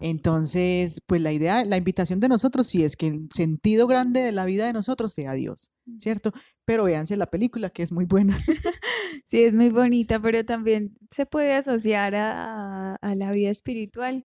Entonces, 0.00 1.02
pues 1.06 1.20
la 1.20 1.32
idea, 1.32 1.64
la 1.64 1.76
invitación 1.76 2.20
de 2.20 2.28
nosotros 2.28 2.66
sí 2.66 2.84
es 2.84 2.96
que 2.96 3.08
el 3.08 3.28
sentido 3.32 3.86
grande 3.86 4.20
de 4.20 4.32
la 4.32 4.44
vida 4.44 4.66
de 4.66 4.72
nosotros 4.72 5.12
sea 5.12 5.32
Dios, 5.32 5.70
¿cierto? 5.98 6.32
Pero 6.64 6.84
véanse 6.84 7.16
la 7.16 7.26
película 7.26 7.70
que 7.70 7.82
es 7.82 7.92
muy 7.92 8.04
buena. 8.04 8.36
Sí, 9.24 9.42
es 9.42 9.52
muy 9.52 9.68
bonita, 9.68 10.20
pero 10.22 10.42
también 10.44 10.96
se 11.10 11.26
puede 11.26 11.52
asociar 11.52 12.14
a, 12.14 12.94
a 12.94 13.14
la 13.14 13.30
vida 13.30 13.50
espiritual, 13.50 14.24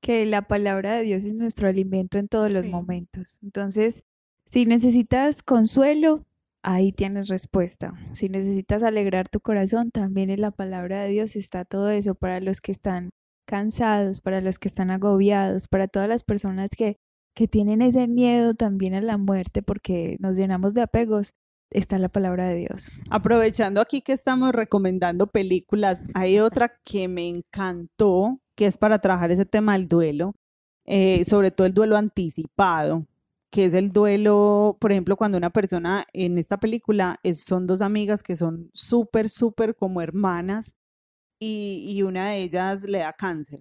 que 0.00 0.26
la 0.26 0.42
palabra 0.42 0.94
de 0.94 1.02
Dios 1.02 1.24
es 1.24 1.32
nuestro 1.32 1.66
alimento 1.66 2.18
en 2.18 2.28
todos 2.28 2.52
los 2.52 2.66
momentos. 2.68 3.40
Entonces, 3.42 4.04
si 4.44 4.64
necesitas 4.64 5.42
consuelo, 5.42 6.24
ahí 6.64 6.92
tienes 6.92 7.28
respuesta. 7.28 7.92
Si 8.12 8.28
necesitas 8.28 8.82
alegrar 8.82 9.28
tu 9.28 9.40
corazón, 9.40 9.90
también 9.90 10.30
en 10.30 10.40
la 10.40 10.50
palabra 10.50 11.02
de 11.02 11.10
Dios 11.10 11.36
está 11.36 11.64
todo 11.64 11.90
eso 11.90 12.14
para 12.14 12.40
los 12.40 12.60
que 12.60 12.72
están 12.72 13.10
cansados, 13.46 14.20
para 14.22 14.40
los 14.40 14.58
que 14.58 14.68
están 14.68 14.90
agobiados, 14.90 15.68
para 15.68 15.86
todas 15.86 16.08
las 16.08 16.24
personas 16.24 16.70
que, 16.76 16.96
que 17.34 17.46
tienen 17.46 17.82
ese 17.82 18.08
miedo 18.08 18.54
también 18.54 18.94
a 18.94 19.02
la 19.02 19.18
muerte 19.18 19.62
porque 19.62 20.16
nos 20.20 20.36
llenamos 20.36 20.72
de 20.72 20.80
apegos, 20.80 21.34
está 21.70 21.98
la 21.98 22.08
palabra 22.08 22.48
de 22.48 22.56
Dios. 22.56 22.90
Aprovechando 23.10 23.82
aquí 23.82 24.00
que 24.00 24.12
estamos 24.12 24.52
recomendando 24.52 25.26
películas, 25.26 26.02
hay 26.14 26.38
otra 26.38 26.80
que 26.82 27.08
me 27.08 27.28
encantó, 27.28 28.40
que 28.56 28.66
es 28.66 28.78
para 28.78 29.00
trabajar 29.00 29.30
ese 29.30 29.44
tema 29.44 29.74
del 29.74 29.86
duelo, 29.86 30.34
eh, 30.86 31.24
sobre 31.26 31.50
todo 31.50 31.66
el 31.66 31.74
duelo 31.74 31.98
anticipado, 31.98 33.06
que 33.54 33.66
es 33.66 33.74
el 33.74 33.92
duelo, 33.92 34.76
por 34.80 34.90
ejemplo, 34.90 35.16
cuando 35.16 35.38
una 35.38 35.50
persona 35.50 36.04
en 36.12 36.38
esta 36.38 36.58
película 36.58 37.20
es, 37.22 37.44
son 37.44 37.68
dos 37.68 37.82
amigas 37.82 38.24
que 38.24 38.34
son 38.34 38.68
súper, 38.72 39.30
súper 39.30 39.76
como 39.76 40.02
hermanas 40.02 40.74
y, 41.40 41.86
y 41.88 42.02
una 42.02 42.30
de 42.30 42.38
ellas 42.42 42.82
le 42.82 42.98
da 42.98 43.12
cáncer. 43.12 43.60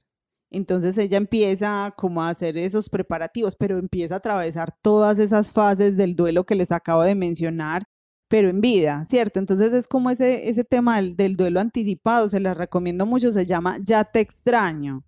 Entonces 0.49 0.97
ella 0.97 1.17
empieza 1.17 1.93
como 1.95 2.23
a 2.23 2.29
hacer 2.29 2.57
esos 2.57 2.89
preparativos, 2.89 3.55
pero 3.55 3.77
empieza 3.77 4.15
a 4.15 4.17
atravesar 4.17 4.73
todas 4.81 5.19
esas 5.19 5.51
fases 5.51 5.95
del 5.95 6.15
duelo 6.15 6.43
que 6.43 6.55
les 6.55 6.71
acabo 6.71 7.03
de 7.03 7.13
mencionar 7.13 7.83
pero 8.29 8.49
en 8.49 8.61
vida, 8.61 9.05
¿cierto? 9.05 9.39
Entonces 9.39 9.73
es 9.73 9.87
como 9.87 10.09
ese, 10.09 10.49
ese 10.49 10.63
tema 10.63 10.95
del, 10.95 11.15
del 11.15 11.35
duelo 11.35 11.59
anticipado, 11.59 12.27
se 12.29 12.39
las 12.39 12.57
recomiendo 12.57 13.05
mucho, 13.05 13.31
se 13.31 13.45
llama 13.45 13.77
Ya 13.83 14.05
te 14.05 14.21
extraño. 14.21 15.03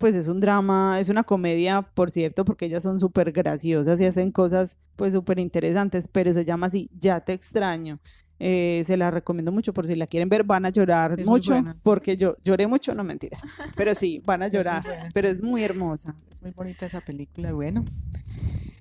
Pues 0.00 0.14
es 0.14 0.28
un 0.28 0.40
drama, 0.40 0.98
es 0.98 1.10
una 1.10 1.24
comedia, 1.24 1.82
por 1.82 2.10
cierto, 2.10 2.46
porque 2.46 2.64
ellas 2.64 2.82
son 2.82 2.98
súper 2.98 3.32
graciosas 3.32 4.00
y 4.00 4.06
hacen 4.06 4.32
cosas 4.32 4.78
pues 4.96 5.12
súper 5.12 5.38
interesantes, 5.38 6.08
pero 6.10 6.32
se 6.32 6.46
llama 6.46 6.68
así, 6.68 6.88
Ya 6.98 7.20
te 7.20 7.34
extraño. 7.34 8.00
Eh, 8.38 8.82
se 8.86 8.96
la 8.96 9.10
recomiendo 9.10 9.52
mucho 9.52 9.74
por 9.74 9.86
si 9.86 9.94
la 9.94 10.06
quieren 10.06 10.30
ver, 10.30 10.42
van 10.44 10.64
a 10.64 10.70
llorar 10.70 11.20
Es 11.20 11.26
mucho, 11.26 11.62
porque 11.84 12.16
yo 12.16 12.34
lloré 12.42 12.66
mucho, 12.66 12.94
no 12.94 13.04
mentiras, 13.04 13.42
pero 13.76 13.94
sí, 13.94 14.22
van 14.24 14.42
a 14.42 14.46
Es 14.46 14.54
llorar, 14.54 14.82
buena, 14.82 15.10
pero 15.12 15.28
es 15.28 15.42
muy 15.42 15.62
hermosa. 15.62 16.14
Es 16.32 16.40
muy 16.40 16.52
bonita 16.52 16.86
esa 16.86 17.02
película, 17.02 17.52
bueno. 17.52 17.84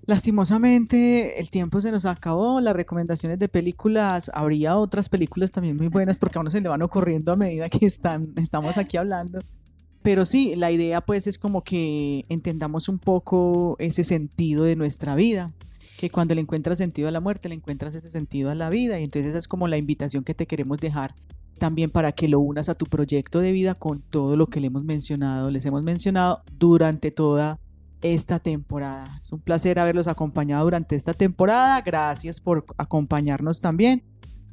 Lastimosamente 0.06 1.42
el 1.42 1.50
tiempo 1.50 1.82
se 1.82 1.92
nos 1.92 2.06
acabó, 2.06 2.62
las 2.62 2.74
recomendaciones 2.78 3.40
de 3.40 3.50
películas, 3.50 4.32
habría 4.34 4.78
otras 4.78 5.10
películas 5.10 5.52
también 5.52 5.76
muy 5.76 5.90
buenas 5.90 6.18
porque 6.18 6.38
a 6.38 6.42
uno 6.42 6.50
se 6.50 6.62
le 6.62 6.70
van 6.70 6.82
ocurriendo 6.82 7.34
a 7.34 7.36
medida 7.36 7.68
que 7.68 7.86
están, 7.86 8.32
estamos 8.38 8.78
aquí 8.78 8.96
hablando. 8.96 9.42
Pero 10.10 10.26
sí, 10.26 10.56
la 10.56 10.72
idea 10.72 11.02
pues 11.02 11.28
es 11.28 11.38
como 11.38 11.64
que 11.64 12.26
entendamos 12.30 12.90
un 12.90 12.98
poco 12.98 13.76
ese 13.78 14.04
sentido 14.04 14.64
de 14.64 14.76
nuestra 14.76 15.14
vida, 15.14 15.54
que 16.00 16.10
cuando 16.10 16.34
le 16.34 16.42
encuentras 16.42 16.80
sentido 16.80 17.08
a 17.08 17.12
la 17.12 17.20
muerte, 17.20 17.48
le 17.48 17.54
encuentras 17.54 17.94
ese 17.94 18.10
sentido 18.10 18.50
a 18.50 18.56
la 18.56 18.72
vida 18.72 19.00
y 19.00 19.04
entonces 19.04 19.30
esa 19.30 19.38
es 19.38 19.48
como 19.48 19.68
la 19.68 19.78
invitación 19.78 20.24
que 20.24 20.34
te 20.34 20.48
queremos 20.48 20.80
dejar 20.80 21.14
también 21.60 21.92
para 21.92 22.12
que 22.12 22.28
lo 22.28 22.40
unas 22.40 22.70
a 22.70 22.74
tu 22.74 22.88
proyecto 22.88 23.40
de 23.40 23.52
vida 23.52 23.76
con 23.76 24.02
todo 24.02 24.36
lo 24.36 24.48
que 24.48 24.60
le 24.60 24.66
hemos 24.66 24.84
mencionado, 24.84 25.52
les 25.52 25.64
hemos 25.68 25.84
mencionado 25.84 26.42
durante 26.58 27.12
toda 27.12 27.60
esta 28.02 28.40
temporada. 28.40 29.16
Es 29.22 29.32
un 29.32 29.42
placer 29.42 29.78
haberlos 29.78 30.08
acompañado 30.08 30.64
durante 30.64 30.96
esta 30.96 31.14
temporada. 31.14 31.80
Gracias 31.82 32.40
por 32.40 32.66
acompañarnos 32.80 33.62
también. 33.62 34.02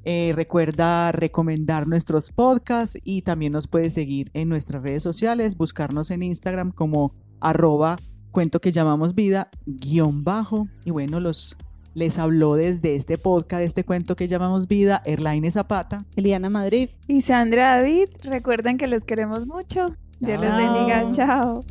Eh, 0.09 0.33
recuerda 0.37 1.11
recomendar 1.11 1.89
nuestros 1.89 2.31
podcasts 2.31 2.97
y 3.05 3.23
también 3.23 3.53
nos 3.53 3.67
puedes 3.67 3.93
seguir 3.93 4.31
en 4.35 4.49
nuestras 4.49 4.81
redes 4.81 5.03
sociales, 5.03 5.57
buscarnos 5.57 6.13
en 6.13 6.23
Instagram 6.23 6.71
como 6.71 7.13
arroba 7.41 7.97
cuento 8.31 8.61
que 8.61 8.71
llamamos 8.71 9.17
vida 9.17 9.49
guion 9.67 10.23
bajo. 10.23 10.67
Y 10.85 10.93
bueno, 10.93 11.19
los 11.19 11.57
les 11.95 12.21
habló 12.21 12.55
desde 12.55 12.95
este 12.95 13.19
podcast, 13.19 13.61
de 13.61 13.65
este 13.65 13.83
cuento 13.83 14.15
que 14.15 14.29
llamamos 14.29 14.69
vida, 14.69 15.03
Erlaine 15.07 15.51
Zapata. 15.51 16.05
Eliana 16.15 16.51
Madrid. 16.51 16.91
Y 17.09 17.23
Sandra 17.23 17.77
David, 17.77 18.11
recuerden 18.23 18.77
que 18.77 18.87
los 18.87 19.03
queremos 19.03 19.47
mucho. 19.47 19.87
Dios 20.21 20.41
los 20.41 20.57
bendiga. 20.57 21.11
Chao. 21.11 21.65